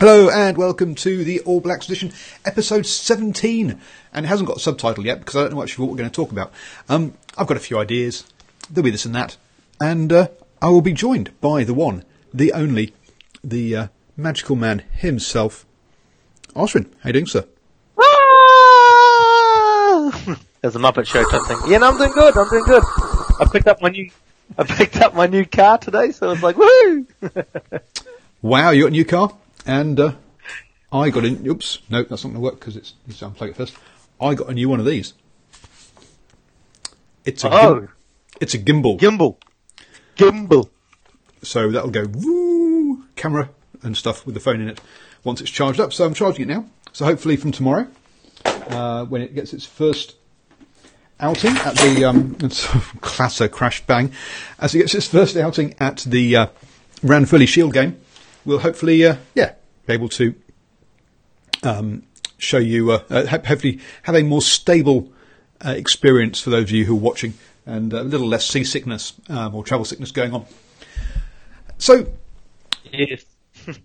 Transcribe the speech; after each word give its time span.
Hello 0.00 0.30
and 0.30 0.56
welcome 0.56 0.94
to 0.94 1.24
the 1.24 1.40
All 1.40 1.60
Blacks 1.60 1.84
edition, 1.84 2.10
episode 2.46 2.86
17. 2.86 3.78
And 4.14 4.24
it 4.24 4.28
hasn't 4.30 4.46
got 4.46 4.56
a 4.56 4.60
subtitle 4.60 5.04
yet 5.04 5.18
because 5.18 5.36
I 5.36 5.42
don't 5.42 5.52
know 5.52 5.62
actually 5.62 5.84
what 5.84 5.90
we're 5.90 5.98
going 5.98 6.08
to 6.08 6.16
talk 6.16 6.32
about. 6.32 6.54
Um, 6.88 7.12
I've 7.36 7.46
got 7.46 7.58
a 7.58 7.60
few 7.60 7.78
ideas. 7.78 8.24
There'll 8.70 8.86
be 8.86 8.90
this 8.90 9.04
and 9.04 9.14
that. 9.14 9.36
And 9.78 10.10
uh, 10.10 10.28
I 10.62 10.70
will 10.70 10.80
be 10.80 10.94
joined 10.94 11.38
by 11.42 11.64
the 11.64 11.74
one, 11.74 12.06
the 12.32 12.54
only, 12.54 12.94
the 13.44 13.76
uh, 13.76 13.88
magical 14.16 14.56
man 14.56 14.84
himself, 14.90 15.66
Ashwin. 16.56 16.86
How 17.00 17.08
you 17.08 17.12
doing, 17.12 17.26
sir? 17.26 17.40
There's 20.62 20.76
a 20.76 20.78
Muppet 20.78 21.06
Show 21.06 21.28
type 21.28 21.42
thing. 21.46 21.58
Yeah, 21.70 21.76
no, 21.76 21.90
I'm 21.90 21.98
doing 21.98 22.12
good. 22.12 22.38
I'm 22.38 22.48
doing 22.48 22.64
good. 22.64 22.82
I 23.38 23.46
picked 23.52 23.66
up 23.66 23.82
my 23.82 23.90
new, 23.90 24.10
I 24.56 24.64
picked 24.64 24.96
up 24.96 25.14
my 25.14 25.26
new 25.26 25.44
car 25.44 25.76
today, 25.76 26.12
so 26.12 26.28
I 26.28 26.30
was 26.30 26.42
like, 26.42 26.56
woo! 26.56 27.06
Wow, 28.42 28.70
you 28.70 28.84
got 28.84 28.88
a 28.88 28.92
new 28.92 29.04
car? 29.04 29.36
And 29.66 29.98
uh, 30.00 30.12
I 30.92 31.10
got 31.10 31.24
in. 31.24 31.46
Oops, 31.46 31.78
no, 31.90 32.02
that's 32.02 32.24
not 32.24 32.30
going 32.30 32.34
to 32.34 32.40
work 32.40 32.58
because 32.60 32.76
it's. 32.76 32.94
You 33.06 33.14
unplug 33.14 33.50
it 33.50 33.56
first. 33.56 33.74
I 34.20 34.34
got 34.34 34.48
a 34.48 34.54
new 34.54 34.68
one 34.68 34.80
of 34.80 34.86
these. 34.86 35.14
It's 37.24 37.44
a 37.44 37.50
Oh. 37.50 37.74
gim- 37.80 37.88
it's 38.40 38.54
a 38.54 38.58
gimbal. 38.58 38.98
Gimbal. 38.98 39.36
Gimbal. 40.16 40.70
So 41.42 41.70
that'll 41.70 41.90
go 41.90 42.06
woo, 42.06 43.04
camera 43.16 43.50
and 43.82 43.96
stuff 43.96 44.24
with 44.26 44.34
the 44.34 44.40
phone 44.40 44.60
in 44.60 44.68
it 44.68 44.80
once 45.24 45.40
it's 45.40 45.50
charged 45.50 45.80
up. 45.80 45.92
So 45.92 46.04
I'm 46.04 46.14
charging 46.14 46.42
it 46.42 46.52
now. 46.54 46.66
So 46.92 47.04
hopefully 47.04 47.36
from 47.36 47.52
tomorrow, 47.52 47.86
uh, 48.44 49.04
when 49.06 49.22
it 49.22 49.34
gets 49.34 49.52
its 49.52 49.64
first 49.64 50.16
outing 51.18 51.56
at 51.58 51.74
the 51.76 52.04
um, 52.04 52.36
it's 52.40 52.66
classer 53.00 53.48
crash 53.48 53.84
bang, 53.86 54.12
as 54.58 54.74
it 54.74 54.78
gets 54.78 54.94
its 54.94 55.06
first 55.06 55.36
outing 55.36 55.74
at 55.78 55.98
the 55.98 56.36
uh, 56.36 56.46
Ranfurly 57.02 57.46
Shield 57.48 57.72
game, 57.74 58.00
we'll 58.44 58.58
hopefully 58.58 59.04
uh, 59.04 59.16
yeah 59.34 59.52
be 59.86 59.92
able 59.92 60.08
to 60.08 60.34
um, 61.62 62.02
show 62.38 62.58
you 62.58 62.92
uh, 62.92 63.02
uh, 63.10 63.26
hopefully 63.26 63.80
have 64.04 64.14
a 64.14 64.22
more 64.22 64.42
stable 64.42 65.12
uh, 65.64 65.70
experience 65.70 66.40
for 66.40 66.50
those 66.50 66.64
of 66.64 66.70
you 66.70 66.84
who 66.84 66.94
are 66.94 67.00
watching 67.00 67.34
and 67.66 67.92
a 67.92 68.02
little 68.02 68.26
less 68.26 68.46
seasickness 68.46 69.12
um, 69.28 69.54
or 69.54 69.62
travel 69.62 69.84
sickness 69.84 70.10
going 70.10 70.32
on. 70.32 70.46
So, 71.78 72.06
Yes. 72.92 73.24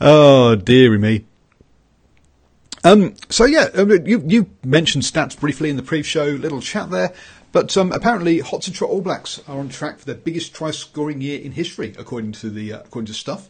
oh 0.00 0.54
dearie 0.56 0.98
me. 0.98 1.24
Um, 2.84 3.14
so 3.30 3.46
yeah, 3.46 3.68
you 4.04 4.22
you 4.26 4.50
mentioned 4.62 5.04
stats 5.04 5.38
briefly 5.38 5.70
in 5.70 5.76
the 5.76 5.82
pre-show 5.82 6.24
little 6.26 6.60
chat 6.60 6.90
there, 6.90 7.14
but 7.54 7.74
um, 7.78 7.92
apparently 7.92 8.42
Trot 8.42 8.82
All 8.82 9.00
Blacks 9.00 9.40
are 9.48 9.58
on 9.58 9.70
track 9.70 9.98
for 10.00 10.04
their 10.04 10.14
biggest 10.16 10.54
try-scoring 10.54 11.22
year 11.22 11.40
in 11.40 11.52
history, 11.52 11.94
according 11.96 12.32
to 12.32 12.50
the 12.50 12.74
uh, 12.74 12.80
according 12.80 13.06
to 13.06 13.14
stuff. 13.14 13.48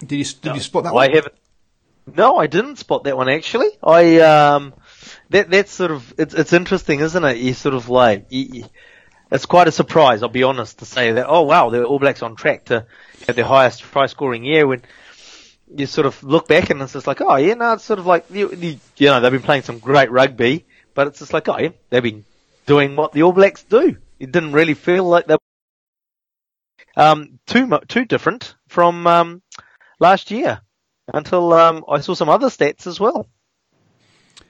Did 0.00 0.16
you 0.16 0.24
did 0.24 0.54
you 0.56 0.60
spot 0.60 0.84
that 0.84 0.90
I 0.90 0.94
one? 0.94 1.10
haven't. 1.12 1.34
No, 2.16 2.38
I 2.38 2.46
didn't 2.46 2.76
spot 2.76 3.04
that 3.04 3.16
one 3.16 3.28
actually. 3.28 3.68
I 3.82 4.18
um, 4.20 4.74
that 5.30 5.50
that's 5.50 5.70
sort 5.70 5.90
of 5.90 6.12
it's 6.18 6.34
it's 6.34 6.52
interesting, 6.52 7.00
isn't 7.00 7.22
it? 7.24 7.36
You 7.36 7.54
sort 7.54 7.74
of 7.74 7.88
like 7.88 8.26
you- 8.30 8.64
it's 9.30 9.44
quite 9.44 9.68
a 9.68 9.72
surprise. 9.72 10.22
I'll 10.22 10.30
be 10.30 10.42
honest 10.42 10.78
to 10.78 10.86
say 10.86 11.12
that. 11.12 11.26
Oh 11.28 11.42
wow, 11.42 11.68
the 11.70 11.84
All 11.84 11.98
Blacks 11.98 12.22
on 12.22 12.34
track 12.34 12.64
to 12.66 12.86
have 13.26 13.36
their 13.36 13.44
highest 13.44 13.82
try 13.82 14.06
scoring 14.06 14.44
year 14.44 14.66
when. 14.66 14.82
You 15.70 15.84
sort 15.84 16.06
of 16.06 16.24
look 16.24 16.48
back 16.48 16.70
and 16.70 16.80
it's 16.80 16.94
just 16.94 17.06
like, 17.06 17.20
oh 17.20 17.36
yeah, 17.36 17.52
no, 17.52 17.74
it's 17.74 17.84
sort 17.84 17.98
of 17.98 18.06
like 18.06 18.24
you, 18.30 18.50
you, 18.54 18.78
you 18.96 19.06
know 19.08 19.20
they've 19.20 19.30
been 19.30 19.42
playing 19.42 19.64
some 19.64 19.80
great 19.80 20.10
rugby, 20.10 20.64
but 20.94 21.08
it's 21.08 21.18
just 21.18 21.34
like, 21.34 21.46
oh 21.46 21.58
yeah, 21.58 21.68
they've 21.90 22.02
been 22.02 22.24
doing 22.68 22.94
what 22.94 23.12
the 23.12 23.22
All 23.22 23.32
Blacks 23.32 23.64
do. 23.64 23.96
It 24.20 24.30
didn't 24.30 24.52
really 24.52 24.74
feel 24.74 25.04
like 25.04 25.26
they 25.26 25.36
um, 26.96 27.38
too 27.46 27.80
too 27.88 28.04
different 28.04 28.54
from 28.68 29.06
um, 29.06 29.42
last 29.98 30.30
year 30.30 30.60
until 31.12 31.52
um, 31.54 31.84
I 31.88 32.00
saw 32.00 32.14
some 32.14 32.28
other 32.28 32.48
stats 32.48 32.86
as 32.86 33.00
well. 33.00 33.26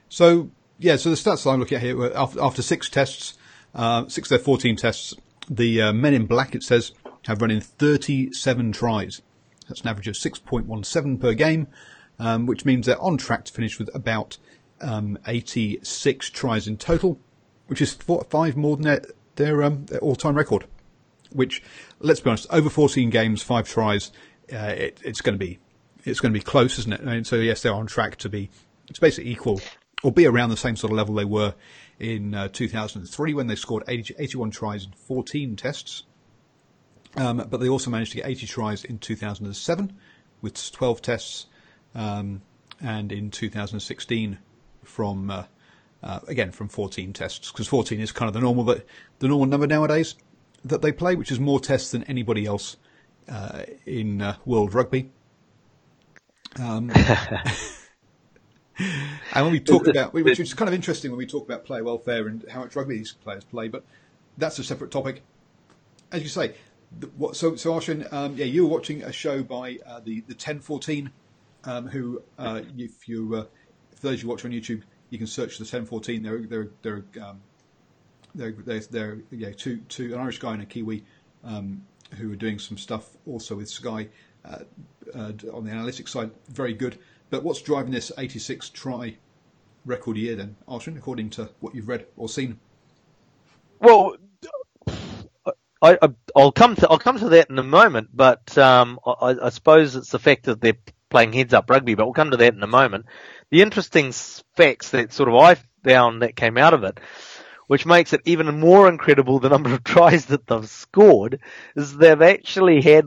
So 0.08 0.50
yeah, 0.78 0.96
so 0.96 1.10
the 1.10 1.16
stats 1.16 1.44
that 1.44 1.50
I'm 1.50 1.60
looking 1.60 1.76
at 1.76 1.82
here 1.82 1.96
were 1.96 2.12
after, 2.16 2.42
after 2.42 2.62
six 2.62 2.88
tests, 2.88 3.38
uh, 3.74 4.08
six 4.08 4.26
of 4.26 4.38
their 4.38 4.44
14 4.44 4.76
tests, 4.76 5.14
the 5.48 5.82
uh, 5.82 5.92
men 5.92 6.14
in 6.14 6.26
black 6.26 6.54
it 6.54 6.62
says 6.62 6.92
have 7.26 7.40
run 7.40 7.50
in 7.50 7.60
37 7.60 8.72
tries. 8.72 9.22
That's 9.68 9.82
an 9.82 9.88
average 9.88 10.08
of 10.08 10.14
6.17 10.14 11.20
per 11.20 11.34
game, 11.34 11.68
um, 12.18 12.46
which 12.46 12.64
means 12.64 12.86
they're 12.86 13.00
on 13.00 13.18
track 13.18 13.44
to 13.44 13.52
finish 13.52 13.78
with 13.78 13.94
about 13.94 14.38
um, 14.80 15.18
86 15.26 16.30
tries 16.30 16.66
in 16.66 16.78
total, 16.78 17.20
which 17.68 17.80
is 17.80 17.94
four, 17.94 18.24
five 18.28 18.56
more 18.56 18.76
than 18.76 18.84
their, 18.84 19.02
their, 19.36 19.62
um, 19.62 19.86
their 19.86 20.00
all-time 20.00 20.36
record. 20.36 20.66
Which, 21.30 21.62
let's 22.00 22.20
be 22.20 22.30
honest, 22.30 22.46
over 22.50 22.70
14 22.70 23.10
games, 23.10 23.42
five 23.42 23.68
tries, 23.68 24.10
uh, 24.52 24.74
it, 24.76 25.00
it's 25.04 25.20
going 25.20 25.38
to 25.38 25.44
be 25.44 25.58
it's 26.04 26.20
going 26.20 26.32
to 26.32 26.38
be 26.38 26.42
close, 26.42 26.78
isn't 26.78 26.92
it? 26.92 27.00
And 27.00 27.26
so 27.26 27.36
yes, 27.36 27.62
they're 27.62 27.74
on 27.74 27.86
track 27.86 28.16
to 28.16 28.28
be 28.28 28.50
it's 28.88 28.98
basically 28.98 29.30
equal 29.30 29.60
or 30.02 30.12
be 30.12 30.26
around 30.26 30.50
the 30.50 30.56
same 30.56 30.76
sort 30.76 30.92
of 30.92 30.96
level 30.96 31.14
they 31.14 31.24
were 31.24 31.54
in 31.98 32.34
uh, 32.34 32.48
2003 32.48 33.34
when 33.34 33.46
they 33.48 33.56
scored 33.56 33.82
80, 33.88 34.14
81 34.18 34.50
tries 34.50 34.84
in 34.84 34.92
14 34.92 35.56
tests. 35.56 36.04
Um, 37.16 37.44
but 37.50 37.58
they 37.58 37.68
also 37.68 37.90
managed 37.90 38.12
to 38.12 38.18
get 38.18 38.26
80 38.26 38.46
tries 38.46 38.84
in 38.84 38.98
2007 38.98 39.96
with 40.40 40.72
12 40.72 41.02
tests, 41.02 41.46
um, 41.94 42.42
and 42.80 43.10
in 43.10 43.30
2016 43.30 44.38
from 44.84 45.30
uh, 45.30 45.44
uh, 46.02 46.20
again 46.28 46.52
from 46.52 46.68
14 46.68 47.12
tests 47.12 47.50
because 47.50 47.66
14 47.66 48.00
is 48.00 48.12
kind 48.12 48.28
of 48.28 48.34
the 48.34 48.40
normal 48.40 48.64
that 48.64 48.86
the 49.18 49.28
normal 49.28 49.46
number 49.46 49.66
nowadays 49.66 50.14
that 50.64 50.82
they 50.82 50.92
play, 50.92 51.14
which 51.14 51.30
is 51.30 51.38
more 51.38 51.60
tests 51.60 51.90
than 51.92 52.04
anybody 52.04 52.46
else 52.46 52.76
uh, 53.28 53.62
in 53.86 54.22
uh, 54.22 54.36
world 54.44 54.74
rugby. 54.74 55.10
Um, 56.58 56.90
and 58.78 59.44
when 59.44 59.52
we 59.52 59.60
talk 59.60 59.86
about, 59.86 60.12
which 60.12 60.40
is 60.40 60.54
kind 60.54 60.68
of 60.68 60.74
interesting 60.74 61.10
when 61.10 61.18
we 61.18 61.26
talk 61.26 61.44
about 61.44 61.64
player 61.64 61.84
welfare 61.84 62.26
and 62.26 62.44
how 62.50 62.60
much 62.60 62.74
rugby 62.74 62.96
these 62.96 63.12
players 63.12 63.44
play, 63.44 63.68
but 63.68 63.84
that's 64.36 64.58
a 64.58 64.64
separate 64.64 64.90
topic. 64.90 65.22
As 66.10 66.22
you 66.22 66.28
say, 66.28 66.54
the, 66.98 67.06
what, 67.08 67.36
so 67.36 67.54
so 67.54 67.74
Ashwin, 67.74 68.10
um, 68.12 68.34
yeah, 68.36 68.46
you 68.46 68.66
were 68.66 68.72
watching 68.72 69.02
a 69.02 69.12
show 69.12 69.42
by 69.42 69.78
uh, 69.86 70.00
the 70.00 70.20
the 70.22 70.34
1014, 70.34 71.10
um, 71.64 71.86
who 71.86 72.22
uh, 72.38 72.62
if 72.76 73.08
you 73.08 73.36
uh, 73.36 73.44
for 73.94 74.06
those 74.06 74.22
you 74.22 74.28
watch 74.28 74.44
on 74.44 74.52
YouTube, 74.52 74.82
you 75.10 75.18
can 75.18 75.26
search 75.26 75.58
the 75.58 75.62
1014. 75.62 76.22
They're 76.22 76.38
they're 76.40 76.68
they're 76.82 77.04
um, 77.22 77.40
they're, 78.34 78.52
they're, 78.52 78.80
they're 78.80 79.18
yeah, 79.30 79.50
two, 79.56 79.78
two, 79.88 80.14
an 80.14 80.20
Irish 80.20 80.38
guy 80.38 80.54
and 80.54 80.62
a 80.62 80.66
Kiwi 80.66 81.04
um, 81.44 81.82
who 82.16 82.32
are 82.32 82.36
doing 82.36 82.58
some 82.58 82.78
stuff 82.78 83.16
also 83.26 83.56
with 83.56 83.68
Sky 83.68 84.08
uh, 84.44 84.58
uh, 85.14 85.32
on 85.52 85.64
the 85.64 85.70
analytics 85.70 86.10
side. 86.10 86.30
Very 86.48 86.74
good. 86.74 86.98
But 87.30 87.42
what's 87.42 87.60
driving 87.60 87.90
this 87.90 88.12
86 88.16 88.70
try 88.70 89.16
record 89.84 90.16
year 90.16 90.36
then, 90.36 90.56
Ashwin, 90.68 90.96
according 90.96 91.30
to 91.30 91.50
what 91.60 91.74
you've 91.74 91.88
read 91.88 92.06
or 92.16 92.28
seen? 92.28 92.58
Well, 93.80 94.16
I, 95.80 95.98
I 96.02 96.08
I'll 96.34 96.52
come 96.52 96.74
to 96.76 96.88
I'll 96.88 96.98
come 96.98 97.18
to 97.18 97.28
that 97.30 97.50
in 97.50 97.58
a 97.58 97.62
moment, 97.62 98.10
but 98.12 98.56
um, 98.58 98.98
I, 99.06 99.36
I 99.42 99.48
suppose 99.50 99.94
it's 99.94 100.10
the 100.10 100.18
fact 100.18 100.44
that 100.44 100.60
they're 100.60 100.78
playing 101.10 101.32
heads 101.32 101.54
up 101.54 101.70
rugby, 101.70 101.94
but 101.94 102.06
we'll 102.06 102.14
come 102.14 102.30
to 102.30 102.36
that 102.36 102.54
in 102.54 102.62
a 102.62 102.68
moment. 102.68 103.06
The 103.50 103.62
interesting 103.62 104.12
facts 104.56 104.90
that 104.90 105.12
sort 105.12 105.28
of 105.28 105.34
I 105.36 105.56
found 105.84 106.22
that 106.22 106.36
came 106.36 106.58
out 106.58 106.74
of 106.74 106.84
it, 106.84 107.00
which 107.66 107.86
makes 107.86 108.12
it 108.12 108.20
even 108.24 108.60
more 108.60 108.88
incredible 108.88 109.38
the 109.38 109.48
number 109.48 109.72
of 109.72 109.84
tries 109.84 110.26
that 110.26 110.46
they've 110.46 110.68
scored, 110.68 111.40
is 111.74 111.96
they've 111.96 112.20
actually 112.22 112.82
had 112.82 113.04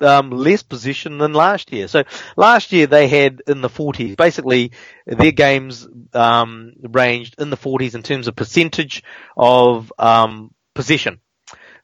um, 0.00 0.30
less 0.30 0.62
position 0.62 1.18
than 1.18 1.32
last 1.32 1.72
year. 1.72 1.88
So 1.88 2.04
last 2.36 2.72
year 2.72 2.86
they 2.86 3.08
had 3.08 3.42
in 3.46 3.60
the 3.60 3.68
40s. 3.68 4.16
Basically, 4.16 4.72
their 5.06 5.32
games 5.32 5.86
um, 6.12 6.72
ranged 6.82 7.36
in 7.38 7.50
the 7.50 7.56
40s 7.56 7.94
in 7.94 8.02
terms 8.02 8.28
of 8.28 8.36
percentage 8.36 9.02
of 9.36 9.92
um, 9.98 10.52
possession. 10.74 11.20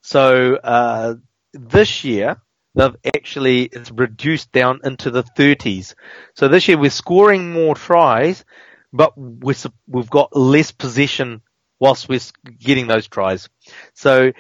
So 0.02 0.56
uh, 0.56 1.14
this 1.52 2.04
year 2.04 2.36
they've 2.74 2.96
actually 3.14 3.64
it's 3.64 3.90
reduced 3.90 4.52
down 4.52 4.80
into 4.84 5.10
the 5.10 5.22
30s. 5.22 5.94
So 6.34 6.48
this 6.48 6.68
year 6.68 6.78
we're 6.78 6.90
scoring 6.90 7.52
more 7.52 7.74
tries, 7.74 8.44
but 8.92 9.12
we're, 9.16 9.54
we've 9.86 10.10
got 10.10 10.36
less 10.36 10.72
possession 10.72 11.42
whilst 11.80 12.08
we're 12.08 12.20
getting 12.58 12.86
those 12.86 13.08
tries. 13.08 13.48
So 13.94 14.32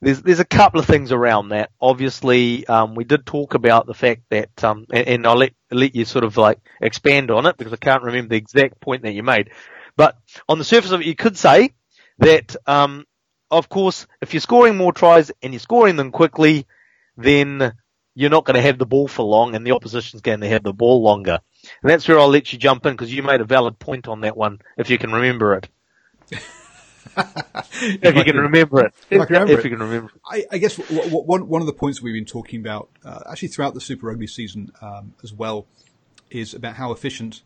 there's 0.00 0.20
there's 0.20 0.40
a 0.40 0.44
couple 0.44 0.80
of 0.80 0.86
things 0.86 1.12
around 1.12 1.50
that. 1.50 1.70
Obviously, 1.80 2.66
um, 2.66 2.94
we 2.94 3.04
did 3.04 3.24
talk 3.24 3.54
about 3.54 3.86
the 3.86 3.94
fact 3.94 4.22
that, 4.30 4.64
um, 4.64 4.84
and, 4.92 5.06
and 5.06 5.26
I'll 5.26 5.36
let 5.36 5.54
let 5.70 5.94
you 5.94 6.04
sort 6.04 6.24
of 6.24 6.36
like 6.36 6.58
expand 6.80 7.30
on 7.30 7.46
it 7.46 7.56
because 7.56 7.72
I 7.72 7.76
can't 7.76 8.02
remember 8.02 8.30
the 8.30 8.36
exact 8.36 8.80
point 8.80 9.02
that 9.02 9.12
you 9.12 9.22
made. 9.22 9.50
But 9.96 10.16
on 10.48 10.58
the 10.58 10.64
surface 10.64 10.90
of 10.90 11.00
it, 11.02 11.06
you 11.06 11.14
could 11.14 11.36
say 11.36 11.70
that, 12.18 12.56
um, 12.66 13.06
of 13.50 13.68
course, 13.68 14.06
if 14.20 14.34
you're 14.34 14.40
scoring 14.40 14.76
more 14.76 14.92
tries 14.92 15.30
and 15.42 15.52
you're 15.52 15.60
scoring 15.60 15.96
them 15.96 16.10
quickly, 16.10 16.66
then 17.16 17.72
you're 18.14 18.30
not 18.30 18.44
going 18.44 18.56
to 18.56 18.62
have 18.62 18.78
the 18.78 18.86
ball 18.86 19.08
for 19.08 19.24
long, 19.24 19.54
and 19.54 19.66
the 19.66 19.72
opposition's 19.72 20.22
going 20.22 20.40
to 20.40 20.48
have 20.48 20.62
the 20.62 20.72
ball 20.72 21.02
longer. 21.02 21.40
And 21.82 21.90
that's 21.90 22.06
where 22.06 22.18
I'll 22.18 22.28
let 22.28 22.52
you 22.52 22.58
jump 22.58 22.84
in 22.86 22.92
because 22.92 23.12
you 23.12 23.22
made 23.22 23.40
a 23.40 23.44
valid 23.44 23.78
point 23.78 24.08
on 24.08 24.22
that 24.22 24.36
one, 24.36 24.60
if 24.76 24.90
you 24.90 24.98
can 24.98 25.12
remember 25.12 25.54
it. 25.54 25.68
if 27.16 28.16
you 28.16 28.24
can 28.24 28.36
remember 28.36 28.86
it. 28.86 28.94
If 29.10 29.20
I 29.20 29.24
remember 29.24 29.52
if 29.52 29.58
it. 29.60 29.64
you 29.64 29.70
can 29.70 29.80
remember. 29.80 30.12
it. 30.14 30.20
I, 30.24 30.56
I 30.56 30.58
guess 30.58 30.76
w- 30.76 31.02
w- 31.02 31.24
one 31.24 31.48
one 31.48 31.60
of 31.60 31.66
the 31.66 31.72
points 31.72 32.02
we've 32.02 32.14
been 32.14 32.24
talking 32.24 32.60
about, 32.60 32.90
uh, 33.04 33.20
actually 33.30 33.48
throughout 33.48 33.74
the 33.74 33.80
Super 33.80 34.06
Rugby 34.06 34.26
season 34.26 34.72
um, 34.80 35.14
as 35.22 35.32
well, 35.32 35.66
is 36.30 36.54
about 36.54 36.76
how 36.76 36.92
efficient 36.92 37.42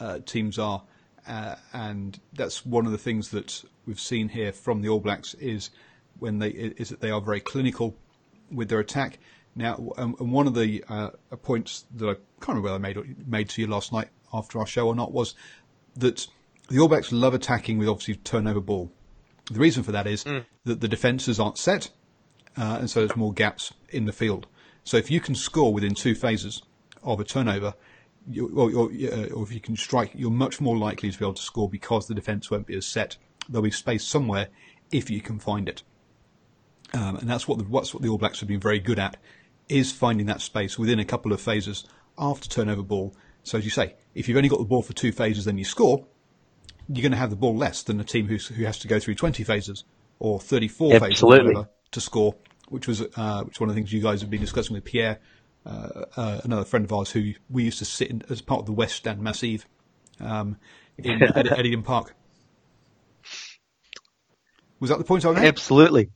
uh, 0.00 0.20
teams 0.24 0.58
are, 0.58 0.82
uh, 1.26 1.56
and 1.72 2.20
that's 2.32 2.64
one 2.64 2.86
of 2.86 2.92
the 2.92 2.98
things 2.98 3.30
that 3.30 3.64
we've 3.86 4.00
seen 4.00 4.30
here 4.30 4.52
from 4.52 4.82
the 4.82 4.88
All 4.88 5.00
Blacks 5.00 5.34
is 5.34 5.70
when 6.18 6.38
they 6.38 6.48
is 6.48 6.88
that 6.88 7.00
they 7.00 7.10
are 7.10 7.20
very 7.20 7.40
clinical 7.40 7.96
with 8.50 8.68
their 8.68 8.80
attack. 8.80 9.18
Now, 9.56 9.92
um, 9.96 10.14
and 10.20 10.30
one 10.30 10.46
of 10.46 10.54
the 10.54 10.84
uh, 10.86 11.10
points 11.42 11.86
that 11.96 12.06
I 12.06 12.14
can't 12.44 12.56
remember 12.56 12.72
whether 12.72 12.74
I 12.74 12.78
made 12.78 13.26
made 13.26 13.48
to 13.50 13.62
you 13.62 13.66
last 13.66 13.90
night 13.90 14.08
after 14.32 14.58
our 14.58 14.66
show 14.66 14.86
or 14.86 14.94
not 14.94 15.12
was 15.12 15.34
that 15.96 16.26
the 16.68 16.78
All 16.78 16.88
Blacks 16.88 17.10
love 17.10 17.32
attacking 17.32 17.78
with 17.78 17.88
obviously 17.88 18.16
turnover 18.16 18.60
ball. 18.60 18.92
The 19.50 19.58
reason 19.58 19.82
for 19.82 19.92
that 19.92 20.06
is 20.06 20.24
that 20.64 20.80
the 20.80 20.88
defences 20.88 21.40
aren't 21.40 21.56
set, 21.56 21.90
uh, 22.58 22.78
and 22.80 22.90
so 22.90 23.00
there's 23.00 23.16
more 23.16 23.32
gaps 23.32 23.72
in 23.88 24.04
the 24.04 24.12
field. 24.12 24.46
So 24.84 24.98
if 24.98 25.10
you 25.10 25.20
can 25.20 25.34
score 25.34 25.72
within 25.72 25.94
two 25.94 26.14
phases 26.14 26.62
of 27.02 27.18
a 27.18 27.24
turnover, 27.24 27.74
you, 28.28 28.48
or, 28.54 28.70
or, 28.72 28.90
uh, 28.90 29.28
or 29.30 29.42
if 29.42 29.52
you 29.52 29.60
can 29.60 29.76
strike, 29.76 30.10
you're 30.14 30.30
much 30.30 30.60
more 30.60 30.76
likely 30.76 31.10
to 31.10 31.18
be 31.18 31.24
able 31.24 31.34
to 31.34 31.42
score 31.42 31.68
because 31.68 32.08
the 32.08 32.14
defence 32.14 32.50
won't 32.50 32.66
be 32.66 32.76
as 32.76 32.86
set. 32.86 33.16
There'll 33.48 33.62
be 33.62 33.70
space 33.70 34.04
somewhere 34.04 34.48
if 34.90 35.08
you 35.08 35.20
can 35.20 35.38
find 35.38 35.68
it. 35.68 35.82
Um, 36.92 37.16
and 37.16 37.30
that's 37.30 37.48
what 37.48 37.58
the, 37.58 37.64
what's 37.64 37.94
what 37.94 38.02
the 38.02 38.08
All 38.08 38.18
Blacks 38.18 38.40
have 38.40 38.48
been 38.48 38.60
very 38.60 38.78
good 38.78 38.98
at, 38.98 39.16
is 39.68 39.92
finding 39.92 40.26
that 40.26 40.40
space 40.40 40.78
within 40.78 40.98
a 40.98 41.04
couple 41.04 41.32
of 41.32 41.40
phases 41.40 41.84
after 42.18 42.48
turnover 42.48 42.82
ball. 42.82 43.14
So 43.42 43.58
as 43.58 43.64
you 43.64 43.70
say, 43.70 43.94
if 44.14 44.28
you've 44.28 44.36
only 44.36 44.48
got 44.48 44.58
the 44.58 44.64
ball 44.64 44.82
for 44.82 44.92
two 44.92 45.12
phases, 45.12 45.44
then 45.44 45.58
you 45.58 45.64
score. 45.64 46.06
You're 46.88 47.02
going 47.02 47.12
to 47.12 47.18
have 47.18 47.30
the 47.30 47.36
ball 47.36 47.56
less 47.56 47.82
than 47.82 47.98
a 48.00 48.04
team 48.04 48.28
who's, 48.28 48.46
who 48.46 48.64
has 48.64 48.78
to 48.80 48.88
go 48.88 48.98
through 48.98 49.16
20 49.16 49.42
phases 49.44 49.84
or 50.18 50.40
34 50.40 51.00
phases 51.00 51.22
or 51.22 51.26
whatever 51.26 51.68
to 51.92 52.00
score, 52.00 52.36
which 52.68 52.86
was 52.86 53.02
uh, 53.16 53.42
which 53.44 53.60
one 53.60 53.68
of 53.68 53.74
the 53.74 53.80
things 53.80 53.92
you 53.92 54.00
guys 54.00 54.20
have 54.20 54.30
been 54.30 54.40
discussing 54.40 54.74
with 54.74 54.84
Pierre, 54.84 55.18
uh, 55.64 56.04
uh, 56.16 56.40
another 56.44 56.64
friend 56.64 56.84
of 56.84 56.92
ours 56.92 57.10
who 57.10 57.32
we 57.50 57.64
used 57.64 57.78
to 57.78 57.84
sit 57.84 58.10
in 58.10 58.22
as 58.30 58.40
part 58.40 58.60
of 58.60 58.66
the 58.66 58.72
West 58.72 58.96
Stand 58.96 59.20
Massive 59.20 59.66
um, 60.20 60.56
in 60.98 61.22
Ed- 61.36 61.84
Park. 61.84 62.14
Was 64.78 64.90
that 64.90 64.98
the 64.98 65.04
point 65.04 65.24
I 65.24 65.32
made? 65.32 65.44
Absolutely. 65.44 66.10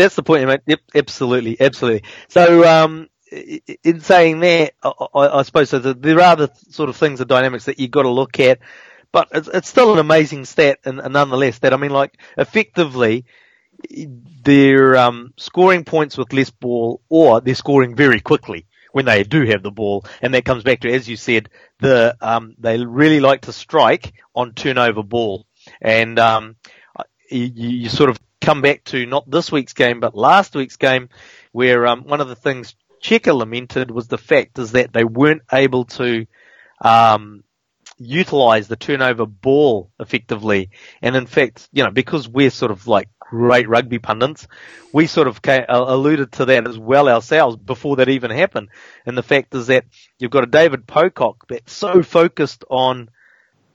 That's 0.00 0.14
the 0.14 0.22
point, 0.22 0.46
mate. 0.46 0.60
Yep, 0.66 0.80
absolutely, 0.94 1.60
absolutely. 1.60 2.08
So, 2.28 2.66
um, 2.66 3.08
in 3.30 4.00
saying 4.00 4.40
that, 4.40 4.72
I, 4.82 4.92
I, 5.14 5.42
suppose 5.42 5.68
so 5.68 5.78
that 5.78 6.00
there 6.00 6.20
are 6.20 6.36
the 6.36 6.50
sort 6.70 6.88
of 6.88 6.96
things, 6.96 7.18
the 7.18 7.26
dynamics 7.26 7.66
that 7.66 7.78
you've 7.78 7.90
got 7.90 8.02
to 8.02 8.08
look 8.08 8.40
at, 8.40 8.60
but 9.12 9.28
it's, 9.32 9.48
it's 9.48 9.68
still 9.68 9.92
an 9.92 9.98
amazing 9.98 10.46
stat, 10.46 10.78
and, 10.86 11.00
and 11.00 11.12
nonetheless, 11.12 11.58
that 11.58 11.74
I 11.74 11.76
mean, 11.76 11.90
like, 11.90 12.18
effectively, 12.38 13.26
they're 13.90 14.96
um, 14.96 15.34
scoring 15.36 15.84
points 15.84 16.16
with 16.16 16.32
less 16.32 16.48
ball, 16.48 17.02
or 17.10 17.42
they're 17.42 17.54
scoring 17.54 17.94
very 17.94 18.20
quickly 18.20 18.66
when 18.92 19.04
they 19.04 19.22
do 19.22 19.44
have 19.44 19.62
the 19.62 19.70
ball, 19.70 20.06
and 20.22 20.32
that 20.32 20.46
comes 20.46 20.62
back 20.62 20.80
to, 20.80 20.90
as 20.90 21.06
you 21.06 21.16
said, 21.16 21.50
the 21.78 22.16
um, 22.22 22.54
they 22.58 22.82
really 22.82 23.20
like 23.20 23.42
to 23.42 23.52
strike 23.52 24.14
on 24.34 24.54
turnover 24.54 25.02
ball, 25.02 25.46
and 25.82 26.18
um, 26.18 26.56
you, 27.30 27.50
you 27.54 27.88
sort 27.90 28.08
of 28.08 28.18
come 28.40 28.62
back 28.62 28.84
to 28.84 29.06
not 29.06 29.30
this 29.30 29.52
week's 29.52 29.74
game, 29.74 30.00
but 30.00 30.14
last 30.14 30.54
week's 30.54 30.76
game, 30.76 31.08
where 31.52 31.86
um, 31.86 32.04
one 32.04 32.20
of 32.20 32.28
the 32.28 32.36
things 32.36 32.74
Cheika 33.02 33.34
lamented 33.34 33.90
was 33.90 34.08
the 34.08 34.18
fact 34.18 34.58
is 34.58 34.72
that 34.72 34.92
they 34.92 35.04
weren't 35.04 35.42
able 35.52 35.84
to 35.86 36.26
um, 36.82 37.44
utilize 37.98 38.68
the 38.68 38.76
turnover 38.76 39.26
ball 39.26 39.90
effectively. 39.98 40.70
And 41.02 41.16
in 41.16 41.26
fact, 41.26 41.68
you 41.72 41.84
know, 41.84 41.90
because 41.90 42.28
we're 42.28 42.50
sort 42.50 42.72
of 42.72 42.86
like 42.86 43.08
great 43.18 43.68
rugby 43.68 43.98
pundits, 43.98 44.48
we 44.92 45.06
sort 45.06 45.28
of 45.28 45.40
ca 45.40 45.64
uh, 45.68 45.84
alluded 45.94 46.32
to 46.32 46.46
that 46.46 46.66
as 46.66 46.78
well 46.78 47.08
ourselves 47.08 47.56
before 47.56 47.96
that 47.96 48.08
even 48.08 48.30
happened. 48.30 48.68
And 49.06 49.16
the 49.16 49.22
fact 49.22 49.54
is 49.54 49.68
that 49.68 49.84
you've 50.18 50.30
got 50.30 50.44
a 50.44 50.48
David 50.48 50.86
Pocock 50.86 51.46
that's 51.48 51.72
so 51.72 52.02
focused 52.02 52.64
on 52.68 53.08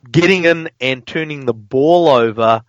getting 0.10 0.46
in 0.46 0.70
and 0.80 1.06
turning 1.06 1.46
the 1.46 1.54
ball 1.54 2.10
over, 2.10 2.64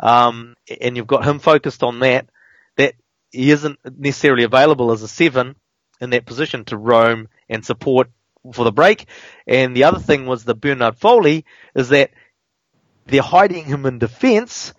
um, 0.00 0.54
and 0.80 0.96
you've 0.96 1.06
got 1.06 1.24
him 1.24 1.38
focused 1.38 1.82
on 1.82 2.00
that, 2.00 2.28
that 2.76 2.94
he 3.30 3.50
isn't 3.50 3.78
necessarily 3.98 4.44
available 4.44 4.92
as 4.92 5.02
a 5.02 5.08
seven 5.08 5.56
in 6.00 6.10
that 6.10 6.26
position 6.26 6.64
to 6.66 6.76
roam 6.76 7.28
and 7.48 7.64
support 7.64 8.10
for 8.52 8.64
the 8.64 8.72
break. 8.72 9.06
And 9.46 9.76
the 9.76 9.84
other 9.84 9.98
thing 9.98 10.26
was 10.26 10.44
the 10.44 10.54
Bernard 10.54 10.96
Foley 10.96 11.44
is 11.74 11.88
that 11.90 12.10
they're 13.06 13.22
hiding 13.22 13.64
him 13.64 13.86
in 13.86 13.98
defence. 13.98 14.74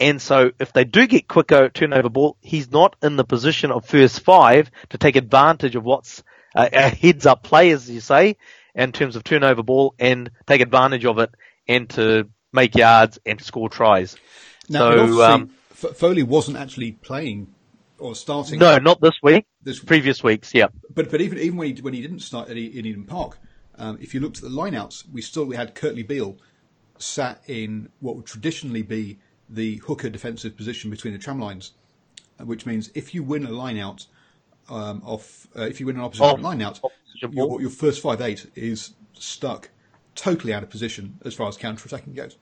And 0.00 0.20
so 0.20 0.52
if 0.58 0.72
they 0.72 0.84
do 0.84 1.06
get 1.06 1.28
quicker 1.28 1.68
turnover 1.68 2.08
ball, 2.08 2.36
he's 2.40 2.70
not 2.70 2.96
in 3.02 3.16
the 3.16 3.24
position 3.24 3.70
of 3.70 3.84
first 3.84 4.20
five 4.20 4.70
to 4.90 4.98
take 4.98 5.16
advantage 5.16 5.76
of 5.76 5.84
what's 5.84 6.22
a, 6.54 6.68
a 6.72 6.88
heads 6.88 7.26
up 7.26 7.42
play, 7.42 7.70
as 7.70 7.88
you 7.88 8.00
say, 8.00 8.36
in 8.74 8.92
terms 8.92 9.16
of 9.16 9.24
turnover 9.24 9.62
ball 9.62 9.94
and 9.98 10.30
take 10.46 10.60
advantage 10.60 11.04
of 11.04 11.18
it 11.18 11.30
and 11.68 11.88
to 11.90 12.28
make 12.52 12.74
yards 12.74 13.18
and 13.24 13.38
to 13.38 13.44
score 13.44 13.68
tries. 13.68 14.16
Now, 14.68 15.06
So, 15.06 15.22
um, 15.22 15.50
F- 15.72 15.96
Foley 15.96 16.22
wasn't 16.22 16.56
actually 16.56 16.92
playing 16.92 17.52
or 17.98 18.14
starting. 18.14 18.58
No, 18.58 18.78
not 18.78 19.00
this 19.00 19.14
week. 19.22 19.46
This- 19.62 19.80
Previous 19.80 20.22
weeks, 20.22 20.54
yeah. 20.54 20.68
But 20.94 21.10
but 21.10 21.20
even 21.20 21.38
even 21.38 21.56
when 21.56 21.74
he 21.74 21.82
when 21.82 21.94
he 21.94 22.02
didn't 22.02 22.20
start 22.20 22.48
at 22.48 22.56
in 22.56 22.86
Eden 22.86 23.04
Park, 23.04 23.38
um, 23.76 23.98
if 24.00 24.14
you 24.14 24.20
looked 24.20 24.38
at 24.38 24.44
the 24.44 24.50
lineouts, 24.50 25.04
we 25.12 25.22
still 25.22 25.44
we 25.44 25.56
had 25.56 25.74
Kurtley 25.74 26.06
Beale 26.06 26.36
sat 26.98 27.42
in 27.46 27.88
what 28.00 28.16
would 28.16 28.26
traditionally 28.26 28.82
be 28.82 29.18
the 29.48 29.76
hooker 29.86 30.08
defensive 30.08 30.56
position 30.56 30.90
between 30.90 31.12
the 31.12 31.18
tram 31.18 31.40
lines, 31.40 31.72
uh, 32.40 32.44
which 32.44 32.64
means 32.66 32.90
if 32.94 33.14
you 33.14 33.22
win 33.22 33.44
a 33.44 33.50
lineout 33.50 34.06
um, 34.70 35.02
off, 35.04 35.48
uh, 35.56 35.62
if 35.62 35.80
you 35.80 35.86
win 35.86 35.96
an 35.96 36.02
opposition 36.02 36.42
lineout, 36.42 36.80
your, 37.32 37.60
your 37.60 37.70
first 37.70 38.00
five 38.02 38.20
eight 38.20 38.50
is 38.54 38.94
stuck 39.14 39.70
totally 40.14 40.52
out 40.54 40.62
of 40.62 40.70
position 40.70 41.18
as 41.24 41.34
far 41.34 41.48
as 41.48 41.56
counter 41.56 41.84
attacking 41.86 42.14
goes. 42.14 42.36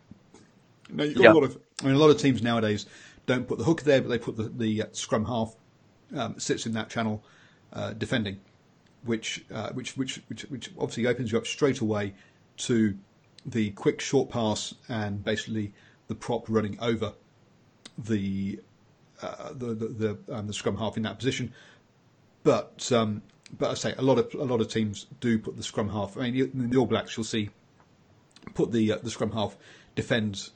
Now 0.93 1.05
you've 1.05 1.17
got 1.17 1.25
Yeah. 1.25 1.33
a 1.33 1.35
lot 1.35 1.45
of, 1.45 1.59
I 1.83 1.87
mean, 1.87 1.95
a 1.95 1.99
lot 1.99 2.11
of 2.11 2.19
teams 2.19 2.43
nowadays 2.43 2.87
don't 3.27 3.47
put 3.47 3.59
the 3.59 3.65
hooker 3.65 3.85
there, 3.85 4.01
but 4.01 4.09
they 4.09 4.19
put 4.19 4.37
the, 4.37 4.45
the 4.45 4.83
uh, 4.83 4.87
scrum 4.93 5.25
half 5.25 5.55
um, 6.17 6.39
sits 6.39 6.67
in 6.67 6.73
that 6.75 6.91
channel 6.91 7.23
uh, 7.73 7.93
defending, 7.93 8.41
which, 9.05 9.45
uh, 9.53 9.71
which 9.71 9.97
which 9.97 10.21
which 10.29 10.43
which 10.43 10.71
obviously 10.79 11.07
opens 11.07 11.31
you 11.33 11.39
up 11.39 11.47
straight 11.47 11.81
away 11.81 12.15
to 12.59 12.97
the 13.47 13.71
quick 13.71 14.01
short 14.01 14.29
pass 14.29 14.75
and 14.89 15.25
basically 15.25 15.73
the 16.09 16.15
prop 16.15 16.49
running 16.49 16.79
over 16.81 17.13
the 17.97 18.59
uh, 19.23 19.53
the 19.53 19.75
the 19.75 20.19
the, 20.27 20.35
um, 20.35 20.47
the 20.47 20.53
scrum 20.53 20.77
half 20.77 20.97
in 20.97 21.03
that 21.05 21.19
position. 21.19 21.53
But 22.43 22.91
um, 22.93 23.23
but 23.59 23.71
I 23.71 23.75
say 23.75 23.95
a 23.97 24.03
lot 24.03 24.19
of 24.19 24.35
a 24.35 24.45
lot 24.45 24.61
of 24.61 24.69
teams 24.69 25.07
do 25.21 25.39
put 25.39 25.57
the 25.57 25.63
scrum 25.63 25.89
half. 25.89 26.17
I 26.17 26.31
mean, 26.31 26.51
in 26.53 26.71
the 26.71 26.77
All 26.79 26.87
Blacks, 26.87 27.17
you'll 27.17 27.25
see 27.25 27.51
put 28.55 28.73
the 28.73 28.93
uh, 28.93 28.99
the 29.03 29.11
scrum 29.11 29.33
half 29.33 29.57
defends 29.95 30.51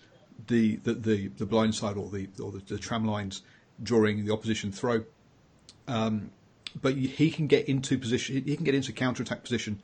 the 0.46 0.76
the, 0.76 0.94
the, 0.94 1.28
the 1.28 1.46
blind 1.46 1.74
side 1.74 1.96
or 1.96 2.08
the 2.10 2.28
or 2.42 2.52
the, 2.52 2.62
the 2.66 2.78
tram 2.78 3.04
lines 3.06 3.42
during 3.82 4.24
the 4.24 4.32
opposition 4.32 4.72
throw. 4.72 5.04
Um, 5.88 6.30
but 6.80 6.94
he 6.94 7.30
can 7.30 7.46
get 7.46 7.68
into 7.68 7.98
position. 7.98 8.42
He 8.44 8.56
can 8.56 8.64
get 8.64 8.74
into 8.74 8.92
counter 8.92 9.22
attack 9.22 9.42
position 9.42 9.80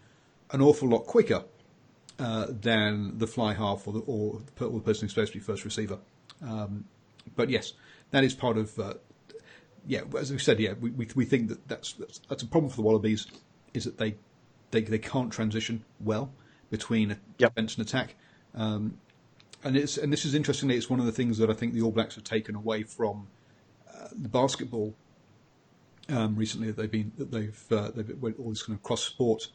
an 0.52 0.60
awful 0.60 0.88
lot 0.88 1.06
quicker 1.06 1.44
uh, 2.18 2.46
than 2.48 3.18
the 3.18 3.26
fly 3.26 3.54
half 3.54 3.86
or 3.86 3.92
the, 3.92 4.00
or 4.00 4.40
the 4.56 4.64
or 4.64 4.72
the 4.72 4.84
person 4.84 5.02
who's 5.02 5.12
supposed 5.12 5.32
to 5.32 5.38
be 5.38 5.44
first 5.44 5.64
receiver. 5.64 5.98
Um, 6.42 6.84
but 7.36 7.48
yes, 7.50 7.72
that 8.10 8.24
is 8.24 8.34
part 8.34 8.58
of. 8.58 8.78
Uh, 8.78 8.94
yeah, 9.86 10.02
as 10.18 10.30
we 10.30 10.38
said, 10.38 10.60
yeah, 10.60 10.74
we, 10.78 10.90
we, 10.90 11.08
we 11.14 11.24
think 11.24 11.48
that 11.48 11.66
that's, 11.66 11.94
that's 11.94 12.20
that's 12.28 12.42
a 12.42 12.46
problem 12.46 12.70
for 12.70 12.76
the 12.76 12.82
Wallabies 12.82 13.26
is 13.72 13.84
that 13.84 13.98
they 13.98 14.16
they 14.70 14.82
they 14.82 14.98
can't 14.98 15.32
transition 15.32 15.84
well 16.00 16.30
between 16.70 17.16
Yep. 17.38 17.54
defence 17.54 17.76
and 17.76 17.86
attack. 17.86 18.14
Um, 18.54 18.98
and 19.64 19.76
it's 19.76 19.96
and 19.98 20.12
this 20.12 20.24
is 20.24 20.34
interestingly, 20.34 20.76
it's 20.76 20.88
one 20.90 21.00
of 21.00 21.06
the 21.06 21.12
things 21.12 21.38
that 21.38 21.50
I 21.50 21.54
think 21.54 21.74
the 21.74 21.82
All 21.82 21.90
Blacks 21.92 22.14
have 22.14 22.24
taken 22.24 22.54
away 22.54 22.82
from 22.82 23.28
uh, 23.88 24.08
the 24.12 24.28
basketball 24.28 24.94
um, 26.08 26.36
recently. 26.36 26.68
That 26.68 26.76
they've 26.76 26.90
been 26.90 27.12
that 27.18 27.30
they've 27.30 27.64
uh, 27.72 27.90
they've 27.94 28.16
went 28.20 28.38
all 28.38 28.50
this 28.50 28.62
kind 28.62 28.76
of 28.76 28.82
cross 28.82 29.02
sport 29.02 29.48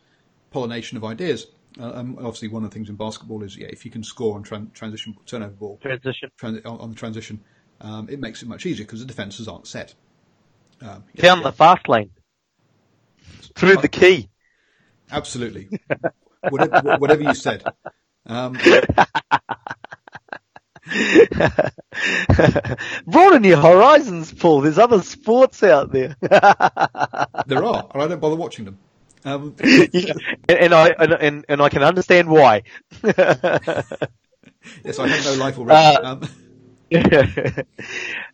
pollination 0.52 0.98
of 0.98 1.04
ideas. 1.04 1.48
Uh, 1.80 1.92
and 1.94 2.18
obviously, 2.20 2.48
one 2.48 2.64
of 2.64 2.70
the 2.70 2.74
things 2.74 2.90
in 2.90 2.96
basketball 2.96 3.44
is 3.44 3.58
yeah, 3.58 3.68
if 3.70 3.84
you 3.84 3.92
can 3.92 4.04
score 4.04 4.36
on 4.36 4.44
tran- 4.44 4.72
transition 4.74 5.16
turnover 5.26 5.52
ball 5.54 5.78
Transition. 5.82 6.30
tran- 6.40 6.66
on, 6.66 6.80
on 6.80 6.90
the 6.92 6.96
transition, 6.96 7.42
um, 7.82 8.08
it 8.10 8.20
makes 8.20 8.42
it 8.42 8.48
much 8.48 8.66
easier 8.66 8.86
because 8.86 9.02
the 9.02 9.06
defences 9.06 9.48
aren't 9.48 9.68
set. 9.68 9.94
Um, 10.82 11.04
yeah, 11.14 11.22
Down 11.24 11.38
yeah, 11.40 11.44
the 11.44 11.52
fast 11.52 11.90
lane. 11.90 12.12
Through 13.56 13.78
the 13.78 13.88
key. 13.90 14.30
absolutely. 15.12 15.68
whatever, 16.50 16.96
whatever 16.98 17.24
you 17.24 17.34
said. 17.34 17.64
Um, 18.26 18.58
Broaden 23.08 23.44
your 23.44 23.58
horizons, 23.58 24.32
Paul. 24.34 24.62
There's 24.62 24.78
other 24.78 25.02
sports 25.02 25.64
out 25.64 25.92
there. 25.92 26.16
there 26.22 27.66
are, 27.66 27.88
and 27.94 28.04
I 28.04 28.08
don't 28.08 28.22
bother 28.22 28.36
watching 28.36 28.66
them. 28.66 28.78
Um, 29.24 29.56
Yeah. 29.92 30.14
and, 30.48 30.60
and 30.60 30.74
I 30.74 30.90
and, 30.90 31.14
and 31.14 31.46
and 31.50 31.62
I 31.62 31.70
can 31.70 31.84
understand 31.84 32.30
why. 32.30 32.64
yes, 33.04 33.18
I 35.00 35.08
have 35.08 35.26
no 35.26 35.34
life 35.34 35.58
already. 35.58 35.98
Uh, 35.98 36.12
um, 36.12 36.22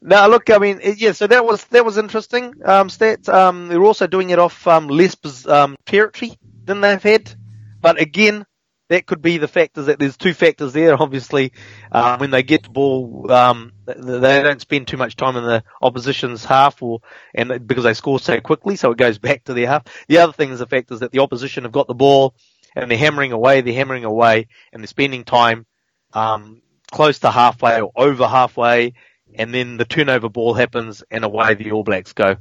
now, 0.02 0.28
look, 0.28 0.50
I 0.50 0.58
mean, 0.58 0.82
yeah, 0.98 1.14
so 1.14 1.28
that 1.28 1.46
was 1.46 1.64
that 1.66 1.86
was 1.86 1.98
interesting. 1.98 2.54
Um, 2.66 2.90
stats. 2.90 3.30
Um, 3.30 3.70
they're 3.70 3.84
also 3.84 4.08
doing 4.08 4.30
it 4.30 4.40
off 4.40 4.68
um, 4.68 4.90
less 4.90 5.16
um, 5.48 5.78
territory 5.86 6.34
than 6.66 6.82
they've 6.82 7.02
had, 7.02 7.34
but 7.80 8.00
again, 8.00 8.46
that 8.92 9.06
could 9.06 9.22
be 9.22 9.38
the 9.38 9.48
factors 9.48 9.86
that 9.86 10.00
there's 10.00 10.18
two 10.18 10.34
factors 10.34 10.74
there. 10.74 11.02
Obviously, 11.02 11.54
um, 11.94 12.20
when 12.20 12.30
they 12.30 12.44
get 12.44 12.64
the 12.64 12.70
ball, 12.70 13.32
um, 13.32 13.72
they 13.86 14.44
don't 14.44 14.60
spend 14.60 14.86
too 14.86 14.98
much 14.98 15.16
time 15.16 15.38
in 15.38 15.46
the 15.46 15.64
opposition's 15.82 16.44
half, 16.44 16.84
or 16.84 17.00
and 17.34 17.66
because 17.66 17.86
they 17.86 17.94
score 17.94 18.20
so 18.20 18.42
quickly, 18.42 18.76
so 18.76 18.92
it 18.92 18.98
goes 18.98 19.18
back 19.30 19.46
to 19.46 19.54
their 19.54 19.68
half. 19.68 19.84
The 20.10 20.18
other 20.18 20.34
thing 20.34 20.52
is 20.52 20.60
the 20.60 20.68
fact 20.68 20.92
is 20.92 21.00
that 21.00 21.14
the 21.14 21.20
opposition 21.20 21.64
have 21.64 21.72
got 21.72 21.88
the 21.88 21.94
ball 21.94 22.36
and 22.76 22.92
they're 22.92 22.98
hammering 22.98 23.32
away, 23.32 23.62
they're 23.62 23.74
hammering 23.74 24.04
away, 24.04 24.48
and 24.74 24.84
they're 24.84 24.88
spending 24.88 25.24
time 25.24 25.66
um, 26.12 26.62
close 26.92 27.20
to 27.20 27.32
halfway 27.32 27.80
or 27.80 27.94
over 27.96 28.28
halfway, 28.28 28.94
and 29.34 29.54
then 29.54 29.78
the 29.78 29.86
turnover 29.86 30.28
ball 30.28 30.54
happens, 30.54 31.02
and 31.10 31.24
away 31.24 31.54
the 31.54 31.72
All 31.72 31.86
Blacks 31.86 32.12
go. 32.12 32.36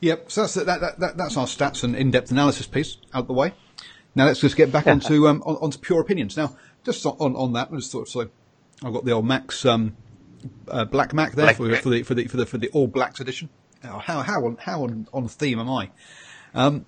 Yep, 0.00 0.30
so 0.30 0.42
that's 0.42 0.54
that, 0.54 0.80
that, 0.80 1.00
that, 1.00 1.16
that's 1.16 1.38
our 1.38 1.46
stats 1.46 1.84
and 1.84 1.96
in-depth 1.96 2.30
analysis 2.30 2.66
piece 2.66 2.98
out 3.14 3.26
the 3.26 3.32
way. 3.32 3.54
Now 4.16 4.24
let's 4.24 4.40
just 4.40 4.56
get 4.56 4.72
back 4.72 4.86
onto 4.86 5.28
um, 5.28 5.42
on, 5.46 5.56
onto 5.56 5.78
pure 5.78 6.00
opinions. 6.00 6.36
Now, 6.36 6.56
just 6.84 7.04
on 7.06 7.36
on 7.36 7.52
that, 7.52 7.68
I 7.70 7.76
just 7.76 7.92
thought 7.92 8.08
so. 8.08 8.28
I've 8.82 8.92
got 8.92 9.04
the 9.04 9.12
old 9.12 9.26
Max 9.26 9.64
um, 9.64 9.96
uh, 10.68 10.86
Black 10.86 11.12
Mac 11.12 11.32
there 11.32 11.46
Black 11.46 11.56
for, 11.56 11.76
for, 11.76 11.90
the 11.90 12.02
for 12.02 12.14
the 12.14 12.26
for 12.26 12.36
the 12.38 12.46
for 12.46 12.58
the 12.58 12.68
All 12.70 12.86
Blacks 12.86 13.20
edition. 13.20 13.50
Oh, 13.84 13.98
how 13.98 14.22
how 14.22 14.44
on 14.46 14.56
how 14.58 14.84
on, 14.84 15.06
on 15.12 15.28
theme 15.28 15.58
am 15.58 15.70
I? 15.70 15.90
Um, 16.54 16.86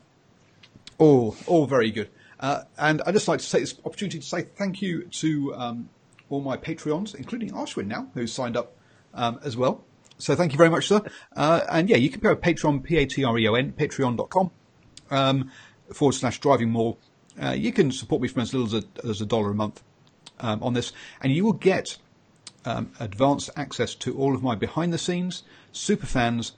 all 0.97 1.37
all 1.47 1.67
very 1.67 1.91
good. 1.91 2.09
Uh, 2.41 2.63
and 2.79 3.03
I'd 3.05 3.13
just 3.13 3.29
like 3.29 3.41
to 3.41 3.51
take 3.51 3.61
this 3.63 3.75
opportunity 3.85 4.21
to 4.21 4.27
say 4.27 4.43
thank 4.43 4.81
you 4.81 5.05
to 5.05 5.55
um, 5.55 5.89
all 6.31 6.41
my 6.41 6.57
Patreons, 6.57 7.15
including 7.15 7.51
Ashwin 7.51 7.87
now, 7.87 8.09
who's 8.15 8.33
signed 8.33 8.57
up 8.57 8.77
um, 9.13 9.39
as 9.43 9.57
well. 9.57 9.85
So 10.19 10.35
thank 10.35 10.53
you 10.53 10.59
very 10.59 10.71
much, 10.71 10.87
sir. 10.89 11.03
Uh, 11.37 11.61
and 11.71 11.91
yeah, 11.91 11.97
you 11.97 12.11
can 12.11 12.21
go 12.21 12.35
to 12.35 12.41
Patreon, 12.41 12.83
P-A-T-R-E-O-N, 12.83 13.73
patreon.com, 13.73 14.51
um, 15.11 15.51
forward 15.93 16.13
slash 16.13 16.39
driving 16.41 16.71
mall 16.71 16.99
uh, 17.43 17.51
you 17.51 17.73
can 17.73 17.93
support 17.93 18.21
me 18.23 18.29
from 18.29 18.43
as 18.43 18.55
little 18.55 18.77
as 18.77 18.85
a, 18.85 19.07
as 19.07 19.21
a 19.21 19.27
dollar 19.27 19.51
a 19.51 19.55
month 19.55 19.83
um, 20.41 20.63
on 20.63 20.75
this, 20.75 20.93
and 21.21 21.33
you 21.33 21.45
will 21.45 21.53
get 21.53 21.99
um, 22.65 22.93
advanced 23.01 23.51
access 23.57 23.95
to 23.95 24.17
all 24.19 24.35
of 24.35 24.43
my 24.43 24.55
behind 24.55 24.93
the 24.93 24.99
scenes, 24.99 25.43
super 25.73 26.07
fans, 26.07 26.53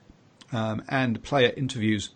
um, 0.52 0.82
and 0.88 1.22
player 1.22 1.52
interviews 1.56 2.10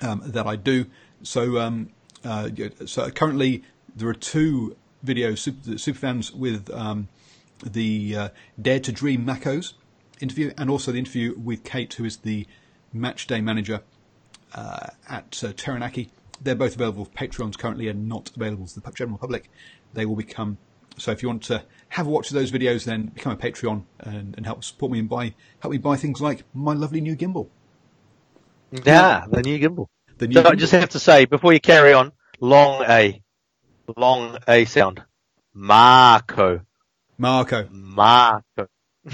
um, 0.00 0.22
that 0.24 0.46
I 0.46 0.56
do. 0.56 0.86
So, 1.22 1.58
um, 1.58 1.90
uh, 2.24 2.50
so 2.86 3.10
currently 3.10 3.62
there 3.94 4.08
are 4.08 4.14
two 4.14 4.76
videos, 5.04 5.38
super, 5.38 5.78
super 5.78 5.98
fans 5.98 6.32
with 6.32 6.70
um, 6.70 7.08
the 7.64 8.16
uh, 8.16 8.28
Dare 8.60 8.80
to 8.80 8.92
Dream 8.92 9.24
Makos 9.26 9.74
interview, 10.20 10.52
and 10.56 10.70
also 10.70 10.92
the 10.92 10.98
interview 10.98 11.34
with 11.38 11.64
Kate, 11.64 11.92
who 11.94 12.04
is 12.04 12.18
the 12.18 12.46
match 12.92 13.26
day 13.26 13.40
manager 13.40 13.82
uh, 14.54 14.88
at 15.08 15.42
uh, 15.44 15.52
Taranaki 15.56 16.10
they're 16.40 16.54
both 16.54 16.74
available 16.74 17.04
for 17.04 17.10
Patreons 17.12 17.58
currently 17.58 17.88
and 17.88 18.08
not 18.08 18.30
available 18.36 18.66
to 18.66 18.80
the 18.80 18.92
general 18.92 19.18
public. 19.18 19.50
They 19.94 20.06
will 20.06 20.16
become. 20.16 20.58
So 20.98 21.12
if 21.12 21.22
you 21.22 21.28
want 21.28 21.42
to 21.44 21.62
have 21.90 22.06
a 22.06 22.10
watch 22.10 22.30
of 22.30 22.34
those 22.34 22.50
videos, 22.50 22.84
then 22.84 23.06
become 23.06 23.32
a 23.32 23.36
Patreon 23.36 23.84
and, 24.00 24.34
and 24.36 24.46
help 24.46 24.64
support 24.64 24.92
me 24.92 24.98
and 24.98 25.08
buy 25.08 25.34
help 25.60 25.72
me 25.72 25.78
buy 25.78 25.96
things 25.96 26.20
like 26.20 26.44
my 26.54 26.72
lovely 26.72 27.00
new 27.00 27.16
gimbal. 27.16 27.48
Yeah, 28.70 29.26
the 29.30 29.42
new 29.42 29.58
gimbal. 29.58 29.86
The 30.18 30.28
new 30.28 30.34
so 30.34 30.42
gimbal. 30.42 30.50
I 30.50 30.54
just 30.54 30.72
have 30.72 30.90
to 30.90 30.98
say 30.98 31.24
before 31.26 31.52
you 31.52 31.60
carry 31.60 31.92
on, 31.92 32.12
long 32.40 32.84
A, 32.88 33.20
long 33.96 34.38
A 34.48 34.64
sound, 34.64 35.02
Marco. 35.52 36.60
Marco. 37.18 37.68
Marco. 37.70 38.66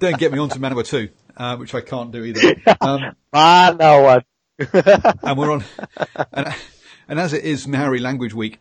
Don't 0.00 0.18
get 0.18 0.32
me 0.32 0.38
on 0.38 0.48
to 0.50 0.58
Manawatu, 0.58 1.10
uh, 1.38 1.56
which 1.56 1.74
I 1.74 1.80
can't 1.80 2.10
do 2.10 2.24
either. 2.24 2.54
Um, 2.80 3.16
Manawa. 3.34 4.22
and 5.22 5.38
we're 5.38 5.52
on, 5.52 5.64
and, 6.32 6.54
and 7.08 7.20
as 7.20 7.32
it 7.32 7.44
is 7.44 7.66
Maori 7.68 8.00
Language 8.00 8.34
Week, 8.34 8.58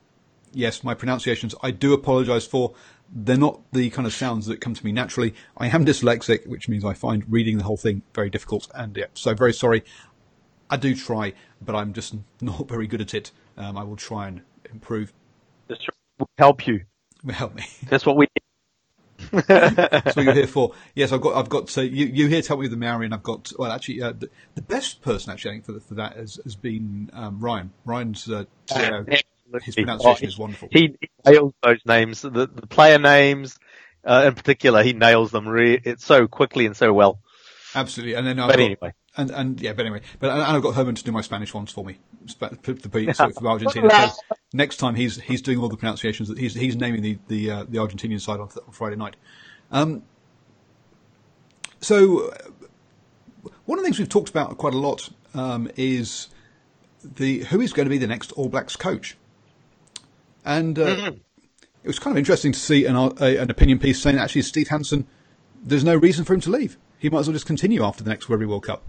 yes, 0.53 0.83
my 0.83 0.93
pronunciations 0.93 1.55
I 1.61 1.71
do 1.71 1.93
apologise 1.93 2.45
for. 2.45 2.73
They're 3.09 3.37
not 3.37 3.61
the 3.71 3.89
kind 3.89 4.05
of 4.05 4.13
sounds 4.13 4.47
that 4.47 4.59
come 4.59 4.73
to 4.73 4.85
me 4.85 4.91
naturally. 4.91 5.33
I 5.57 5.67
am 5.69 5.85
dyslexic, 5.85 6.45
which 6.45 6.67
means 6.67 6.83
I 6.83 6.93
find 6.93 7.23
reading 7.29 7.57
the 7.57 7.63
whole 7.63 7.77
thing 7.77 8.01
very 8.13 8.29
difficult. 8.29 8.67
And 8.75 8.95
yeah, 8.97 9.05
so 9.13 9.33
very 9.33 9.53
sorry. 9.53 9.83
I 10.69 10.75
do 10.77 10.93
try, 10.93 11.33
but 11.61 11.73
I'm 11.75 11.93
just 11.93 12.15
not 12.41 12.67
very 12.67 12.85
good 12.85 13.01
at 13.01 13.13
it. 13.13 13.31
Um, 13.55 13.77
I 13.77 13.83
will 13.83 13.95
try 13.95 14.27
and 14.27 14.41
improve. 14.71 15.13
This 15.67 15.79
will 16.19 16.29
help 16.37 16.67
you. 16.67 16.81
Help 17.29 17.55
me. 17.55 17.65
That's 17.89 18.05
what 18.05 18.17
we 18.17 18.27
That's 19.31 20.15
what 20.15 20.25
you're 20.25 20.33
here 20.33 20.47
for. 20.47 20.73
Yes, 20.95 21.11
I've 21.11 21.21
got, 21.21 21.35
I've 21.35 21.49
got, 21.49 21.69
so 21.69 21.81
you, 21.81 22.05
you 22.05 22.27
here 22.27 22.41
to 22.41 22.47
help 22.47 22.59
me 22.59 22.65
with 22.65 22.71
the 22.71 22.77
Maori 22.77 23.05
and 23.05 23.13
I've 23.13 23.23
got, 23.23 23.51
well, 23.57 23.71
actually, 23.71 24.01
uh, 24.01 24.13
the, 24.13 24.29
the, 24.55 24.61
best 24.61 25.01
person 25.01 25.31
actually, 25.31 25.51
I 25.51 25.53
think, 25.55 25.65
for, 25.65 25.79
for 25.79 25.93
that 25.95 26.15
has, 26.17 26.39
has 26.43 26.55
been, 26.55 27.09
um, 27.13 27.39
Ryan. 27.39 27.71
Ryan's, 27.85 28.29
uh, 28.29 28.45
uh, 28.71 29.03
his 29.61 29.75
pronunciation 29.75 30.25
oh, 30.25 30.27
is 30.27 30.37
wonderful. 30.37 30.69
He, 30.71 30.97
he, 30.99 31.09
nails 31.25 31.53
those 31.63 31.81
names, 31.85 32.21
the, 32.21 32.29
the 32.29 32.67
player 32.67 32.99
names, 32.99 33.57
uh, 34.03 34.23
in 34.27 34.35
particular, 34.35 34.83
he 34.83 34.93
nails 34.93 35.31
them 35.31 35.47
re- 35.47 35.81
it's 35.83 36.05
so 36.05 36.27
quickly 36.27 36.65
and 36.65 36.75
so 36.75 36.93
well. 36.93 37.19
Absolutely. 37.75 38.15
And 38.15 38.25
then 38.25 38.39
I've 38.39 38.49
but 38.49 38.57
got, 38.57 38.63
anyway. 38.63 38.93
And, 39.17 39.31
and 39.31 39.59
yeah, 39.59 39.73
but 39.73 39.85
anyway, 39.85 40.01
but 40.19 40.29
and 40.29 40.43
I've 40.43 40.61
got 40.61 40.75
Herman 40.75 40.93
to 40.93 41.03
do 41.03 41.11
my 41.11 41.21
Spanish 41.21 41.51
ones 41.51 41.71
for 41.71 41.83
me, 41.83 41.97
the 42.39 42.89
beat 42.89 43.15
for 43.15 43.47
Argentina. 43.47 43.89
So 43.89 44.35
next 44.53 44.77
time 44.77 44.93
he's 44.93 45.19
he's 45.19 45.41
doing 45.41 45.57
all 45.57 45.69
the 45.69 45.77
pronunciations. 45.77 46.29
that 46.29 46.37
He's 46.37 46.53
he's 46.53 46.75
naming 46.75 47.01
the 47.01 47.17
the 47.27 47.51
uh, 47.51 47.63
the 47.67 47.79
Argentinian 47.79 48.21
side 48.21 48.39
on, 48.39 48.49
on 48.65 48.71
Friday 48.71 48.95
night. 48.95 49.15
Um, 49.71 50.03
so 51.81 52.31
one 53.65 53.79
of 53.79 53.83
the 53.83 53.87
things 53.87 53.97
we've 53.97 54.07
talked 54.07 54.29
about 54.29 54.57
quite 54.57 54.75
a 54.75 54.77
lot 54.77 55.09
um, 55.33 55.69
is 55.75 56.27
the 57.03 57.39
who 57.45 57.59
is 57.59 57.73
going 57.73 57.85
to 57.85 57.89
be 57.89 57.97
the 57.97 58.07
next 58.07 58.31
All 58.33 58.49
Blacks 58.49 58.75
coach, 58.75 59.17
and 60.45 60.77
uh, 60.77 60.85
mm-hmm. 60.85 61.17
it 61.83 61.87
was 61.87 61.97
kind 61.97 62.15
of 62.15 62.19
interesting 62.19 62.51
to 62.51 62.59
see 62.59 62.85
an, 62.85 62.95
a, 62.95 63.37
an 63.37 63.49
opinion 63.49 63.79
piece 63.79 63.99
saying 63.99 64.19
actually 64.19 64.43
Steve 64.43 64.67
Hansen, 64.67 65.07
there's 65.63 65.83
no 65.83 65.95
reason 65.95 66.23
for 66.23 66.35
him 66.35 66.41
to 66.41 66.51
leave. 66.51 66.77
He 66.99 67.09
might 67.09 67.21
as 67.21 67.27
well 67.27 67.33
just 67.33 67.47
continue 67.47 67.83
after 67.83 68.03
the 68.03 68.09
next 68.11 68.29
Rugby 68.29 68.45
World 68.45 68.65
Cup. 68.65 68.83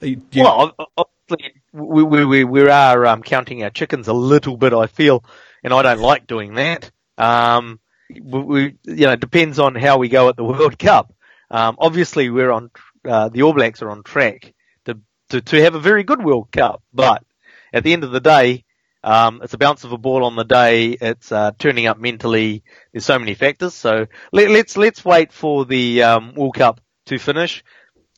You, 0.00 0.20
well, 0.36 0.74
obviously, 0.96 1.54
we, 1.72 2.02
we, 2.02 2.44
we 2.44 2.68
are 2.68 3.06
um, 3.06 3.22
counting 3.22 3.62
our 3.62 3.70
chickens 3.70 4.08
a 4.08 4.12
little 4.12 4.56
bit, 4.56 4.72
I 4.72 4.86
feel, 4.86 5.24
and 5.62 5.72
I 5.72 5.82
don't 5.82 6.00
like 6.00 6.26
doing 6.26 6.54
that. 6.54 6.90
Um, 7.18 7.80
we, 8.10 8.76
you 8.84 9.06
know, 9.06 9.12
it 9.12 9.20
depends 9.20 9.58
on 9.58 9.74
how 9.74 9.98
we 9.98 10.08
go 10.08 10.28
at 10.28 10.36
the 10.36 10.44
World 10.44 10.78
Cup. 10.78 11.12
Um, 11.50 11.76
obviously, 11.78 12.30
we're 12.30 12.50
on, 12.50 12.70
uh, 13.04 13.28
the 13.28 13.42
All 13.42 13.52
Blacks 13.52 13.82
are 13.82 13.90
on 13.90 14.02
track 14.02 14.54
to, 14.84 14.98
to, 15.30 15.40
to 15.40 15.62
have 15.62 15.74
a 15.74 15.80
very 15.80 16.04
good 16.04 16.22
World 16.22 16.50
Cup, 16.50 16.82
but 16.92 17.24
at 17.72 17.84
the 17.84 17.92
end 17.92 18.04
of 18.04 18.10
the 18.10 18.20
day, 18.20 18.64
um, 19.04 19.40
it's 19.42 19.54
a 19.54 19.58
bounce 19.58 19.84
of 19.84 19.92
a 19.92 19.98
ball 19.98 20.24
on 20.24 20.34
the 20.34 20.44
day. 20.44 20.90
It's 20.90 21.30
uh, 21.30 21.52
turning 21.58 21.86
up 21.86 21.98
mentally. 21.98 22.64
There's 22.90 23.04
so 23.04 23.18
many 23.18 23.34
factors. 23.34 23.74
So 23.74 24.06
let, 24.32 24.48
us 24.48 24.52
let's, 24.52 24.76
let's 24.76 25.04
wait 25.04 25.32
for 25.32 25.64
the 25.64 26.02
um, 26.02 26.34
World 26.34 26.56
Cup 26.56 26.80
to 27.06 27.18
finish. 27.18 27.62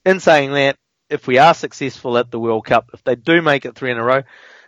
In 0.06 0.20
saying 0.20 0.52
that, 0.52 0.78
if 1.10 1.26
we 1.26 1.38
are 1.38 1.54
successful 1.54 2.18
at 2.18 2.30
the 2.30 2.38
World 2.38 2.64
Cup, 2.64 2.90
if 2.94 3.02
they 3.04 3.16
do 3.16 3.42
make 3.42 3.64
it 3.64 3.74
three 3.74 3.90
in 3.90 3.98
a 3.98 4.04
row, 4.04 4.22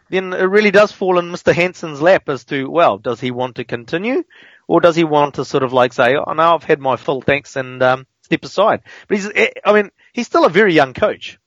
then 0.09 0.32
it 0.32 0.44
really 0.44 0.70
does 0.70 0.92
fall 0.92 1.18
in 1.18 1.26
Mr. 1.26 1.54
Hansen's 1.54 2.02
lap 2.02 2.28
as 2.28 2.44
to, 2.44 2.68
well, 2.68 2.99
does 2.99 3.20
he 3.20 3.30
want 3.30 3.56
to 3.56 3.64
continue? 3.64 4.25
Or 4.66 4.80
does 4.80 4.97
he 4.97 5.04
want 5.04 5.35
to 5.35 5.44
sort 5.44 5.62
of 5.62 5.73
like 5.73 5.92
say, 5.92 6.16
oh 6.16 6.32
no, 6.32 6.54
I've 6.54 6.64
had 6.64 6.80
my 6.80 6.97
full 6.97 7.20
thanks 7.23 7.56
and, 7.56 7.82
um, 7.82 8.06
step 8.23 8.44
aside? 8.44 8.82
But 9.09 9.18
he's, 9.18 9.30
eh, 9.35 9.50
I 9.64 9.73
mean, 9.73 9.90
he's 10.12 10.26
still 10.26 10.44
a 10.44 10.50
very 10.50 10.75
young 10.75 10.94
coach. 10.94 11.38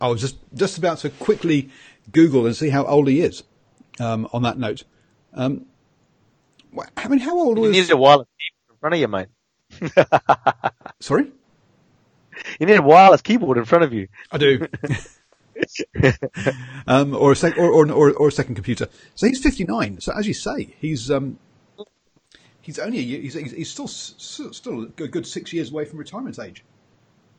I 0.00 0.08
was 0.08 0.20
just, 0.20 0.36
just 0.54 0.78
about 0.78 0.98
to 0.98 1.10
quickly 1.10 1.70
Google 2.12 2.46
and 2.46 2.54
see 2.54 2.70
how 2.70 2.84
old 2.84 3.08
he 3.08 3.20
is, 3.20 3.42
um, 3.98 4.28
on 4.32 4.42
that 4.42 4.58
note. 4.58 4.84
Um, 5.34 5.66
I 6.96 7.08
mean, 7.08 7.18
how 7.18 7.36
old 7.36 7.58
was... 7.58 7.74
You 7.74 7.82
need 7.82 7.90
a 7.90 7.96
wireless 7.96 8.28
in 8.70 8.76
front 8.76 8.94
of 8.94 9.00
you, 9.00 9.08
mate. 9.08 9.28
Sorry? 11.00 11.32
You 12.58 12.66
need 12.66 12.76
a 12.76 12.82
wireless 12.82 13.22
keyboard 13.22 13.58
in 13.58 13.64
front 13.64 13.84
of 13.84 13.92
you. 13.92 14.08
I 14.30 14.38
do. 14.38 14.66
um, 16.86 17.14
or 17.14 17.32
a 17.32 17.36
sec- 17.36 17.58
or, 17.58 17.70
or, 17.70 17.90
or, 17.90 18.12
or, 18.12 18.28
a 18.28 18.32
second 18.32 18.54
computer. 18.54 18.88
So 19.14 19.26
he's 19.26 19.42
59. 19.42 20.00
So 20.00 20.12
as 20.16 20.26
you 20.26 20.34
say, 20.34 20.74
he's, 20.78 21.10
um, 21.10 21.38
he's 22.60 22.78
only, 22.78 22.98
a, 22.98 23.02
he's, 23.02 23.34
he's 23.34 23.70
still, 23.70 23.88
still 23.88 24.82
a 24.82 25.08
good 25.08 25.26
six 25.26 25.52
years 25.52 25.70
away 25.70 25.84
from 25.84 25.98
retirement 25.98 26.38
age. 26.38 26.64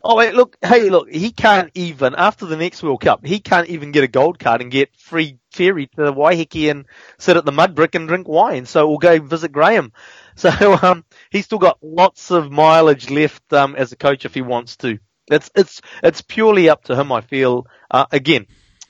Oh, 0.02 0.16
wait, 0.16 0.34
look, 0.34 0.56
hey, 0.62 0.90
look, 0.90 1.10
he 1.10 1.32
can't 1.32 1.72
even, 1.76 2.16
after 2.16 2.46
the 2.46 2.56
next 2.56 2.82
World 2.82 3.02
Cup, 3.02 3.26
he 3.26 3.40
can't 3.40 3.68
even 3.68 3.92
get 3.92 4.06
a 4.06 4.08
gold 4.08 4.40
card 4.40 4.62
and 4.62 4.72
get 4.72 4.96
free 4.96 5.40
ferry 5.52 5.88
to 5.88 6.14
Waiheke 6.14 6.72
and 6.72 6.86
sit 7.18 7.36
at 7.36 7.44
the 7.44 7.52
mud 7.52 7.76
brick 7.76 7.96
and 7.96 8.08
drink 8.08 8.26
wine. 8.26 8.66
So 8.66 8.88
we'll 8.88 8.98
go 8.98 9.20
visit 9.20 9.52
Graham. 9.52 9.92
So, 10.40 10.80
um, 10.82 11.04
he's 11.32 11.44
still 11.44 11.58
got 11.58 11.80
lots 11.82 12.32
of 12.32 12.50
mileage 12.50 13.10
left, 13.10 13.52
um, 13.52 13.76
as 13.76 13.92
a 13.92 13.98
coach 13.98 14.24
if 14.24 14.34
he 14.34 14.42
wants 14.42 14.78
to. 14.78 14.98
It's, 15.30 15.52
it's, 15.54 15.82
it's 16.02 16.22
purely 16.22 16.70
up 16.70 16.86
to 16.86 16.96
him, 16.96 17.12
I 17.12 17.20
feel. 17.20 17.68
Uh, 17.92 18.06
again, 18.10 18.46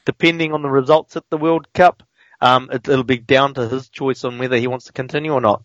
depending 0.05 0.53
on 0.53 0.61
the 0.61 0.69
results 0.69 1.17
at 1.17 1.23
the 1.31 1.37
World 1.37 1.67
Cup, 1.73 2.03
um, 2.39 2.69
it, 2.71 2.87
will 2.87 3.03
be 3.03 3.17
down 3.17 3.55
to 3.55 3.67
his 3.67 3.89
choice 3.89 4.23
on 4.23 4.37
whether 4.37 4.57
he 4.57 4.67
wants 4.67 4.85
to 4.85 4.93
continue 4.93 5.33
or 5.33 5.41
not. 5.41 5.63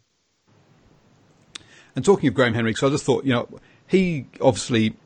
And 1.95 2.03
talking 2.03 2.29
of 2.29 2.35
Graham 2.35 2.55
Henry, 2.55 2.73
so 2.73 2.87
I 2.87 2.91
just 2.91 3.05
thought, 3.05 3.25
you 3.25 3.35
know, 3.35 3.47
he 3.87 4.25
obviously 4.41 4.97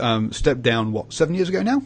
um, 0.00 0.32
stepped 0.32 0.62
down 0.62 0.92
what 0.92 1.12
seven 1.12 1.34
years 1.34 1.48
ago 1.48 1.62
now. 1.62 1.82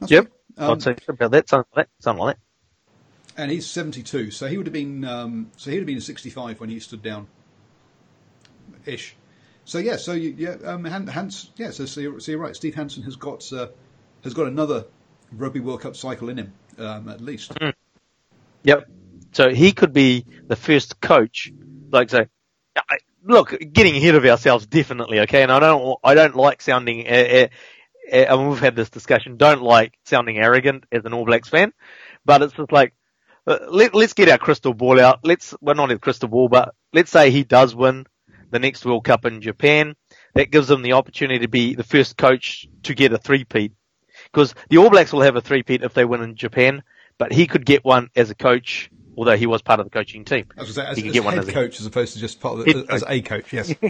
That's 0.00 0.12
yep, 0.12 0.30
um, 0.56 0.72
I'd 0.72 0.82
say 0.82 0.96
about 1.08 1.30
that. 1.30 1.48
Something 1.48 1.68
like 1.76 1.86
that. 1.86 2.02
Something 2.02 2.24
like 2.24 2.36
that. 2.36 3.42
And 3.42 3.50
he's 3.50 3.66
seventy-two, 3.66 4.30
so 4.30 4.46
he 4.46 4.56
would 4.56 4.66
have 4.66 4.72
been 4.72 5.04
um, 5.04 5.50
so 5.56 5.70
he'd 5.70 5.78
have 5.78 5.86
been 5.86 6.00
sixty-five 6.00 6.58
when 6.58 6.70
he 6.70 6.80
stood 6.80 7.02
down, 7.02 7.26
ish. 8.86 9.14
So 9.66 9.78
yeah, 9.78 9.96
so 9.96 10.12
you, 10.12 10.34
yeah, 10.38 10.56
um, 10.64 10.84
Hans, 10.84 11.50
yeah, 11.56 11.70
so, 11.70 11.86
so, 11.86 12.00
you're, 12.00 12.20
so 12.20 12.30
you're 12.30 12.40
right. 12.40 12.54
Steve 12.54 12.76
Hansen 12.76 13.02
has 13.02 13.16
got 13.16 13.52
uh, 13.52 13.68
has 14.22 14.32
got 14.32 14.46
another 14.46 14.84
Rugby 15.32 15.60
World 15.60 15.80
Cup 15.80 15.96
cycle 15.96 16.28
in 16.28 16.38
him, 16.38 16.52
um, 16.78 17.08
at 17.08 17.20
least. 17.20 17.52
Mm. 17.54 17.74
Yep. 18.62 18.88
So 19.32 19.50
he 19.50 19.72
could 19.72 19.92
be 19.92 20.24
the 20.46 20.56
first 20.56 21.00
coach, 21.00 21.52
like 21.90 22.10
say, 22.10 22.28
look, 23.26 23.54
getting 23.72 23.96
ahead 23.96 24.14
of 24.14 24.24
ourselves 24.24 24.66
definitely, 24.66 25.20
okay. 25.20 25.42
And 25.42 25.52
I 25.52 25.58
don't, 25.58 25.98
I 26.02 26.14
don't 26.14 26.36
like 26.36 26.62
sounding. 26.62 27.06
Uh, 27.06 27.48
uh, 28.12 28.16
and 28.16 28.48
we've 28.48 28.60
had 28.60 28.76
this 28.76 28.90
discussion. 28.90 29.36
Don't 29.36 29.62
like 29.62 29.98
sounding 30.04 30.38
arrogant 30.38 30.84
as 30.92 31.04
an 31.04 31.12
All 31.12 31.24
Blacks 31.24 31.48
fan, 31.48 31.72
but 32.24 32.42
it's 32.42 32.54
just 32.54 32.72
like 32.72 32.94
uh, 33.46 33.58
let, 33.68 33.94
us 33.94 34.12
get 34.12 34.28
our 34.28 34.38
crystal 34.38 34.74
ball 34.74 35.00
out. 35.00 35.20
Let's 35.24 35.54
well 35.60 35.74
not 35.74 35.90
a 35.90 35.98
crystal 35.98 36.28
ball, 36.28 36.48
but 36.48 36.74
let's 36.92 37.10
say 37.10 37.30
he 37.30 37.44
does 37.44 37.74
win 37.74 38.06
the 38.50 38.58
next 38.58 38.84
World 38.84 39.04
Cup 39.04 39.24
in 39.24 39.40
Japan. 39.40 39.94
That 40.34 40.50
gives 40.50 40.70
him 40.70 40.82
the 40.82 40.92
opportunity 40.92 41.40
to 41.40 41.48
be 41.48 41.74
the 41.74 41.84
first 41.84 42.16
coach 42.16 42.66
to 42.84 42.94
get 42.94 43.12
a 43.12 43.18
three-peat. 43.18 43.72
Because 44.24 44.54
the 44.68 44.78
All 44.78 44.90
Blacks 44.90 45.12
will 45.12 45.22
have 45.22 45.36
a 45.36 45.40
three-peat 45.40 45.82
if 45.82 45.94
they 45.94 46.04
win 46.04 46.22
in 46.22 46.36
Japan, 46.36 46.82
but 47.18 47.32
he 47.32 47.46
could 47.46 47.64
get 47.64 47.84
one 47.84 48.10
as 48.14 48.30
a 48.30 48.34
coach 48.34 48.90
although 49.16 49.36
he 49.36 49.46
was 49.46 49.62
part 49.62 49.80
of 49.80 49.86
the 49.86 49.90
coaching 49.90 50.24
team. 50.24 50.46
I 50.56 50.62
was 50.62 50.74
say, 50.74 50.86
as, 50.86 50.98
he 50.98 51.08
as 51.08 51.16
head 51.16 51.38
as 51.38 51.50
coach 51.50 51.80
as 51.80 51.86
opposed 51.86 52.14
to 52.14 52.18
just 52.18 52.40
part 52.40 52.58
of 52.58 52.64
the, 52.64 52.86
as, 52.90 53.04
a 53.06 53.22
coach, 53.22 53.52
yes. 53.52 53.74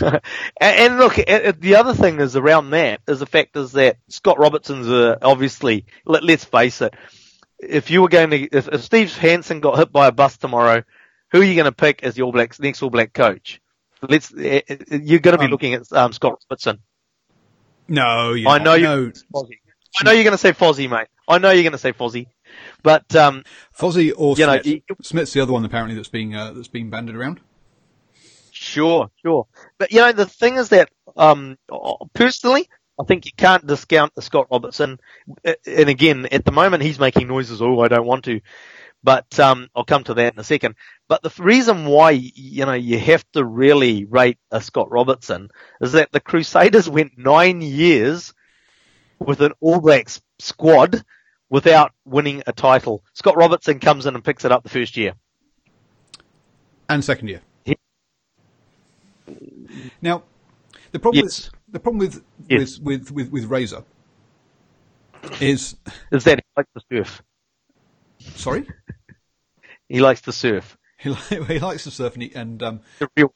and, 0.00 0.20
and, 0.60 0.98
look, 0.98 1.14
the 1.14 1.76
other 1.76 1.94
thing 1.94 2.20
is 2.20 2.36
around 2.36 2.70
that 2.70 3.00
is 3.06 3.20
the 3.20 3.26
fact 3.26 3.56
is 3.56 3.72
that 3.72 3.98
Scott 4.08 4.38
Robertson's 4.38 4.88
uh, 4.88 5.18
obviously, 5.22 5.86
let, 6.04 6.24
us 6.24 6.44
face 6.44 6.82
it, 6.82 6.94
if 7.58 7.90
you 7.90 8.02
were 8.02 8.08
going 8.08 8.30
to, 8.30 8.36
if, 8.36 8.68
if 8.68 8.82
Steve 8.82 9.16
Hansen 9.16 9.60
got 9.60 9.78
hit 9.78 9.92
by 9.92 10.08
a 10.08 10.12
bus 10.12 10.36
tomorrow, 10.36 10.82
who 11.30 11.40
are 11.40 11.44
you 11.44 11.54
going 11.54 11.66
to 11.66 11.72
pick 11.72 12.02
as 12.02 12.14
the 12.14 12.22
All 12.22 12.32
Blacks 12.32 12.58
next 12.58 12.82
All 12.82 12.90
Black 12.90 13.12
coach? 13.12 13.60
Let's, 14.00 14.30
you're 14.30 15.20
going 15.20 15.32
to 15.32 15.38
be 15.38 15.46
um, 15.46 15.50
looking 15.50 15.74
at 15.74 15.92
um, 15.92 16.12
Scott 16.12 16.40
Robertson. 16.44 16.78
No, 17.88 18.36
I 18.46 18.58
know 18.58 18.74
you. 18.74 19.12
I 19.98 20.04
know 20.04 20.12
you're 20.12 20.24
going 20.24 20.32
to 20.32 20.38
say 20.38 20.52
Fozzie, 20.52 20.88
mate. 20.88 21.08
I 21.26 21.38
know 21.38 21.50
you're 21.50 21.62
going 21.62 21.72
to 21.72 21.78
say 21.78 21.92
Fozzie. 21.92 22.26
But 22.82 23.14
um, 23.16 23.44
Fozzie 23.76 24.12
or 24.16 24.36
you 24.36 24.44
Smith. 24.44 24.66
Know, 24.66 24.96
Smith's 25.02 25.32
the 25.32 25.40
other 25.40 25.52
one 25.52 25.64
apparently 25.64 25.94
that's 25.96 26.08
being 26.08 26.34
uh, 26.34 26.52
that's 26.52 26.68
being 26.68 26.90
banded 26.90 27.16
around. 27.16 27.40
Sure, 28.52 29.10
sure. 29.22 29.46
But 29.78 29.92
you 29.92 29.98
know 29.98 30.12
the 30.12 30.26
thing 30.26 30.56
is 30.56 30.70
that 30.70 30.90
um, 31.16 31.58
personally, 32.14 32.68
I 33.00 33.04
think 33.04 33.26
you 33.26 33.32
can't 33.36 33.66
discount 33.66 34.14
the 34.14 34.22
Scott 34.22 34.48
Robertson. 34.50 34.98
And 35.44 35.88
again, 35.88 36.26
at 36.26 36.44
the 36.44 36.52
moment, 36.52 36.82
he's 36.82 36.98
making 36.98 37.28
noises. 37.28 37.62
Oh, 37.62 37.80
I 37.80 37.88
don't 37.88 38.06
want 38.06 38.24
to. 38.24 38.40
But 39.04 39.38
um, 39.38 39.68
I'll 39.76 39.84
come 39.84 40.02
to 40.04 40.14
that 40.14 40.34
in 40.34 40.40
a 40.40 40.44
second. 40.44 40.74
But 41.08 41.22
the 41.22 41.32
reason 41.38 41.86
why 41.86 42.10
you 42.10 42.66
know 42.66 42.72
you 42.72 42.98
have 42.98 43.24
to 43.32 43.44
really 43.44 44.04
rate 44.04 44.38
a 44.50 44.60
Scott 44.60 44.90
Robertson 44.90 45.50
is 45.80 45.92
that 45.92 46.10
the 46.10 46.20
Crusaders 46.20 46.88
went 46.90 47.16
nine 47.16 47.60
years 47.60 48.34
with 49.20 49.40
an 49.40 49.52
All 49.60 49.80
Blacks 49.80 50.20
squad 50.38 51.02
without 51.50 51.92
winning 52.04 52.42
a 52.46 52.52
title. 52.52 53.02
Scott 53.14 53.36
Robertson 53.36 53.80
comes 53.80 54.06
in 54.06 54.14
and 54.14 54.24
picks 54.24 54.44
it 54.44 54.52
up 54.52 54.62
the 54.62 54.68
first 54.68 54.96
year. 54.96 55.14
And 56.88 57.04
second 57.04 57.28
year. 57.28 57.42
Now, 60.00 60.22
the 60.92 60.98
problem 60.98 61.24
yes. 61.24 61.50
with 61.50 61.72
the 61.72 61.80
problem 61.80 61.98
with, 61.98 62.24
yes. 62.48 62.78
with, 62.78 63.10
with, 63.10 63.10
with, 63.10 63.30
with 63.30 63.44
Razor 63.44 63.84
is 65.40 65.76
is 66.10 66.24
that 66.24 66.38
he 66.38 66.44
likes 66.56 66.70
to 66.74 66.82
surf. 66.90 67.22
Sorry, 68.36 68.66
he 69.88 70.00
likes 70.00 70.22
to 70.22 70.32
surf. 70.32 70.78
He, 70.98 71.12
he 71.46 71.58
likes 71.58 71.84
to 71.84 71.90
surf 71.90 72.14
and, 72.14 72.22
he, 72.22 72.34
and 72.34 72.62
um, 72.62 72.80
real, 73.16 73.32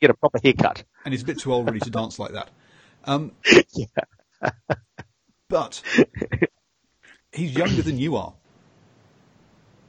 get 0.00 0.10
a 0.10 0.14
proper 0.14 0.38
haircut. 0.42 0.84
And 1.04 1.12
he's 1.12 1.22
a 1.22 1.26
bit 1.26 1.38
too 1.38 1.52
old 1.52 1.66
really 1.66 1.80
to 1.80 1.90
dance 1.90 2.18
like 2.18 2.32
that. 2.32 2.50
Um, 3.04 3.32
yeah. 3.72 4.50
but 5.48 5.82
he's 7.32 7.54
younger 7.54 7.82
than 7.82 7.98
you 7.98 8.16
are. 8.16 8.34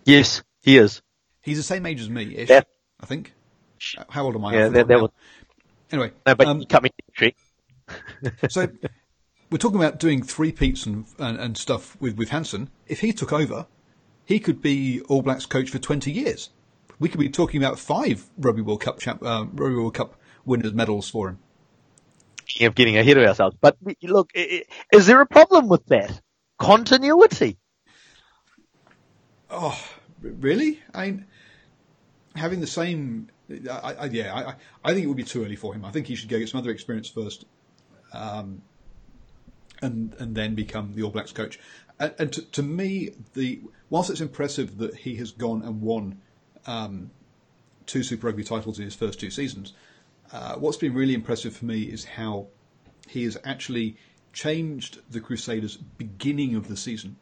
Yes, 0.06 0.43
he 0.62 0.77
is. 0.77 1.01
He's 1.41 1.58
the 1.58 1.63
same 1.63 1.86
age 1.86 2.01
as 2.01 2.10
me, 2.10 2.36
ish. 2.36 2.49
Yeah. 2.49 2.62
I 2.99 3.06
think. 3.06 3.34
How 4.10 4.23
old 4.23 4.36
am 4.36 4.45
I? 4.45 4.53
Yeah, 4.53 4.69
that, 4.69 4.88
that 4.88 5.01
was. 5.01 5.12
Anyway, 5.91 6.12
no, 6.25 6.36
but 6.36 6.47
um, 6.47 6.60
you 6.62 6.65
cut 6.65 6.84
me 6.84 6.89
straight. 7.13 7.36
so 8.49 8.67
we're 9.51 9.58
talking 9.58 9.77
about 9.77 9.99
doing 9.99 10.23
three 10.23 10.51
peats 10.51 10.86
and, 10.86 11.06
and, 11.19 11.38
and 11.38 11.58
stuff 11.58 11.99
with 11.99 12.17
with 12.17 12.29
Hansen. 12.29 12.69
If 12.88 13.01
he 13.01 13.12
took 13.12 13.34
over, 13.34 13.67
he 14.23 14.39
could 14.39 14.62
be 14.62 15.01
All 15.01 15.21
Blacks 15.21 15.45
coach 15.45 15.69
for 15.69 15.79
twenty 15.79 16.12
years. 16.12 16.49
We 16.99 17.10
could 17.10 17.19
be 17.19 17.29
talking 17.29 17.62
about 17.62 17.77
five 17.77 18.29
Rugby 18.38 18.62
World 18.62 18.82
Cup 18.82 18.99
champ, 18.99 19.21
uh, 19.21 19.45
Rugby 19.51 19.75
World 19.75 19.95
Cup 19.95 20.15
winners 20.45 20.73
medals 20.73 21.10
for 21.10 21.29
him. 21.29 21.39
Of 22.62 22.75
getting 22.75 22.97
ahead 22.97 23.17
of 23.17 23.27
ourselves, 23.27 23.58
but 23.60 23.77
look, 24.03 24.29
is 24.36 25.08
there 25.08 25.19
a 25.21 25.25
problem 25.25 25.67
with 25.67 25.86
that? 25.88 26.21
Continuity. 26.63 27.58
Oh, 29.49 29.80
really? 30.21 30.82
I 30.93 31.19
having 32.36 32.60
the 32.60 32.67
same. 32.67 33.30
I, 33.69 33.93
I, 33.93 34.06
yeah, 34.06 34.34
I, 34.34 34.56
I 34.84 34.93
think 34.93 35.04
it 35.04 35.08
would 35.08 35.17
be 35.17 35.23
too 35.23 35.43
early 35.43 35.56
for 35.56 35.73
him. 35.73 35.86
I 35.86 35.91
think 35.91 36.08
he 36.08 36.15
should 36.15 36.30
go 36.30 36.39
get 36.39 36.49
some 36.49 36.60
other 36.60 36.71
experience 36.71 37.10
first, 37.10 37.45
um, 38.13 38.62
and 39.82 40.15
and 40.19 40.36
then 40.36 40.56
become 40.56 40.93
the 40.95 41.04
All 41.04 41.12
Blacks 41.12 41.32
coach. 41.32 41.60
And, 41.99 42.13
and 42.17 42.34
to, 42.34 42.41
to, 42.41 42.63
me, 42.63 43.12
the 43.34 43.62
whilst 43.89 44.10
it's 44.10 44.21
impressive 44.21 44.78
that 44.78 44.95
he 44.95 45.15
has 45.17 45.32
gone 45.32 45.62
and 45.62 45.82
won 45.82 46.21
um, 46.65 47.12
two 47.86 48.02
Super 48.04 48.28
Rugby 48.28 48.43
titles 48.43 48.80
in 48.80 48.86
his 48.86 48.95
first 48.95 49.19
two 49.19 49.30
seasons, 49.30 49.73
uh, 50.32 50.56
what's 50.56 50.78
been 50.78 50.93
really 50.93 51.13
impressive 51.13 51.56
for 51.56 51.65
me 51.65 51.84
is 51.84 52.06
how 52.06 52.47
he 53.08 53.26
has 53.26 53.38
actually 53.43 53.97
changed 54.34 55.00
the 55.10 55.22
Crusaders' 55.22 55.78
beginning 55.78 56.56
of 56.56 56.67
the 56.67 56.76
season. 56.76 57.15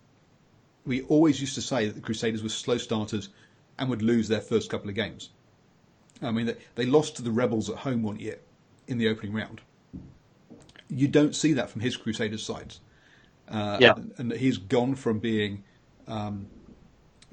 We 0.85 1.03
always 1.03 1.39
used 1.39 1.55
to 1.55 1.61
say 1.61 1.85
that 1.85 1.93
the 1.93 2.01
Crusaders 2.01 2.41
were 2.41 2.49
slow 2.49 2.77
starters 2.77 3.29
and 3.77 3.89
would 3.89 4.01
lose 4.01 4.27
their 4.27 4.41
first 4.41 4.69
couple 4.69 4.89
of 4.89 4.95
games. 4.95 5.29
I 6.21 6.31
mean, 6.31 6.47
they, 6.47 6.55
they 6.75 6.85
lost 6.85 7.17
to 7.17 7.21
the 7.21 7.31
Rebels 7.31 7.69
at 7.69 7.77
home 7.77 8.01
one 8.01 8.19
year 8.19 8.39
in 8.87 8.97
the 8.97 9.09
opening 9.09 9.33
round. 9.33 9.61
You 10.89 11.07
don't 11.07 11.35
see 11.35 11.53
that 11.53 11.69
from 11.69 11.81
his 11.81 11.97
Crusaders 11.97 12.43
sides. 12.43 12.79
Uh, 13.47 13.77
yeah. 13.79 13.93
And, 13.95 14.13
and, 14.17 14.31
he's 14.31 14.57
gone 14.57 14.95
from 14.95 15.19
being, 15.19 15.63
um, 16.07 16.47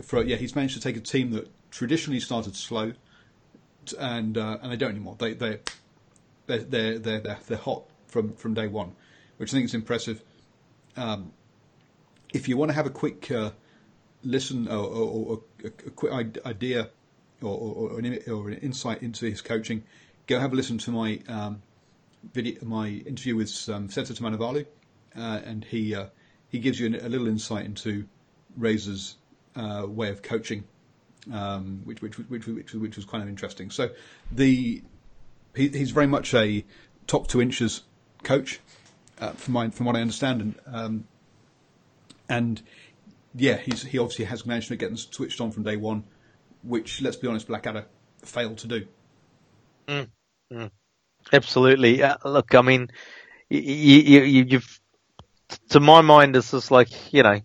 for, 0.03 0.23
yeah, 0.23 0.37
he's 0.37 0.57
managed 0.57 0.75
to 0.75 0.81
take 0.81 0.97
a 0.97 1.01
team 1.01 1.31
that 1.33 1.49
traditionally 1.71 2.21
started 2.21 2.57
slow, 2.57 2.93
and 3.99 4.37
uh, 4.37 4.59
and 4.61 4.73
they 4.73 4.77
don't 4.77 4.91
anymore. 4.91 5.17
They 5.19 5.35
they 5.35 5.61
they're 6.47 6.59
they're 6.59 6.99
they're, 6.99 7.39
they're 7.47 7.57
hot 7.57 7.85
from, 8.07 8.35
from 8.35 8.55
day 8.55 8.67
one 8.67 8.95
which 9.39 9.51
I 9.51 9.53
think 9.55 9.65
is 9.65 9.75
impressive. 9.75 10.23
Um, 10.97 11.33
if 12.33 12.49
you 12.49 12.57
want 12.57 12.71
to 12.71 12.75
have 12.75 12.87
a 12.87 12.91
quick 12.91 13.31
uh, 13.31 13.51
listen 14.23 14.69
or, 14.69 14.85
or, 14.85 15.27
or 15.27 15.41
a, 15.65 15.71
quick 15.71 16.13
idea 16.45 16.91
or, 17.41 17.57
or, 17.93 17.99
an, 17.99 18.19
or, 18.29 18.49
an, 18.51 18.59
insight 18.59 19.03
into 19.03 19.27
his 19.27 19.41
coaching, 19.41 19.85
go 20.27 20.39
have 20.39 20.53
a 20.53 20.57
listen 20.57 20.77
to 20.79 20.91
my 20.91 21.21
um, 21.29 21.63
video, 22.33 22.63
my 22.65 22.89
interview 22.89 23.37
with 23.37 23.69
um, 23.69 23.89
Seta 23.89 24.13
Tamanivalu, 24.13 24.67
uh, 25.17 25.41
and 25.45 25.65
he 25.65 25.95
uh, 25.95 26.07
he 26.49 26.59
gives 26.59 26.79
you 26.81 26.89
a 26.89 27.09
little 27.09 27.29
insight 27.29 27.65
into 27.65 28.07
Razor's 28.57 29.17
uh, 29.55 29.87
way 29.87 30.09
of 30.11 30.23
coaching, 30.23 30.65
um, 31.33 31.83
which, 31.85 32.01
which, 32.01 32.19
which, 32.19 32.47
which, 32.47 32.75
which 32.75 32.97
was 32.97 33.05
kind 33.05 33.23
of 33.23 33.29
interesting. 33.29 33.71
So 33.71 33.91
the 34.33 34.83
he, 35.55 35.69
he's 35.69 35.91
very 35.91 36.07
much 36.07 36.35
a 36.35 36.65
top 37.07 37.29
two 37.29 37.41
inches 37.41 37.83
coach 38.23 38.61
uh, 39.21 39.33
from 39.33 39.55
my 39.55 39.71
from 39.71 39.87
what 39.87 39.97
I 39.97 40.01
understand, 40.01 40.41
and 40.41 40.55
um, 40.67 41.05
and 42.29 42.63
yeah, 43.35 43.57
he 43.57 43.99
obviously 43.99 44.25
has 44.25 44.47
managed 44.47 44.69
to 44.69 44.77
get 44.77 44.89
them 44.89 44.97
switched 44.97 45.41
on 45.41 45.51
from 45.51 45.63
day 45.63 45.77
one, 45.77 46.05
which 46.63 47.03
let's 47.03 47.17
be 47.17 47.29
honest, 47.29 47.47
Blackadder 47.49 47.87
failed 48.25 48.59
to 48.59 48.67
do. 48.67 48.87
Mm, 49.87 50.09
mm. 50.53 50.71
Absolutely. 51.33 52.03
Uh, 52.03 52.17
look, 52.25 52.55
I 52.55 52.63
mean, 52.63 52.89
you, 53.49 53.61
you, 53.61 54.45
you've 54.45 54.81
to 55.71 55.81
my 55.81 56.01
mind, 56.01 56.37
it's 56.37 56.51
just 56.51 56.71
like 56.71 57.13
you 57.13 57.23
know, 57.23 57.41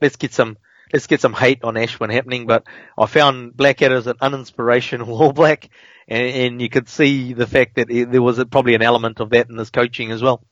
let's 0.00 0.16
get 0.16 0.32
some 0.32 0.56
let's 0.92 1.06
get 1.06 1.20
some 1.20 1.32
hate 1.32 1.64
on 1.64 1.74
Ashwin 1.74 2.12
happening, 2.12 2.46
but 2.46 2.66
I 2.96 3.06
found 3.06 3.56
Blackadder 3.56 3.96
as 3.96 4.06
an 4.06 4.16
uninspirational 4.16 5.08
All 5.08 5.32
Black, 5.32 5.68
and, 6.08 6.22
and, 6.22 6.62
you 6.62 6.68
could 6.68 6.88
see 6.88 7.32
the 7.32 7.46
fact 7.46 7.76
that 7.76 7.88
there 7.88 8.22
was 8.22 8.38
a, 8.38 8.46
probably 8.46 8.74
an 8.74 8.82
element 8.82 9.20
of 9.20 9.30
that 9.30 9.48
in 9.48 9.56
his 9.56 9.70
coaching 9.70 10.10
as 10.10 10.22
well 10.22 10.44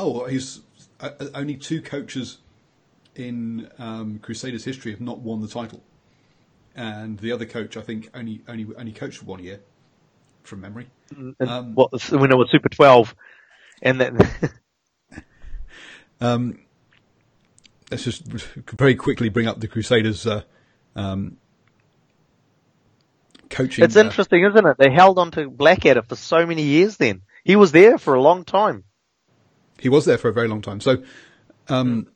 oh, 0.00 0.24
he's 0.26 0.60
uh, 1.00 1.10
uh, 1.20 1.26
only 1.34 1.56
two 1.56 1.82
coaches 1.82 2.38
in 3.14 3.70
um, 3.78 4.18
Crusaders 4.18 4.64
history 4.64 4.92
have 4.92 5.00
not 5.00 5.18
won 5.18 5.40
the 5.40 5.48
title, 5.48 5.82
and 6.74 7.18
the 7.18 7.32
other 7.32 7.46
coach 7.46 7.76
I 7.76 7.82
think 7.82 8.10
only 8.14 8.42
only 8.48 8.66
only 8.76 8.92
coached 8.92 9.18
for 9.18 9.26
one 9.26 9.42
year, 9.42 9.60
from 10.42 10.60
memory. 10.60 10.90
And 11.10 11.34
Um, 11.40 11.74
what 11.74 11.90
when 12.10 12.30
it 12.30 12.36
was 12.36 12.48
Super 12.50 12.68
Twelve, 12.68 13.14
and 13.82 14.00
then 14.00 14.18
Um, 16.20 16.60
let's 17.90 18.04
just 18.04 18.24
very 18.24 18.94
quickly 18.94 19.28
bring 19.28 19.46
up 19.46 19.58
the 19.58 19.68
Crusaders' 19.68 20.26
uh, 20.26 20.42
um, 20.94 21.38
coaching. 23.48 23.84
it's 23.84 23.96
uh, 23.96 24.00
interesting, 24.00 24.44
isn't 24.44 24.66
it? 24.66 24.76
They 24.78 24.90
held 24.90 25.18
on 25.18 25.30
to 25.32 25.48
Blackadder 25.48 26.02
for 26.02 26.16
so 26.16 26.46
many 26.46 26.62
years. 26.62 26.96
Then 26.96 27.22
he 27.44 27.56
was 27.56 27.72
there 27.72 27.98
for 27.98 28.14
a 28.14 28.22
long 28.22 28.44
time. 28.44 28.84
He 29.80 29.88
was 29.88 30.04
there 30.04 30.18
for 30.18 30.28
a 30.28 30.32
very 30.32 30.46
long 30.46 30.60
time. 30.60 30.80
So, 30.80 31.02
um, 31.68 32.06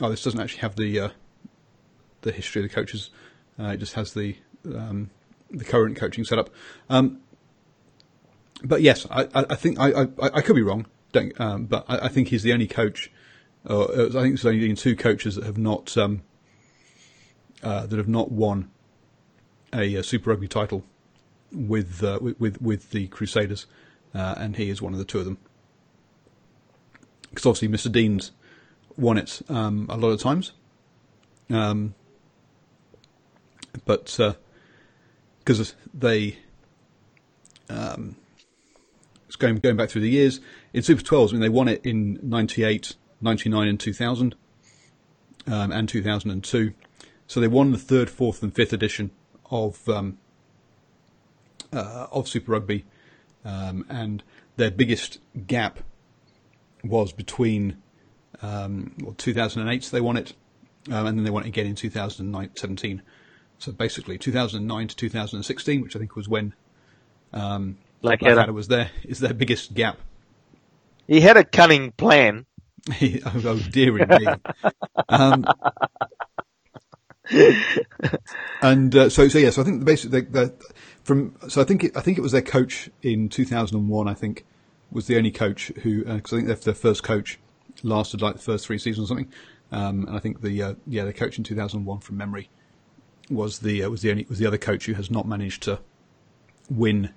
oh, 0.00 0.08
this 0.08 0.24
doesn't 0.24 0.40
actually 0.40 0.60
have 0.60 0.76
the 0.76 0.98
uh, 0.98 1.08
the 2.22 2.32
history 2.32 2.62
of 2.62 2.68
the 2.68 2.74
coaches. 2.74 3.10
Uh, 3.58 3.68
it 3.68 3.76
just 3.76 3.94
has 3.94 4.14
the 4.14 4.36
um, 4.64 5.10
the 5.50 5.64
current 5.64 5.96
coaching 5.96 6.24
setup. 6.24 6.50
Um, 6.88 7.20
but 8.62 8.80
yes, 8.80 9.06
I, 9.10 9.28
I, 9.34 9.54
think 9.56 9.78
I, 9.78 9.90
I, 9.90 10.06
I 10.22 10.40
could 10.40 10.56
be 10.56 10.62
wrong. 10.62 10.86
Don't, 11.12 11.38
um, 11.38 11.66
but 11.66 11.84
I, 11.86 12.06
I 12.06 12.08
think 12.08 12.28
he's 12.28 12.42
the 12.42 12.52
only 12.52 12.66
coach. 12.66 13.12
Uh, 13.68 13.84
I 13.84 14.08
think 14.08 14.12
there's 14.12 14.46
only 14.46 14.60
been 14.60 14.76
two 14.76 14.96
coaches 14.96 15.34
that 15.34 15.44
have 15.44 15.58
not 15.58 15.96
um, 15.98 16.22
uh, 17.62 17.86
that 17.86 17.96
have 17.96 18.08
not 18.08 18.32
won 18.32 18.70
a, 19.72 19.98
uh 19.98 20.02
Super 20.02 20.30
Rugby 20.30 20.48
title 20.48 20.82
with 21.52 22.02
uh, 22.02 22.18
with, 22.22 22.40
with 22.40 22.62
with 22.62 22.90
the 22.90 23.08
Crusaders, 23.08 23.66
and 24.14 24.56
he 24.56 24.70
is 24.70 24.80
one 24.80 24.94
of 24.94 24.98
the 24.98 25.04
two 25.04 25.18
of 25.18 25.26
them 25.26 25.38
because 27.34 27.46
obviously 27.46 27.68
Mr. 27.68 27.92
Dean's 27.92 28.32
won 28.96 29.18
it 29.18 29.42
um, 29.48 29.86
a 29.88 29.96
lot 29.96 30.10
of 30.10 30.20
times. 30.20 30.52
Um, 31.50 31.94
but 33.84 34.16
because 35.38 35.74
they, 35.92 36.38
um, 37.68 38.16
it's 39.26 39.36
going 39.36 39.56
going 39.56 39.76
back 39.76 39.90
through 39.90 40.02
the 40.02 40.10
years 40.10 40.40
in 40.72 40.82
Super 40.82 41.02
12s, 41.02 41.30
I 41.30 41.32
mean 41.32 41.40
they 41.40 41.48
won 41.48 41.68
it 41.68 41.84
in 41.84 42.18
98, 42.22 42.94
99, 43.20 43.68
and 43.68 43.80
2000, 43.80 44.34
um, 45.46 45.72
and 45.72 45.88
2002. 45.88 46.72
So 47.26 47.40
they 47.40 47.48
won 47.48 47.72
the 47.72 47.78
third, 47.78 48.10
fourth, 48.10 48.42
and 48.42 48.54
fifth 48.54 48.72
edition 48.72 49.10
of 49.50 49.88
um, 49.88 50.18
uh, 51.72 52.06
of 52.12 52.28
Super 52.28 52.52
Rugby, 52.52 52.84
um, 53.44 53.84
and 53.88 54.22
their 54.56 54.70
biggest 54.70 55.18
gap 55.46 55.80
was 56.84 57.12
between 57.12 57.76
um, 58.42 58.94
well, 59.00 59.14
2008 59.14 59.84
they 59.92 60.00
won 60.00 60.16
it, 60.16 60.34
um, 60.90 61.06
and 61.06 61.18
then 61.18 61.24
they 61.24 61.30
won 61.30 61.44
it 61.44 61.48
again 61.48 61.66
in 61.66 61.74
2017. 61.74 63.02
So 63.58 63.72
basically, 63.72 64.18
2009 64.18 64.88
to 64.88 64.96
2016, 64.96 65.80
which 65.80 65.96
I 65.96 65.98
think 65.98 66.16
was 66.16 66.28
when 66.28 66.54
Blackadder. 68.02 68.34
Blackadder 68.34 68.52
was 68.52 68.68
there, 68.68 68.90
is 69.04 69.20
their 69.20 69.34
biggest 69.34 69.74
gap. 69.74 69.98
He 71.06 71.20
had 71.20 71.36
a 71.36 71.44
cunning 71.44 71.92
plan. 71.92 72.46
oh, 72.90 73.42
oh 73.44 73.58
dear 73.70 73.98
indeed. 73.98 74.28
um, 75.08 75.46
and 78.62 78.94
uh, 78.94 79.08
so, 79.08 79.28
so 79.28 79.38
yeah, 79.38 79.50
so 79.50 79.62
I 79.62 79.64
think 79.64 79.80
the 79.80 79.86
basic, 79.86 80.10
the, 80.10 80.22
the, 80.22 80.54
from, 81.02 81.36
so 81.48 81.60
I 81.60 81.64
think 81.64 81.84
it, 81.84 81.96
I 81.96 82.00
think 82.00 82.18
it 82.18 82.20
was 82.20 82.32
their 82.32 82.42
coach 82.42 82.90
in 83.02 83.28
2001. 83.28 84.08
I 84.08 84.14
think 84.14 84.44
was 84.94 85.06
the 85.06 85.16
only 85.18 85.30
coach 85.30 85.66
who, 85.82 86.04
because 86.04 86.32
I 86.32 86.36
think 86.36 86.46
their, 86.46 86.56
their 86.56 86.74
first 86.74 87.02
coach 87.02 87.38
lasted 87.82 88.22
like 88.22 88.36
the 88.36 88.40
first 88.42 88.66
three 88.66 88.78
seasons 88.78 89.06
or 89.06 89.08
something. 89.08 89.32
Um, 89.72 90.06
and 90.06 90.16
I 90.16 90.20
think 90.20 90.40
the 90.40 90.62
uh, 90.62 90.74
yeah, 90.86 91.04
the 91.04 91.12
coach 91.12 91.36
in 91.36 91.44
2001 91.44 91.98
from 92.00 92.16
memory 92.16 92.48
was 93.28 93.58
the 93.58 93.82
uh, 93.82 93.90
was 93.90 94.02
the 94.02 94.10
only 94.10 94.26
was 94.28 94.38
the 94.38 94.46
other 94.46 94.56
coach 94.58 94.86
who 94.86 94.94
has 94.94 95.10
not 95.10 95.26
managed 95.26 95.62
to 95.64 95.80
win 96.70 97.12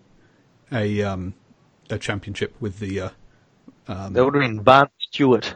a 0.72 1.02
um, 1.04 1.36
a 1.90 1.98
championship 2.00 2.56
with 2.60 2.80
the 2.80 3.00
uh, 3.00 3.10
That 3.88 4.26
would 4.26 4.36
have 4.36 4.42
been 4.42 4.64
Vance 4.64 4.92
Stewart. 5.00 5.56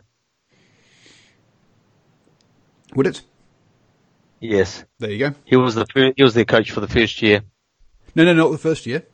would 2.95 3.07
it? 3.07 3.21
Yes, 4.39 4.83
There 4.99 5.11
you 5.11 5.19
go. 5.29 5.35
he 5.45 5.55
was 5.55 5.75
the 5.75 5.85
fir- 5.85 6.13
he 6.15 6.23
was 6.23 6.33
their 6.33 6.45
coach 6.45 6.71
for 6.71 6.81
the 6.81 6.87
first 6.87 7.21
year. 7.21 7.41
No, 8.15 8.25
no, 8.25 8.33
not 8.33 8.51
the 8.51 8.57
first 8.57 8.85
year. 8.85 9.05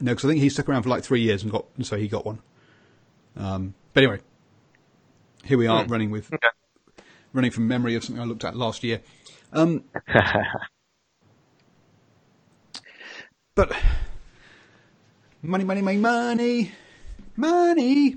No, 0.00 0.12
because 0.12 0.24
I 0.24 0.28
think 0.28 0.40
he 0.42 0.48
stuck 0.48 0.68
around 0.68 0.82
for 0.82 0.88
like 0.88 1.04
three 1.04 1.20
years 1.22 1.42
and 1.42 1.52
got, 1.52 1.66
and 1.76 1.86
so 1.86 1.96
he 1.96 2.08
got 2.08 2.26
one. 2.26 2.40
Um, 3.36 3.74
but 3.92 4.02
anyway, 4.02 4.20
here 5.44 5.56
we 5.58 5.66
are 5.66 5.84
running 5.86 6.10
with, 6.10 6.32
Okay. 6.32 6.48
running 7.32 7.50
from 7.50 7.66
memory 7.68 7.94
of 7.94 8.04
something 8.04 8.20
I 8.22 8.26
looked 8.26 8.44
at 8.44 8.56
last 8.56 8.82
year. 8.84 9.00
Um, 9.52 9.84
but 13.54 13.72
money, 15.42 15.64
money, 15.64 15.80
money, 15.82 15.96
money, 15.98 16.72
money. 17.36 18.16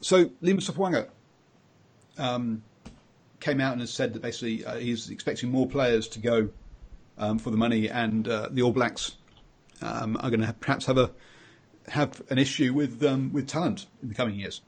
So 0.00 0.30
Lima 0.40 0.60
Sopoaga 0.60 1.08
um, 2.18 2.62
came 3.40 3.60
out 3.60 3.72
and 3.72 3.80
has 3.80 3.92
said 3.92 4.12
that 4.14 4.22
basically 4.22 4.64
uh, 4.64 4.76
he's 4.76 5.10
expecting 5.10 5.50
more 5.50 5.66
players 5.66 6.08
to 6.08 6.18
go 6.20 6.48
um, 7.16 7.38
for 7.38 7.50
the 7.50 7.56
money, 7.56 7.88
and 7.88 8.28
uh, 8.28 8.48
the 8.50 8.62
All 8.62 8.72
Blacks 8.72 9.12
um, 9.82 10.16
are 10.20 10.30
going 10.30 10.40
to 10.40 10.52
perhaps 10.52 10.86
have 10.86 10.98
a 10.98 11.10
have 11.88 12.22
an 12.30 12.38
issue 12.38 12.72
with 12.74 13.02
um, 13.04 13.32
with 13.32 13.48
talent 13.48 13.86
in 14.02 14.08
the 14.08 14.14
coming 14.14 14.34
years. 14.34 14.60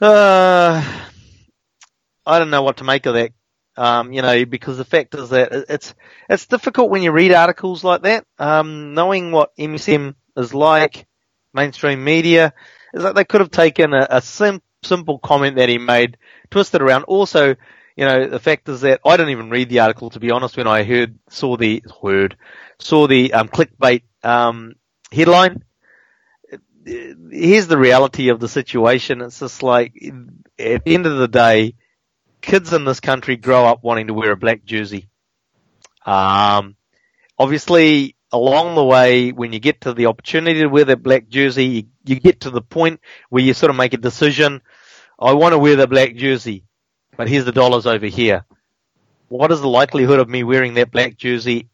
Uh, 0.00 0.82
I 2.24 2.38
don't 2.38 2.50
know 2.50 2.62
what 2.62 2.76
to 2.78 2.84
make 2.84 3.06
of 3.06 3.14
that. 3.14 3.32
Um, 3.76 4.12
you 4.12 4.22
know, 4.22 4.44
because 4.44 4.76
the 4.76 4.84
fact 4.84 5.14
is 5.14 5.30
that 5.30 5.52
it's 5.68 5.94
it's 6.28 6.46
difficult 6.46 6.90
when 6.90 7.02
you 7.02 7.12
read 7.12 7.32
articles 7.32 7.84
like 7.84 8.02
that. 8.02 8.24
Um, 8.38 8.94
knowing 8.94 9.30
what 9.30 9.56
MSM 9.56 10.14
is 10.36 10.52
like, 10.52 11.06
mainstream 11.54 12.02
media, 12.02 12.54
is 12.92 13.02
like 13.02 13.14
they 13.14 13.24
could 13.24 13.40
have 13.40 13.50
taken 13.50 13.94
a, 13.94 14.06
a 14.10 14.20
sim- 14.20 14.62
simple 14.82 15.18
comment 15.18 15.56
that 15.56 15.68
he 15.68 15.78
made, 15.78 16.18
twisted 16.50 16.82
around. 16.82 17.04
Also, 17.04 17.54
you 17.98 18.04
know, 18.04 18.28
the 18.28 18.38
fact 18.38 18.68
is 18.68 18.82
that 18.82 19.00
I 19.04 19.16
didn't 19.16 19.32
even 19.32 19.50
read 19.50 19.70
the 19.70 19.80
article 19.80 20.10
to 20.10 20.20
be 20.20 20.30
honest. 20.30 20.56
When 20.56 20.68
I 20.68 20.84
heard 20.84 21.18
saw 21.30 21.56
the 21.56 21.82
heard 22.00 22.36
saw 22.78 23.08
the 23.08 23.32
um, 23.32 23.48
clickbait 23.48 24.02
um, 24.22 24.74
headline, 25.10 25.64
here's 26.86 27.66
the 27.66 27.76
reality 27.76 28.28
of 28.28 28.38
the 28.38 28.46
situation. 28.48 29.20
It's 29.20 29.40
just 29.40 29.64
like 29.64 29.94
at 30.60 30.84
the 30.84 30.94
end 30.94 31.06
of 31.06 31.18
the 31.18 31.26
day, 31.26 31.74
kids 32.40 32.72
in 32.72 32.84
this 32.84 33.00
country 33.00 33.36
grow 33.36 33.66
up 33.66 33.82
wanting 33.82 34.06
to 34.06 34.14
wear 34.14 34.30
a 34.30 34.36
black 34.36 34.64
jersey. 34.64 35.08
Um, 36.06 36.76
obviously, 37.36 38.14
along 38.30 38.76
the 38.76 38.84
way, 38.84 39.32
when 39.32 39.52
you 39.52 39.58
get 39.58 39.80
to 39.80 39.92
the 39.92 40.06
opportunity 40.06 40.60
to 40.60 40.68
wear 40.68 40.84
that 40.84 41.02
black 41.02 41.26
jersey, 41.26 41.64
you, 41.64 41.82
you 42.04 42.20
get 42.20 42.42
to 42.42 42.50
the 42.50 42.62
point 42.62 43.00
where 43.28 43.42
you 43.42 43.54
sort 43.54 43.70
of 43.70 43.76
make 43.76 43.92
a 43.92 43.96
decision. 43.98 44.62
I 45.18 45.32
want 45.32 45.52
to 45.52 45.58
wear 45.58 45.74
the 45.74 45.88
black 45.88 46.14
jersey, 46.14 46.64
but 47.18 47.28
here's 47.28 47.44
the 47.44 47.52
dollars 47.52 47.84
over 47.84 48.06
here. 48.06 48.46
What 49.28 49.52
is 49.52 49.60
the 49.60 49.68
likelihood 49.68 50.20
of 50.20 50.28
me 50.28 50.44
wearing 50.44 50.74
that 50.74 50.92
black 50.92 51.16
jersey 51.16 51.68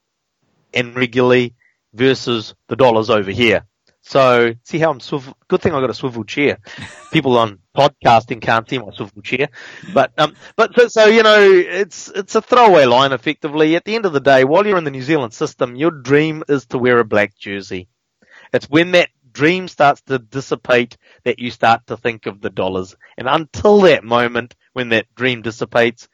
and 0.73 0.97
regularly 0.97 1.55
versus 1.93 2.55
the 2.69 2.77
dollars 2.77 3.11
over 3.11 3.31
here? 3.31 3.67
So 4.01 4.55
see 4.65 4.79
how 4.79 4.91
I'm 4.91 5.01
swivel. 5.01 5.37
Good 5.47 5.61
thing 5.63 5.73
I 5.75 5.81
got 5.81 5.91
a 5.91 5.95
swivel 5.95 6.25
chair. 6.25 6.59
People 7.13 7.39
on 7.39 7.59
podcasting 7.77 8.41
can't 8.41 8.69
see 8.69 8.79
my 8.79 8.91
swivel 8.95 9.23
chair, 9.23 9.49
but 9.93 10.13
um, 10.19 10.35
but 10.57 10.75
so, 10.75 10.89
so 10.89 11.07
you 11.07 11.23
know, 11.23 11.41
it's 11.41 12.09
it's 12.09 12.35
a 12.35 12.43
throwaway 12.43 12.87
line 12.87 13.13
effectively. 13.13 13.77
At 13.77 13.85
the 13.85 13.95
end 13.95 14.05
of 14.07 14.13
the 14.13 14.21
day, 14.21 14.45
while 14.45 14.67
you're 14.67 14.79
in 14.79 14.85
the 14.85 14.91
New 14.91 15.03
Zealand 15.03 15.33
system, 15.33 15.77
your 15.77 15.91
dream 15.91 16.43
is 16.49 16.67
to 16.67 16.79
wear 16.79 16.99
a 16.99 17.05
black 17.05 17.37
jersey. 17.37 17.89
It's 18.53 18.69
when 18.69 18.93
that 18.93 19.11
dream 19.33 19.69
starts 19.69 20.01
to 20.03 20.19
dissipate 20.19 20.97
that 21.25 21.39
you 21.39 21.51
start 21.51 21.87
to 21.89 21.97
think 21.97 22.27
of 22.27 22.41
the 22.41 22.51
dollars. 22.51 22.97
And 23.19 23.29
until 23.29 23.81
that 23.83 24.05
moment, 24.05 24.55
when 24.75 24.91
that 24.91 25.07
dream 25.15 25.41
dissipates, 25.43 26.09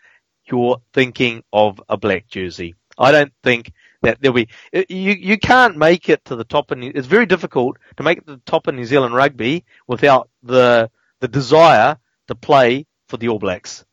you're 0.44 0.80
thinking 0.94 1.42
of 1.52 1.82
a 1.88 1.96
black 1.96 2.28
jersey. 2.28 2.76
I 2.96 3.10
don't 3.12 3.32
think 3.42 3.72
that 4.02 4.18
there'll 4.20 4.34
be 4.34 4.48
you 4.88 5.12
you 5.12 5.38
can't 5.38 5.76
make 5.76 6.08
it 6.08 6.24
to 6.26 6.36
the 6.36 6.44
top 6.44 6.70
and 6.70 6.82
it's 6.84 7.06
very 7.06 7.26
difficult 7.26 7.76
to 7.96 8.02
make 8.02 8.18
it 8.18 8.26
to 8.26 8.36
the 8.36 8.42
top 8.46 8.66
of 8.66 8.74
New 8.74 8.84
Zealand 8.84 9.14
rugby 9.14 9.64
without 9.86 10.30
the 10.42 10.90
the 11.20 11.28
desire 11.28 11.98
to 12.28 12.34
play 12.34 12.86
for 13.08 13.16
the 13.16 13.28
All 13.28 13.38
Blacks. 13.38 13.84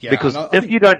Yeah, 0.00 0.10
because 0.10 0.36
and 0.36 0.44
I- 0.44 0.48
I 0.48 0.56
if 0.56 0.60
think- 0.62 0.72
you 0.72 0.78
don't 0.80 0.98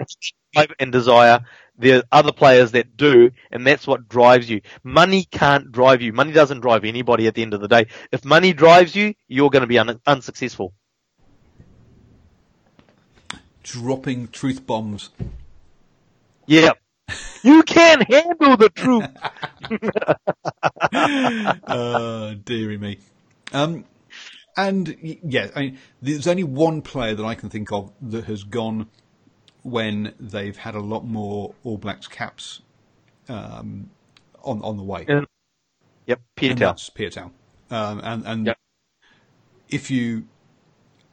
have 0.57 0.72
and 0.78 0.92
desire, 0.92 1.40
there 1.76 1.98
are 1.98 2.02
other 2.12 2.33
players 2.33 2.72
that 2.72 2.96
do, 2.96 3.30
and 3.50 3.66
that's 3.66 3.87
what 3.87 4.09
drives 4.09 4.48
you. 4.48 4.61
Money 4.85 5.24
can't 5.24 5.72
drive 5.72 6.00
you. 6.02 6.12
Money 6.12 6.33
doesn't 6.33 6.61
drive 6.61 6.85
anybody 6.85 7.26
at 7.26 7.35
the 7.35 7.42
end 7.42 7.54
of 7.54 7.61
the 7.61 7.68
day. 7.68 7.87
If 8.12 8.24
money 8.24 8.52
drives 8.52 8.94
you, 8.94 9.14
you're 9.26 9.50
going 9.50 9.62
to 9.62 9.66
be 9.66 9.78
un- 9.80 10.00
unsuccessful. 10.07 10.72
Dropping 13.64 14.29
truth 14.29 14.66
bombs. 14.66 15.11
Yeah. 16.46 16.72
You 17.44 17.62
can't 17.64 18.03
handle 18.11 18.57
the 18.57 18.70
truth. 18.70 19.09
uh, 21.66 22.35
dearie 22.44 22.79
me. 22.79 22.98
Um, 23.53 23.85
And 24.57 24.96
yeah, 25.03 25.50
I 25.57 25.61
mean, 25.61 25.79
there's 26.03 26.27
only 26.29 26.44
one 26.44 26.83
player 26.83 27.14
that 27.14 27.24
I 27.24 27.35
can 27.35 27.50
think 27.50 27.72
of 27.72 27.92
that 28.03 28.27
has 28.27 28.44
gone 28.44 28.88
when 29.62 30.14
they've 30.20 30.57
had 30.57 30.74
a 30.77 30.81
lot 30.81 31.05
more 31.07 31.55
All 31.64 31.79
Blacks 31.79 32.07
caps 32.07 32.62
um, 33.29 33.90
on 34.44 34.62
on 34.62 34.77
the 34.77 34.85
way. 34.85 35.11
Yep, 36.07 36.20
Peter 36.37 36.55
Tau. 36.55 36.74
Piutau. 36.94 37.31
Um, 37.70 38.00
and 38.05 38.27
and 38.27 38.46
Yep. 38.46 38.59
if 39.70 39.90
you 39.90 40.29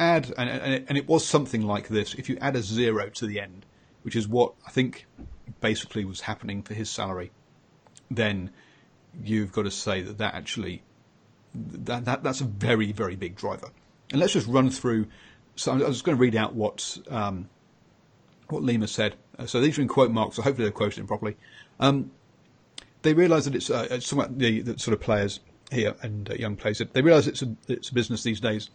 add 0.02 0.34
and, 0.38 0.50
and 0.50 0.74
it- 0.74 0.86
and 0.90 0.98
it 0.98 1.08
was 1.08 1.26
something 1.26 1.62
like 1.62 1.88
this, 1.88 2.14
if 2.16 2.28
you 2.30 2.38
add 2.42 2.56
a 2.56 2.62
zero 2.62 3.10
to 3.10 3.26
the 3.28 3.40
end, 3.40 3.66
which 4.04 4.16
is 4.16 4.28
what 4.28 4.54
I 4.68 4.72
think 4.72 5.06
basically 5.60 6.04
was 6.06 6.22
happening 6.22 6.64
for 6.64 6.74
his 6.74 6.90
salary, 6.90 7.32
then 8.10 8.50
you've 9.24 9.52
got 9.52 9.64
to 9.64 9.72
say 9.72 10.02
that 10.02 10.18
that 10.18 10.34
actually 10.34 10.82
that, 11.54 12.06
that 12.06 12.24
that's 12.24 12.42
a 12.42 12.46
very 12.46 12.92
very 12.92 13.16
big 13.16 13.36
driver. 13.36 13.70
And 14.12 14.20
let's 14.20 14.34
just 14.34 14.48
run 14.48 14.70
through. 14.70 15.08
So 15.56 15.72
I 15.74 15.76
was 15.78 16.02
going 16.02 16.18
to 16.18 16.22
read 16.22 16.36
out 16.36 16.54
what 16.56 16.98
um, 17.10 17.50
what 18.50 18.64
Lima 18.64 18.88
said. 18.88 19.16
Uh, 19.38 19.46
So 19.46 19.62
these 19.62 19.78
are 19.78 19.82
in 19.82 19.88
quote 19.88 20.12
marks. 20.12 20.36
So 20.38 20.42
hopefully 20.42 20.66
they're 20.66 20.72
quoted 20.72 21.00
in 21.00 21.08
properly. 21.08 21.36
Um, 21.80 22.12
they 23.04 23.14
realise 23.14 23.46
that 23.46 23.56
it's, 23.56 23.70
uh, 23.70 23.88
it's 23.90 24.08
somewhat 24.08 24.38
the, 24.38 24.62
the 24.62 24.78
sort 24.80 24.94
of 24.94 25.02
players 25.02 25.40
here 25.72 25.96
and 26.02 26.30
uh, 26.30 26.36
young 26.36 26.56
players. 26.56 26.82
They 26.94 27.02
realise 27.02 27.28
it's 27.28 27.42
a 27.42 27.56
it's 27.68 27.90
a 27.90 27.94
business 27.94 28.24
these 28.24 28.40
days. 28.40 28.70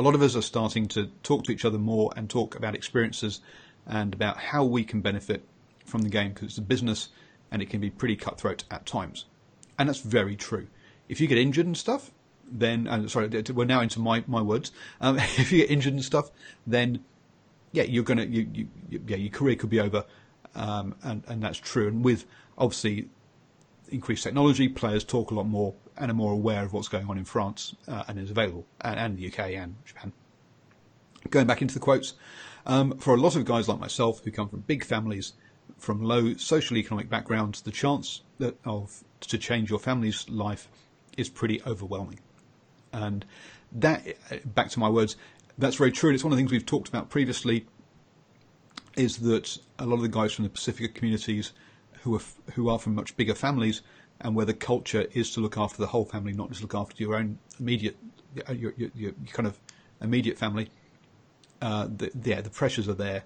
A 0.00 0.02
lot 0.02 0.14
of 0.14 0.22
us 0.22 0.34
are 0.34 0.40
starting 0.40 0.88
to 0.88 1.08
talk 1.22 1.44
to 1.44 1.52
each 1.52 1.66
other 1.66 1.76
more 1.76 2.10
and 2.16 2.30
talk 2.30 2.56
about 2.56 2.74
experiences 2.74 3.42
and 3.86 4.14
about 4.14 4.38
how 4.38 4.64
we 4.64 4.82
can 4.82 5.02
benefit 5.02 5.44
from 5.84 6.00
the 6.00 6.08
game 6.08 6.32
because 6.32 6.48
it's 6.48 6.56
a 6.56 6.62
business 6.62 7.10
and 7.50 7.60
it 7.60 7.68
can 7.68 7.82
be 7.82 7.90
pretty 7.90 8.16
cutthroat 8.16 8.64
at 8.70 8.86
times. 8.86 9.26
And 9.78 9.90
that's 9.90 10.00
very 10.00 10.36
true. 10.36 10.68
If 11.10 11.20
you 11.20 11.26
get 11.26 11.36
injured 11.36 11.66
and 11.66 11.76
stuff, 11.76 12.12
then 12.50 12.86
and 12.86 13.10
sorry, 13.10 13.28
we're 13.52 13.66
now 13.66 13.82
into 13.82 14.00
my 14.00 14.24
my 14.26 14.40
words. 14.40 14.72
Um, 15.02 15.18
if 15.18 15.52
you 15.52 15.58
get 15.58 15.70
injured 15.70 15.92
and 15.92 16.02
stuff, 16.02 16.30
then 16.66 17.04
yeah, 17.72 17.82
you're 17.82 18.02
gonna 18.02 18.24
you, 18.24 18.48
you, 18.54 18.68
you 18.88 19.02
yeah 19.06 19.18
your 19.18 19.30
career 19.30 19.54
could 19.54 19.68
be 19.68 19.80
over, 19.80 20.06
um, 20.54 20.94
and 21.02 21.24
and 21.28 21.42
that's 21.42 21.58
true. 21.58 21.88
And 21.88 22.02
with 22.02 22.24
obviously 22.56 23.10
increased 23.90 24.22
technology, 24.22 24.68
players 24.68 25.04
talk 25.04 25.30
a 25.30 25.34
lot 25.34 25.46
more 25.46 25.74
and 25.96 26.10
are 26.10 26.14
more 26.14 26.32
aware 26.32 26.64
of 26.64 26.72
what's 26.72 26.88
going 26.88 27.08
on 27.08 27.18
in 27.18 27.24
France 27.24 27.74
uh, 27.86 28.04
and 28.08 28.18
is 28.18 28.30
available, 28.30 28.66
and, 28.80 28.98
and 28.98 29.18
the 29.18 29.28
UK 29.28 29.50
and 29.50 29.76
Japan. 29.84 30.12
Going 31.28 31.46
back 31.46 31.60
into 31.60 31.74
the 31.74 31.80
quotes, 31.80 32.14
um, 32.66 32.96
for 32.98 33.14
a 33.14 33.18
lot 33.18 33.36
of 33.36 33.44
guys 33.44 33.68
like 33.68 33.78
myself 33.78 34.24
who 34.24 34.30
come 34.30 34.48
from 34.48 34.60
big 34.60 34.84
families, 34.84 35.34
from 35.78 36.02
low 36.02 36.34
social 36.34 36.76
economic 36.76 37.08
backgrounds, 37.08 37.62
the 37.62 37.70
chance 37.70 38.22
of 38.64 39.04
to 39.20 39.38
change 39.38 39.70
your 39.70 39.78
family's 39.78 40.28
life 40.28 40.68
is 41.16 41.28
pretty 41.28 41.62
overwhelming. 41.66 42.20
And 42.92 43.24
that, 43.72 44.06
uh, 44.30 44.36
back 44.44 44.70
to 44.70 44.80
my 44.80 44.88
words, 44.88 45.16
that's 45.58 45.76
very 45.76 45.92
true. 45.92 46.10
And 46.10 46.14
it's 46.14 46.24
one 46.24 46.32
of 46.32 46.36
the 46.36 46.40
things 46.40 46.52
we've 46.52 46.66
talked 46.66 46.88
about 46.88 47.10
previously. 47.10 47.66
Is 48.96 49.18
that 49.18 49.58
a 49.78 49.86
lot 49.86 49.96
of 49.96 50.02
the 50.02 50.08
guys 50.08 50.32
from 50.32 50.42
the 50.44 50.50
Pacific 50.50 50.94
communities 50.94 51.52
who 52.02 52.14
are 52.16 52.22
who 52.54 52.68
are 52.68 52.78
from 52.78 52.94
much 52.94 53.16
bigger 53.16 53.34
families, 53.34 53.82
and 54.20 54.34
where 54.34 54.46
the 54.46 54.54
culture 54.54 55.06
is 55.12 55.30
to 55.32 55.40
look 55.40 55.56
after 55.56 55.78
the 55.78 55.86
whole 55.86 56.04
family, 56.04 56.32
not 56.32 56.50
just 56.50 56.62
look 56.62 56.74
after 56.74 57.02
your 57.02 57.14
own 57.14 57.38
immediate, 57.58 57.96
uh, 58.48 58.52
your, 58.52 58.72
your, 58.76 58.90
your 58.94 59.12
kind 59.32 59.46
of 59.46 59.58
immediate 60.00 60.38
family. 60.38 60.68
Uh, 61.62 61.88
the, 61.94 62.10
yeah, 62.24 62.40
the 62.40 62.50
pressures 62.50 62.88
are 62.88 62.94
there 62.94 63.24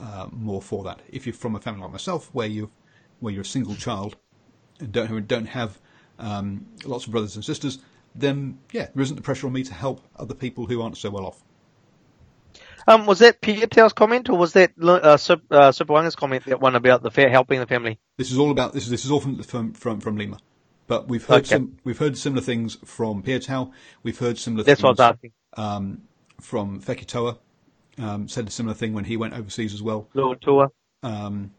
uh, 0.00 0.26
more 0.32 0.62
for 0.62 0.84
that. 0.84 1.00
If 1.08 1.26
you're 1.26 1.34
from 1.34 1.54
a 1.54 1.60
family 1.60 1.82
like 1.82 1.92
myself, 1.92 2.30
where 2.32 2.46
you 2.46 2.70
where 3.20 3.32
you're 3.32 3.42
a 3.42 3.46
single 3.46 3.74
child 3.74 4.16
and 4.78 4.92
don't 4.92 5.08
have, 5.08 5.26
don't 5.26 5.46
have 5.46 5.78
um, 6.20 6.66
lots 6.84 7.06
of 7.06 7.12
brothers 7.12 7.34
and 7.34 7.44
sisters, 7.44 7.78
then 8.14 8.58
yeah, 8.72 8.88
there 8.94 9.02
isn't 9.02 9.16
the 9.16 9.22
pressure 9.22 9.46
on 9.46 9.52
me 9.52 9.64
to 9.64 9.74
help 9.74 10.00
other 10.16 10.34
people 10.34 10.66
who 10.66 10.80
aren't 10.80 10.96
so 10.96 11.10
well 11.10 11.26
off. 11.26 11.42
Um, 12.88 13.04
was 13.04 13.18
that 13.18 13.42
Tau's 13.42 13.92
comment, 13.92 14.30
or 14.30 14.38
was 14.38 14.54
that 14.54 14.72
uh, 14.82 15.18
Sup- 15.18 15.42
uh, 15.50 15.72
comment, 16.16 16.44
that 16.46 16.58
one 16.58 16.74
about 16.74 17.02
the 17.02 17.10
fa- 17.10 17.28
helping 17.28 17.60
the 17.60 17.66
family? 17.66 17.98
This 18.16 18.32
is 18.32 18.38
all 18.38 18.50
about 18.50 18.72
this. 18.72 18.84
Is 18.84 18.90
this 18.90 19.04
is 19.04 19.10
all 19.10 19.20
from 19.20 19.42
from 19.42 19.74
from, 19.74 20.00
from 20.00 20.16
Lima, 20.16 20.38
but 20.86 21.06
we've 21.06 21.24
heard 21.24 21.40
Okay. 21.44 21.56
some 21.56 21.76
we've 21.84 21.98
heard 21.98 22.16
similar 22.16 22.40
things 22.40 22.78
from 22.86 23.22
Piutau. 23.22 23.72
We've 24.02 24.18
heard 24.18 24.38
similar 24.38 24.64
That's 24.64 24.80
things 24.80 24.84
what 24.84 25.00
I 25.00 25.10
was 25.10 25.14
asking. 25.16 25.32
um, 25.58 26.02
from 26.40 26.80
Fekitoa. 26.80 27.36
Um, 27.98 28.26
said 28.26 28.48
a 28.48 28.50
similar 28.50 28.74
thing 28.74 28.94
when 28.94 29.04
he 29.04 29.18
went 29.18 29.34
overseas 29.34 29.74
as 29.74 29.82
well. 29.82 30.08
Tour. 30.40 30.70
Um, 31.02 31.52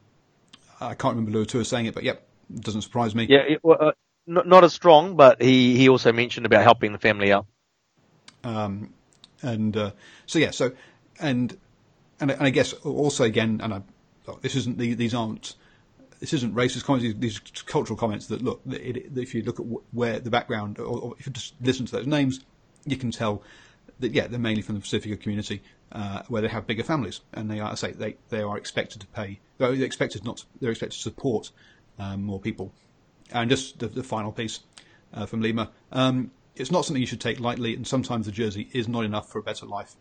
I 0.82 0.96
can't 0.96 1.16
remember 1.16 1.38
Luatua 1.38 1.66
saying 1.66 1.86
it, 1.86 1.94
but 1.94 2.04
yep, 2.04 2.26
doesn't 2.54 2.82
surprise 2.82 3.14
me. 3.14 3.28
Yeah, 3.30 3.40
it, 3.48 3.60
uh, 3.64 3.92
not, 4.26 4.48
not 4.48 4.64
as 4.64 4.74
strong, 4.74 5.16
but 5.16 5.42
he, 5.42 5.76
he 5.76 5.90
also 5.90 6.14
mentioned 6.14 6.46
about 6.46 6.64
helping 6.64 6.94
the 6.94 6.98
family 6.98 7.34
out. 7.34 7.46
Um, 8.44 8.94
and 9.42 9.76
uh, 9.76 9.92
so 10.26 10.40
yeah, 10.40 10.52
so 10.52 10.72
and 11.20 11.58
and, 12.20 12.32
and 12.32 12.44
I 12.44 12.50
guess 12.50 12.74
also 12.74 13.24
again, 13.24 13.62
and 13.64 13.74
I, 13.74 13.82
this 14.42 14.56
isn't 14.56 14.78
these 14.78 15.14
aren't 15.14 15.56
this 16.20 16.34
isn't 16.34 16.54
racist 16.54 16.84
comments. 16.84 17.04
These, 17.04 17.16
these 17.16 17.40
cultural 17.64 17.98
comments 17.98 18.28
that 18.28 18.42
look 18.42 18.62
it, 18.70 19.12
if 19.16 19.34
you 19.34 19.44
look 19.44 19.60
at 19.60 19.66
where 19.92 20.20
the 20.20 20.30
background, 20.30 20.80
or, 20.80 21.00
or 21.00 21.16
if 21.18 21.26
you 21.26 21.34
just 21.34 21.54
listen 21.62 21.86
to 21.86 21.92
those 21.94 22.08
names, 22.08 22.42
you 22.86 22.98
can 22.98 23.12
tell 23.12 23.42
that 24.00 24.12
yeah, 24.12 24.28
they're 24.28 24.40
mainly 24.40 24.62
from 24.62 24.76
the 24.76 24.82
Pacifica 24.82 25.18
community 25.18 25.62
uh, 25.92 26.24
where 26.28 26.42
they 26.42 26.48
have 26.48 26.68
bigger 26.68 26.84
families, 26.84 27.22
and 27.34 27.50
they 27.50 27.60
are 27.60 27.72
I 27.72 27.76
say 27.76 27.92
they 27.92 28.18
they 28.30 28.42
are 28.42 28.58
expected 28.58 29.02
to 29.02 29.08
pay. 29.08 29.40
They're 29.58 29.74
expected 29.74 30.24
not. 30.24 30.38
To, 30.38 30.46
they're 30.60 30.72
expected 30.72 30.96
to 30.98 31.02
support 31.02 31.52
um, 31.98 32.24
more 32.24 32.40
people. 32.40 32.74
And 33.32 33.50
just 33.50 33.80
the, 33.80 33.88
the 33.88 34.04
final 34.04 34.32
piece 34.32 34.62
uh, 35.14 35.26
from 35.26 35.42
Lima. 35.42 35.70
Um, 35.92 36.32
it's 36.56 36.72
not 36.72 36.84
something 36.84 37.00
you 37.00 37.08
should 37.08 37.22
take 37.22 37.40
lightly, 37.40 37.76
and 37.76 37.88
sometimes 37.88 38.26
the 38.26 38.32
jersey 38.32 38.70
is 38.74 38.88
not 38.88 39.06
enough 39.06 39.30
for 39.30 39.40
a 39.40 39.44
better 39.44 39.66
life. 39.66 39.96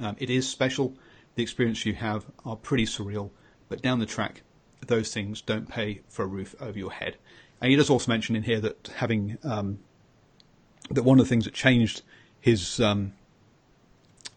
Um, 0.00 0.16
it 0.18 0.30
is 0.30 0.48
special. 0.48 0.96
The 1.34 1.42
experience 1.42 1.84
you 1.84 1.94
have 1.94 2.26
are 2.44 2.56
pretty 2.56 2.86
surreal, 2.86 3.30
but 3.68 3.82
down 3.82 3.98
the 3.98 4.06
track, 4.06 4.42
those 4.86 5.12
things 5.12 5.40
don't 5.40 5.68
pay 5.68 6.02
for 6.08 6.24
a 6.24 6.26
roof 6.26 6.54
over 6.60 6.78
your 6.78 6.92
head. 6.92 7.16
And 7.60 7.70
he 7.70 7.76
does 7.76 7.90
also 7.90 8.10
mention 8.10 8.36
in 8.36 8.42
here 8.42 8.60
that 8.60 8.90
having 8.96 9.38
um, 9.42 9.78
that 10.90 11.02
one 11.02 11.18
of 11.18 11.24
the 11.24 11.28
things 11.28 11.44
that 11.46 11.54
changed 11.54 12.02
his 12.40 12.78
um, 12.80 13.14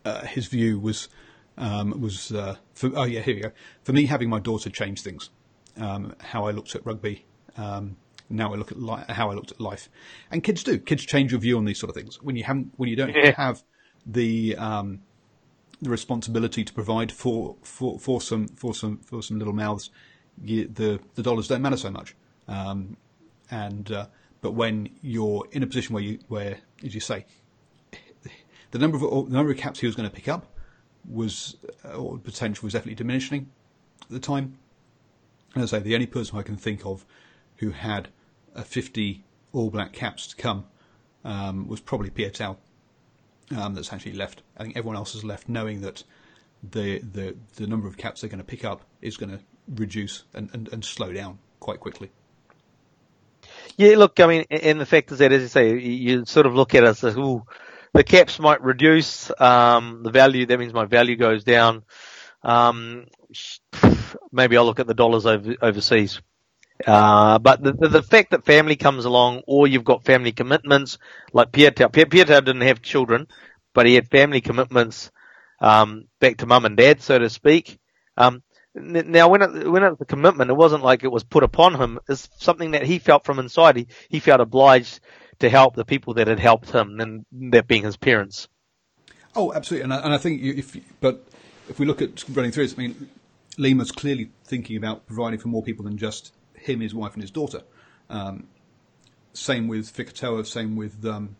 uh, 0.05 0.25
his 0.25 0.47
view 0.47 0.79
was 0.79 1.09
um, 1.57 1.99
was 1.99 2.31
uh, 2.31 2.55
for, 2.73 2.91
oh 2.95 3.03
yeah 3.03 3.21
here 3.21 3.35
we 3.35 3.41
go. 3.41 3.51
For 3.83 3.93
me 3.93 4.05
having 4.05 4.29
my 4.29 4.39
daughter 4.39 4.69
changed 4.69 5.03
things. 5.03 5.29
Um, 5.75 6.15
how 6.19 6.45
I 6.45 6.51
looked 6.51 6.73
at 6.73 6.83
rugby 6.85 7.25
um, 7.57 7.97
now 8.29 8.53
I 8.53 8.57
look 8.57 8.71
at 8.71 8.79
li- 8.79 9.03
how 9.09 9.29
I 9.29 9.33
looked 9.33 9.51
at 9.51 9.59
life. 9.59 9.89
And 10.31 10.43
kids 10.43 10.63
do. 10.63 10.77
Kids 10.77 11.05
change 11.05 11.31
your 11.31 11.39
view 11.39 11.57
on 11.57 11.65
these 11.65 11.79
sort 11.79 11.89
of 11.89 11.95
things. 11.95 12.21
When 12.21 12.35
you 12.35 12.43
haven't 12.43 12.73
when 12.77 12.89
you 12.89 12.95
don't 12.95 13.15
have 13.35 13.63
the 14.05 14.55
um, 14.57 15.01
the 15.81 15.89
responsibility 15.89 16.63
to 16.63 16.73
provide 16.73 17.11
for, 17.11 17.55
for, 17.61 17.99
for 17.99 18.19
some 18.21 18.47
for 18.47 18.73
some 18.73 18.97
for 18.97 19.21
some 19.21 19.37
little 19.37 19.53
mouths 19.53 19.89
the 20.37 20.65
the 21.15 21.23
dollars 21.23 21.47
don't 21.47 21.61
matter 21.61 21.77
so 21.77 21.91
much 21.91 22.15
um, 22.47 22.97
and 23.51 23.91
uh, 23.91 24.05
but 24.41 24.51
when 24.51 24.89
you're 25.01 25.47
in 25.51 25.63
a 25.63 25.67
position 25.67 25.93
where 25.93 26.03
you 26.03 26.19
where 26.27 26.57
as 26.83 26.93
you 26.93 27.01
say 27.01 27.25
the 28.71 28.79
number 28.79 28.97
of 28.97 29.29
the 29.29 29.35
number 29.35 29.51
of 29.51 29.57
caps 29.57 29.79
he 29.79 29.85
was 29.85 29.95
going 29.95 30.09
to 30.09 30.15
pick 30.15 30.27
up 30.27 30.47
was 31.07 31.55
uh, 31.85 31.93
or 31.93 32.17
potential 32.17 32.65
was 32.65 32.73
definitely 32.73 32.95
diminishing 32.95 33.49
at 34.01 34.09
the 34.09 34.19
time. 34.19 34.57
And 35.53 35.63
as 35.63 35.73
I 35.73 35.79
say, 35.79 35.83
the 35.83 35.93
only 35.95 36.07
person 36.07 36.37
I 36.37 36.43
can 36.43 36.57
think 36.57 36.85
of 36.85 37.05
who 37.57 37.71
had 37.71 38.09
a 38.53 38.63
50 38.63 39.23
All 39.53 39.69
Black 39.69 39.93
caps 39.93 40.27
to 40.27 40.35
come 40.35 40.65
um, 41.23 41.67
was 41.67 41.79
probably 41.79 42.09
Piutau. 42.09 42.57
Um, 43.55 43.75
that's 43.75 43.93
actually 43.93 44.13
left. 44.13 44.41
I 44.57 44.63
think 44.63 44.75
everyone 44.75 44.97
else 44.97 45.13
has 45.13 45.23
left 45.23 45.47
knowing 45.47 45.81
that 45.81 46.03
the 46.63 46.99
the 46.99 47.35
the 47.55 47.67
number 47.67 47.87
of 47.87 47.97
caps 47.97 48.21
they're 48.21 48.29
going 48.29 48.39
to 48.39 48.43
pick 48.43 48.65
up 48.65 48.81
is 49.01 49.15
going 49.15 49.29
to 49.29 49.39
reduce 49.73 50.23
and, 50.33 50.49
and, 50.53 50.67
and 50.73 50.83
slow 50.83 51.13
down 51.13 51.39
quite 51.59 51.79
quickly. 51.79 52.11
Yeah, 53.77 53.97
look, 53.97 54.19
I 54.19 54.27
mean, 54.27 54.45
and 54.49 54.81
the 54.81 54.85
fact 54.85 55.11
is 55.11 55.19
that, 55.19 55.31
as 55.31 55.41
you 55.41 55.47
say, 55.47 55.77
you 55.79 56.25
sort 56.25 56.45
of 56.45 56.55
look 56.55 56.73
at 56.73 56.83
it 56.83 57.03
as, 57.03 57.17
ooh, 57.17 57.43
the 57.93 58.03
caps 58.03 58.39
might 58.39 58.61
reduce 58.61 59.31
um, 59.39 60.01
the 60.03 60.11
value. 60.11 60.45
That 60.45 60.59
means 60.59 60.73
my 60.73 60.85
value 60.85 61.15
goes 61.15 61.43
down. 61.43 61.83
Um, 62.43 63.05
maybe 64.31 64.57
I'll 64.57 64.65
look 64.65 64.79
at 64.79 64.87
the 64.87 64.93
dollars 64.93 65.25
over, 65.25 65.55
overseas. 65.61 66.21
Uh, 66.85 67.39
but 67.39 67.63
the, 67.63 67.73
the, 67.73 67.87
the 67.87 68.03
fact 68.03 68.31
that 68.31 68.45
family 68.45 68.75
comes 68.75 69.05
along, 69.05 69.41
or 69.47 69.67
you've 69.67 69.83
got 69.83 70.05
family 70.05 70.31
commitments, 70.31 70.97
like. 71.33 71.51
Piet- 71.51 71.75
Piutau 71.75 72.43
didn't 72.43 72.61
have 72.61 72.81
children, 72.81 73.27
but 73.73 73.85
he 73.85 73.95
had 73.95 74.09
family 74.09 74.41
commitments 74.41 75.11
um, 75.59 76.05
back 76.19 76.37
to 76.37 76.45
mum 76.45 76.65
and 76.65 76.77
dad, 76.77 77.01
so 77.01 77.17
to 77.17 77.29
speak. 77.29 77.79
Um, 78.15 78.43
now, 78.75 79.29
when 79.29 79.41
it, 79.41 79.71
when 79.71 79.83
it 79.83 79.89
was 79.89 80.01
a 80.01 80.05
commitment, 80.05 80.51
it 80.51 80.57
wasn't 80.57 80.83
like 80.83 81.03
it 81.03 81.11
was 81.11 81.23
put 81.23 81.43
upon 81.43 81.75
him. 81.75 81.99
It's 82.07 82.29
something 82.37 82.71
that 82.71 82.83
he 82.83 82.99
felt 82.99 83.25
from 83.25 83.39
inside. 83.39 83.75
He, 83.75 83.87
he 84.09 84.19
felt 84.19 84.39
obliged 84.39 84.99
to 85.39 85.49
help 85.49 85.75
the 85.75 85.85
people 85.85 86.15
that 86.15 86.27
had 86.27 86.39
helped 86.39 86.69
him, 86.69 86.99
and 86.99 87.25
that 87.51 87.67
being 87.67 87.83
his 87.83 87.97
parents. 87.97 88.47
Oh, 89.35 89.53
absolutely, 89.53 89.83
and 89.83 89.93
I, 89.93 89.97
and 90.03 90.13
I 90.13 90.17
think 90.17 90.41
you, 90.41 90.53
if 90.57 90.75
but 90.99 91.23
if 91.69 91.79
we 91.79 91.85
look 91.85 92.01
at 92.01 92.23
running 92.29 92.51
through 92.51 92.65
this, 92.67 92.73
I 92.77 92.81
mean, 92.81 93.09
Lima's 93.57 93.91
clearly 93.91 94.29
thinking 94.45 94.77
about 94.77 95.05
providing 95.07 95.39
for 95.39 95.47
more 95.47 95.63
people 95.63 95.85
than 95.85 95.97
just 95.97 96.33
him, 96.67 96.81
his 96.81 96.93
wife, 96.93 97.13
and 97.13 97.21
his 97.23 97.31
daughter. 97.31 97.61
Um, 98.09 98.47
same 99.33 99.67
with 99.67 99.95
Fekitoa, 99.95 100.45
same 100.45 100.75
with 100.75 101.05
um. 101.05 101.35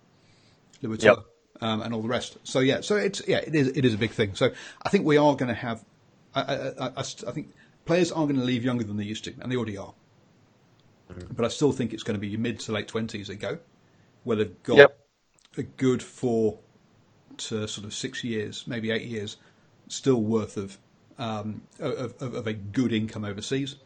Yep. 0.82 1.18
um, 1.62 1.82
and 1.82 1.94
all 1.94 2.02
the 2.02 2.08
rest. 2.08 2.38
So 2.44 2.60
yeah, 2.60 2.82
so 2.82 2.96
it's 2.96 3.22
yeah, 3.28 3.38
it 3.38 3.56
is 3.56 3.68
it 3.70 3.86
is 3.86 3.94
a 3.94 3.98
big 3.98 4.12
thing. 4.12 4.36
So 4.36 4.52
I 4.82 4.90
think 4.90 5.06
we 5.06 5.18
are 5.18 5.36
going 5.36 5.50
to 5.50 5.56
have. 5.56 5.84
I, 6.36 6.42
I, 6.42 6.88
I, 6.88 6.92
I 6.98 7.32
think 7.32 7.54
players 7.86 8.12
are 8.12 8.26
going 8.26 8.36
to 8.38 8.44
leave 8.44 8.63
younger 8.63 8.84
than 8.84 8.98
they 8.98 9.04
used 9.06 9.24
to, 9.26 9.34
and 9.40 9.52
they 9.52 9.56
already 9.56 9.78
are. 9.78 9.94
But 11.36 11.46
I 11.46 11.48
still 11.48 11.72
think 11.72 11.94
it's 11.94 12.04
going 12.04 12.20
to 12.20 12.22
be 12.22 12.36
mid 12.38 12.60
to 12.62 12.72
late 12.74 12.88
twenties 12.88 13.28
that 13.28 13.36
go, 13.38 13.58
where 14.24 14.38
they've 14.38 14.63
got 14.63 14.78
Yep. 14.78 15.00
a 15.58 15.63
good 15.63 16.04
four 16.04 16.60
to 17.38 17.68
sort 17.68 17.86
of 17.86 17.94
six 17.94 18.24
years, 18.24 18.66
maybe 18.68 18.92
eight 18.92 19.08
years, 19.08 19.38
still 19.88 20.22
worth 20.22 20.58
of 20.58 20.78
um, 21.18 21.62
of, 21.80 22.22
of, 22.22 22.34
of 22.36 22.48
a 22.48 22.54
good 22.54 22.94
income 22.94 23.26
overseas, 23.26 23.78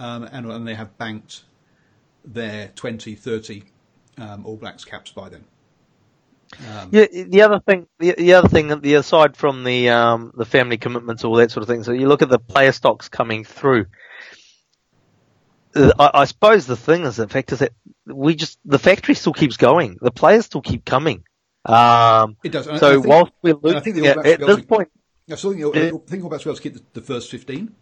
um, 0.00 0.24
and, 0.24 0.50
and 0.50 0.66
they 0.66 0.74
have 0.74 0.98
banked 0.98 1.44
their 2.24 2.68
20, 2.74 3.14
30 3.14 3.62
um, 4.18 4.44
All 4.44 4.56
Blacks 4.56 4.84
caps 4.84 5.12
by 5.12 5.28
then. 5.28 5.44
Yeah, 6.90 7.06
the 7.12 7.42
other 7.42 7.60
thing, 7.60 7.86
the, 8.00 8.12
the 8.18 8.34
other 8.34 8.48
thing, 8.48 8.80
the 8.80 8.94
aside 8.94 9.36
from 9.36 9.62
the 9.62 9.90
um, 9.90 10.32
the 10.36 10.44
family 10.44 10.78
commitments, 10.78 11.22
all 11.22 11.36
that 11.36 11.52
sort 11.52 11.62
of 11.62 11.68
thing. 11.68 11.84
So 11.84 11.92
you 11.92 12.08
look 12.08 12.22
at 12.22 12.28
the 12.28 12.40
player 12.40 12.72
stocks 12.72 13.08
coming 13.08 13.44
through. 13.44 13.86
I, 15.76 16.10
I 16.14 16.24
suppose 16.24 16.66
the 16.66 16.76
thing 16.76 17.04
is, 17.04 17.20
in 17.20 17.28
fact, 17.28 17.52
is 17.52 17.60
that 17.60 17.72
we 18.04 18.34
just 18.34 18.58
the 18.64 18.80
factory 18.80 19.14
still 19.14 19.32
keeps 19.32 19.56
going. 19.56 19.98
The 20.00 20.10
players 20.10 20.46
still 20.46 20.60
keep 20.60 20.84
coming. 20.84 21.22
Um, 21.64 22.36
It 22.42 22.50
does. 22.50 22.66
And 22.66 22.80
so 22.80 22.94
think- 22.94 23.06
whilst 23.06 23.32
we're 23.42 23.54
losing 23.54 23.82
think 23.82 23.96
the 23.96 24.00
All 24.02 24.06
yeah, 24.08 24.14
Blacks 24.14 24.28
at 24.30 24.40
this 24.40 24.56
to- 24.56 24.62
point, 24.64 24.88
I 25.30 25.34
still 25.36 25.52
think, 25.52 25.74
Yeah. 25.76 25.90
I 25.94 26.10
think 26.10 26.24
All 26.24 26.30
Blacks 26.30 26.44
will 26.44 26.54
be 26.54 26.56
able 26.56 26.56
to 26.56 26.62
keep 26.62 26.74
the, 26.74 27.00
the 27.00 27.06
first 27.06 27.30
15. 27.30 27.72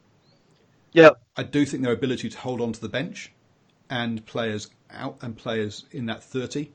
Yeah, 0.92 1.11
I 1.37 1.42
do 1.42 1.64
think 1.64 1.83
their 1.83 1.92
ability 1.92 2.29
to 2.29 2.38
hold 2.38 2.61
on 2.61 2.72
to 2.72 2.81
the 2.81 2.88
bench 2.88 3.33
and 3.90 4.24
players 4.27 4.68
out 4.90 5.18
and 5.22 5.37
players 5.37 5.85
in 5.92 6.07
that 6.07 6.22
30 6.22 6.70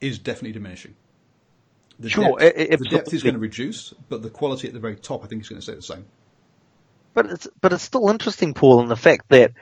is 0.00 0.18
definitely 0.18 0.52
diminishing. 0.52 0.94
The 1.98 2.10
Sure, 2.10 2.38
depth, 2.38 2.42
a- 2.42 2.72
a- 2.74 2.76
the 2.76 2.84
depth 2.88 3.14
is 3.14 3.22
going 3.22 3.34
to 3.34 3.40
reduce, 3.40 3.94
but 4.08 4.22
the 4.22 4.30
quality 4.30 4.66
at 4.68 4.74
the 4.74 4.80
very 4.80 4.96
top, 4.96 5.24
I 5.24 5.28
think, 5.28 5.42
is 5.42 5.48
going 5.48 5.60
to 5.60 5.62
stay 5.62 5.74
the 5.74 5.82
same. 5.82 6.04
But 7.14 7.26
it's 7.26 7.48
but 7.60 7.72
it's 7.72 7.84
still 7.84 8.10
interesting, 8.10 8.54
Paul, 8.54 8.82
in 8.82 8.88
the 8.88 8.96
fact 8.96 9.28
that 9.28 9.52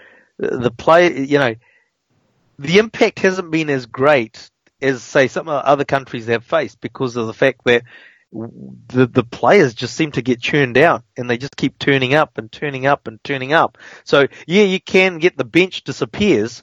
uh, 0.42 0.56
the 0.56 0.70
play, 0.70 1.24
you 1.24 1.38
know, 1.38 1.54
the 2.58 2.78
impact 2.78 3.18
hasn't 3.18 3.50
been 3.50 3.68
as 3.68 3.86
great 3.86 4.50
as 4.80 5.02
say 5.02 5.28
some 5.28 5.48
of 5.48 5.62
the 5.62 5.68
other 5.68 5.84
countries 5.84 6.26
have 6.26 6.44
faced 6.44 6.80
because 6.80 7.16
of 7.16 7.26
the 7.26 7.34
fact 7.34 7.60
that 7.64 7.84
the 8.32 9.06
the 9.06 9.24
players 9.24 9.74
just 9.74 9.94
seem 9.94 10.12
to 10.12 10.22
get 10.22 10.40
churned 10.40 10.78
out 10.78 11.04
and 11.16 11.28
they 11.28 11.36
just 11.36 11.56
keep 11.56 11.78
turning 11.78 12.14
up 12.14 12.38
and 12.38 12.50
turning 12.50 12.86
up 12.86 13.06
and 13.06 13.22
turning 13.22 13.52
up. 13.52 13.78
So 14.04 14.26
yeah, 14.46 14.64
you 14.64 14.80
can 14.80 15.18
get 15.18 15.36
the 15.36 15.44
bench 15.44 15.84
disappears, 15.84 16.62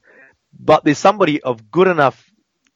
but 0.60 0.84
there's 0.84 0.98
somebody 0.98 1.42
of 1.42 1.70
good 1.70 1.88
enough 1.88 2.30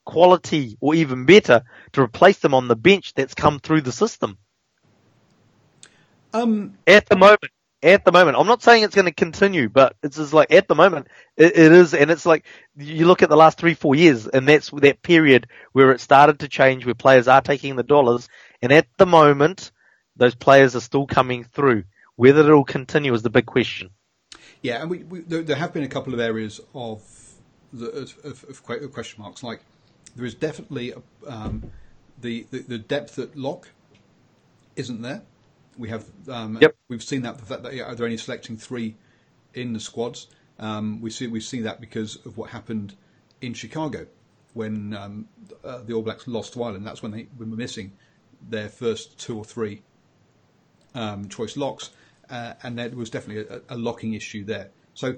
quality 0.05 0.77
or 0.79 0.93
even 0.95 1.25
better 1.25 1.63
to 1.93 2.01
replace 2.01 2.39
them 2.39 2.53
on 2.53 2.67
the 2.67 2.75
bench 2.75 3.13
that's 3.13 3.33
come 3.33 3.59
through 3.59 3.81
the 3.81 3.91
system. 3.91 4.37
Um, 6.33 6.77
At 6.87 7.07
the 7.07 7.15
moment, 7.15 7.51
at 7.83 8.05
the 8.05 8.11
moment, 8.11 8.37
I'm 8.39 8.47
not 8.47 8.63
saying 8.63 8.83
it's 8.83 8.95
going 8.95 9.05
to 9.05 9.13
continue, 9.13 9.69
but 9.69 9.95
it's 10.01 10.17
just 10.17 10.33
like 10.33 10.51
at 10.53 10.67
the 10.67 10.75
moment 10.75 11.07
it, 11.35 11.57
it 11.57 11.71
is, 11.71 11.93
and 11.93 12.09
it's 12.09 12.25
like 12.25 12.45
you 12.77 13.05
look 13.05 13.21
at 13.21 13.29
the 13.29 13.35
last 13.35 13.57
three, 13.57 13.73
four 13.73 13.93
years, 13.93 14.27
and 14.27 14.47
that's 14.47 14.71
that 14.71 15.01
period 15.01 15.47
where 15.73 15.91
it 15.91 15.99
started 15.99 16.39
to 16.39 16.47
change, 16.47 16.85
where 16.85 16.95
players 16.95 17.27
are 17.27 17.41
taking 17.41 17.75
the 17.75 17.83
dollars, 17.83 18.29
and 18.63 18.71
at 18.71 18.87
the 18.97 19.05
moment, 19.05 19.71
those 20.15 20.33
players 20.35 20.75
are 20.75 20.79
still 20.79 21.05
coming 21.05 21.43
through. 21.43 21.83
Whether 22.15 22.41
it'll 22.41 22.63
continue 22.63 23.13
is 23.13 23.21
the 23.21 23.29
big 23.29 23.45
question. 23.45 23.89
yeah, 24.61 24.81
and 24.81 24.89
we, 24.89 24.99
we 25.03 25.19
there, 25.21 25.43
there 25.43 25.55
have 25.57 25.73
been 25.73 25.83
a 25.83 25.87
couple 25.89 26.13
of 26.13 26.19
areas 26.19 26.61
of 26.73 27.01
the 27.73 27.87
of, 27.89 28.23
of, 28.23 28.45
of 28.49 28.93
question 28.93 29.21
marks. 29.21 29.43
Like 29.43 29.61
there 30.15 30.25
is 30.25 30.33
definitely 30.35 30.93
um, 31.27 31.71
the, 32.21 32.47
the 32.51 32.59
the 32.59 32.77
depth 32.77 33.19
at 33.19 33.35
lock 33.35 33.69
isn't 34.75 35.01
there. 35.01 35.21
We 35.77 35.89
have 35.89 36.05
um, 36.29 36.59
Yep. 36.61 36.75
we've 36.87 37.03
seen 37.03 37.23
that 37.23 37.37
the 37.39 37.45
fact 37.45 37.63
that 37.63 37.73
yeah, 37.73 37.93
they're 37.93 38.05
only 38.05 38.17
selecting 38.17 38.57
three 38.57 38.95
in 39.53 39.73
the 39.73 39.79
squads. 39.79 40.27
Um, 40.59 41.01
we 41.01 41.09
see 41.09 41.27
we've 41.27 41.43
seen 41.43 41.63
that 41.63 41.81
because 41.81 42.23
of 42.25 42.37
what 42.37 42.51
happened 42.51 42.95
in 43.41 43.55
Chicago 43.55 44.05
when 44.53 44.93
um, 44.93 45.27
uh, 45.63 45.79
the 45.79 45.93
All 45.93 46.03
Blacks 46.03 46.27
lost 46.27 46.53
to 46.53 46.63
Ireland. 46.63 46.85
That's 46.85 47.01
when 47.01 47.11
they 47.11 47.27
were 47.39 47.47
missing 47.47 47.93
their 48.49 48.69
first 48.69 49.17
two 49.19 49.37
or 49.37 49.45
three 49.45 49.81
um, 50.95 51.29
choice 51.29 51.57
locks, 51.57 51.89
uh, 52.29 52.53
and 52.63 52.77
there 52.77 52.89
was 52.89 53.09
definitely 53.09 53.55
a, 53.55 53.75
a 53.75 53.77
locking 53.77 54.13
issue 54.13 54.43
there. 54.43 54.69
So 54.93 55.15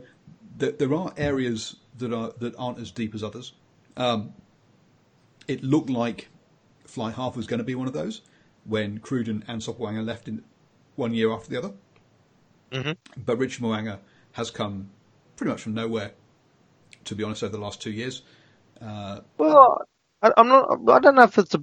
th- 0.60 0.78
there 0.78 0.94
are 0.94 1.14
areas 1.18 1.76
that 1.98 2.14
are 2.14 2.34
that 2.40 2.56
aren't 2.58 2.80
as 2.80 2.92
deep 2.92 3.14
as 3.16 3.24
others. 3.24 3.54
Um, 3.98 4.34
it 5.48 5.64
looked 5.64 5.90
like 5.90 6.30
fly 6.86 7.12
half 7.12 7.36
was 7.36 7.48
going 7.48 7.58
to 7.60 7.64
be 7.64 7.76
one 7.76 7.88
of 7.88 7.94
those 7.94 8.22
when 8.64 9.00
Cruden 9.00 9.44
and 9.48 9.62
Sopoaga 9.62 10.04
left 10.06 10.28
in 10.28 10.44
one 10.96 11.14
year 11.14 11.32
after 11.32 11.50
the 11.50 11.58
other. 11.58 11.74
Mhm. 12.72 12.98
But 13.18 13.38
Richard 13.38 13.62
Mo'unga 13.62 14.00
has 14.34 14.50
come 14.52 14.90
pretty 15.36 15.52
much 15.52 15.62
from 15.62 15.74
nowhere, 15.74 16.12
to 17.06 17.16
be 17.16 17.24
honest, 17.24 17.44
over 17.44 17.56
the 17.56 17.62
last 17.62 17.82
two 17.82 17.92
years. 17.92 18.24
Uh, 18.82 19.22
Well, 19.38 19.82
I, 20.26 20.32
I'm 20.38 20.48
not. 20.48 20.80
I 20.90 21.00
don't 21.00 21.16
know 21.16 21.24
if 21.24 21.38
it's 21.38 21.56
a, 21.56 21.62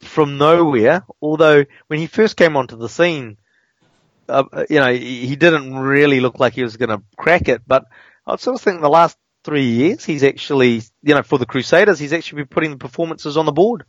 from 0.00 0.38
nowhere. 0.38 1.04
Although 1.20 1.64
when 1.86 1.98
he 1.98 2.06
first 2.06 2.36
came 2.36 2.56
onto 2.56 2.76
the 2.76 2.88
scene, 2.88 3.38
uh, 4.28 4.44
you 4.68 4.80
know, 4.80 4.92
he, 4.92 5.26
he 5.26 5.36
didn't 5.36 5.76
really 5.76 6.20
look 6.20 6.38
like 6.38 6.54
he 6.54 6.62
was 6.62 6.76
going 6.76 6.90
to 6.90 7.02
crack 7.16 7.48
it. 7.48 7.62
But 7.66 7.86
I 8.26 8.36
sort 8.36 8.56
of 8.56 8.62
think 8.62 8.80
the 8.80 8.88
last 8.88 9.16
three 9.44 9.66
years, 9.66 10.04
he's 10.04 10.22
actually, 10.22 10.82
you 11.02 11.14
know, 11.14 11.22
for 11.22 11.38
the 11.38 11.46
Crusaders, 11.46 11.98
he's 11.98 12.12
actually 12.12 12.42
been 12.42 12.48
putting 12.48 12.70
the 12.70 12.76
performances 12.76 13.36
on 13.36 13.46
the 13.46 13.52
board, 13.52 13.84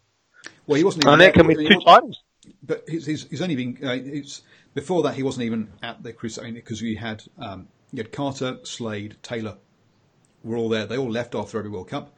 well, 0.68 0.78
he 0.78 0.84
wasn't. 0.84 1.06
Even 1.06 1.14
and 1.14 1.22
that 1.22 1.34
can 1.34 1.48
be 1.48 1.56
two 1.56 1.80
titles. 1.86 2.22
but 2.64 2.84
he's, 2.88 3.06
he's, 3.06 3.28
he's 3.30 3.42
only 3.42 3.56
been 3.56 3.78
uh, 3.84 3.92
it's 3.92 4.42
before 4.74 5.04
that 5.04 5.16
he 5.16 5.24
wasn't 5.24 5.46
even 5.46 5.70
at 5.82 6.02
the 6.04 6.14
Crusaders 6.14 6.54
because 6.54 6.82
we 6.82 6.96
had 6.96 7.24
um, 7.38 7.68
you 7.92 7.98
had 7.98 8.12
Carter, 8.12 8.60
Slade, 8.64 9.18
Taylor 9.22 9.58
were 10.44 10.58
all 10.58 10.70
there. 10.70 10.86
They 10.86 10.98
all 10.98 11.10
left 11.10 11.36
after 11.36 11.58
every 11.58 11.70
World 11.70 11.90
Cup, 11.90 12.16